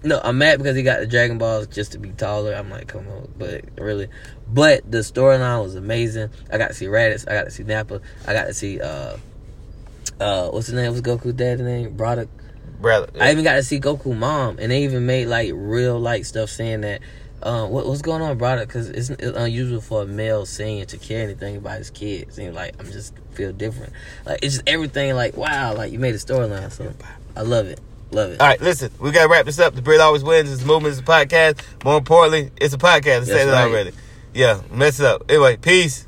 no, 0.04 0.22
I'm 0.24 0.38
mad 0.38 0.60
because 0.60 0.76
he 0.76 0.84
got 0.84 1.00
the 1.00 1.08
Dragon 1.08 1.40
Balls 1.40 1.66
just 1.66 1.94
to 1.94 1.98
be 1.98 2.12
taller. 2.12 2.54
I'm 2.54 2.70
like, 2.70 2.88
come 2.88 3.08
on, 3.08 3.34
but 3.40 3.64
really, 3.80 4.08
but 4.48 4.84
the 4.92 5.00
storyline 5.00 5.64
was 5.64 5.74
amazing. 5.74 6.30
I 6.52 6.60
got 6.60 6.68
to 6.68 6.74
see 6.76 6.86
Raditz. 6.86 7.28
I 7.28 7.34
got 7.34 7.46
to 7.46 7.50
see 7.52 7.64
Nappa. 7.64 8.00
I 8.28 8.34
got 8.34 8.44
to 8.44 8.54
see 8.54 8.80
uh, 8.80 9.18
uh, 10.20 10.50
what's 10.50 10.68
his 10.68 10.76
name? 10.76 10.92
What's 10.92 11.02
Goku's 11.02 11.34
dad's 11.34 11.62
name? 11.62 11.98
Broderick. 11.98 12.30
brother. 12.80 13.10
I 13.20 13.32
even 13.32 13.44
got 13.44 13.56
to 13.56 13.64
see 13.64 13.80
Goku 13.80 14.16
mom, 14.16 14.60
and 14.60 14.72
they 14.72 14.84
even 14.84 15.08
made 15.08 15.26
like 15.26 15.50
real 15.56 16.00
like 16.00 16.24
stuff 16.26 16.52
saying 16.52 16.82
that. 16.82 17.02
Um, 17.44 17.70
what, 17.70 17.86
what's 17.86 18.02
going 18.02 18.22
on, 18.22 18.38
brother? 18.38 18.66
Because 18.66 18.90
it's, 18.90 19.10
it's 19.10 19.38
unusual 19.38 19.82
for 19.82 20.04
a 20.04 20.06
male 20.06 20.46
Saiyan 20.46 20.88
to 20.88 20.98
care 20.98 21.24
anything 21.24 21.58
about 21.58 21.78
his 21.78 21.90
kids. 21.92 22.38
And 22.40 22.56
like, 22.56 22.76
I'm 22.80 22.92
just 22.92 23.14
feel 23.38 23.54
different. 23.54 23.94
Like 24.26 24.40
it's 24.42 24.56
just 24.56 24.68
everything. 24.68 25.16
Like 25.16 25.38
wow, 25.38 25.74
like 25.76 25.92
you 25.92 26.00
made 26.00 26.16
a 26.16 26.18
storyline. 26.18 26.72
So 26.72 26.92
I 27.36 27.42
love 27.42 27.68
it, 27.68 27.80
love 28.12 28.32
it. 28.32 28.42
All 28.42 28.48
right, 28.48 28.60
listen, 28.60 28.92
we 29.00 29.12
gotta 29.12 29.30
wrap 29.30 29.46
this 29.46 29.60
up. 29.60 29.76
The 29.76 29.82
Brit 29.82 30.02
always 30.02 30.24
wins. 30.24 30.52
It's 30.52 30.64
a 30.64 30.66
movement. 30.66 30.94
It's 30.94 31.02
a 31.02 31.04
podcast. 31.04 31.62
More 31.86 32.00
importantly, 32.00 32.52
it's 32.58 32.74
a 32.74 32.78
podcast. 32.78 33.22
I 33.22 33.26
said 33.26 33.48
it 33.48 33.52
right. 33.52 33.70
already. 33.70 33.92
Yeah, 34.34 34.62
mess 34.72 35.00
it 35.00 35.06
up. 35.06 35.24
Anyway, 35.30 35.58
peace. 35.58 36.06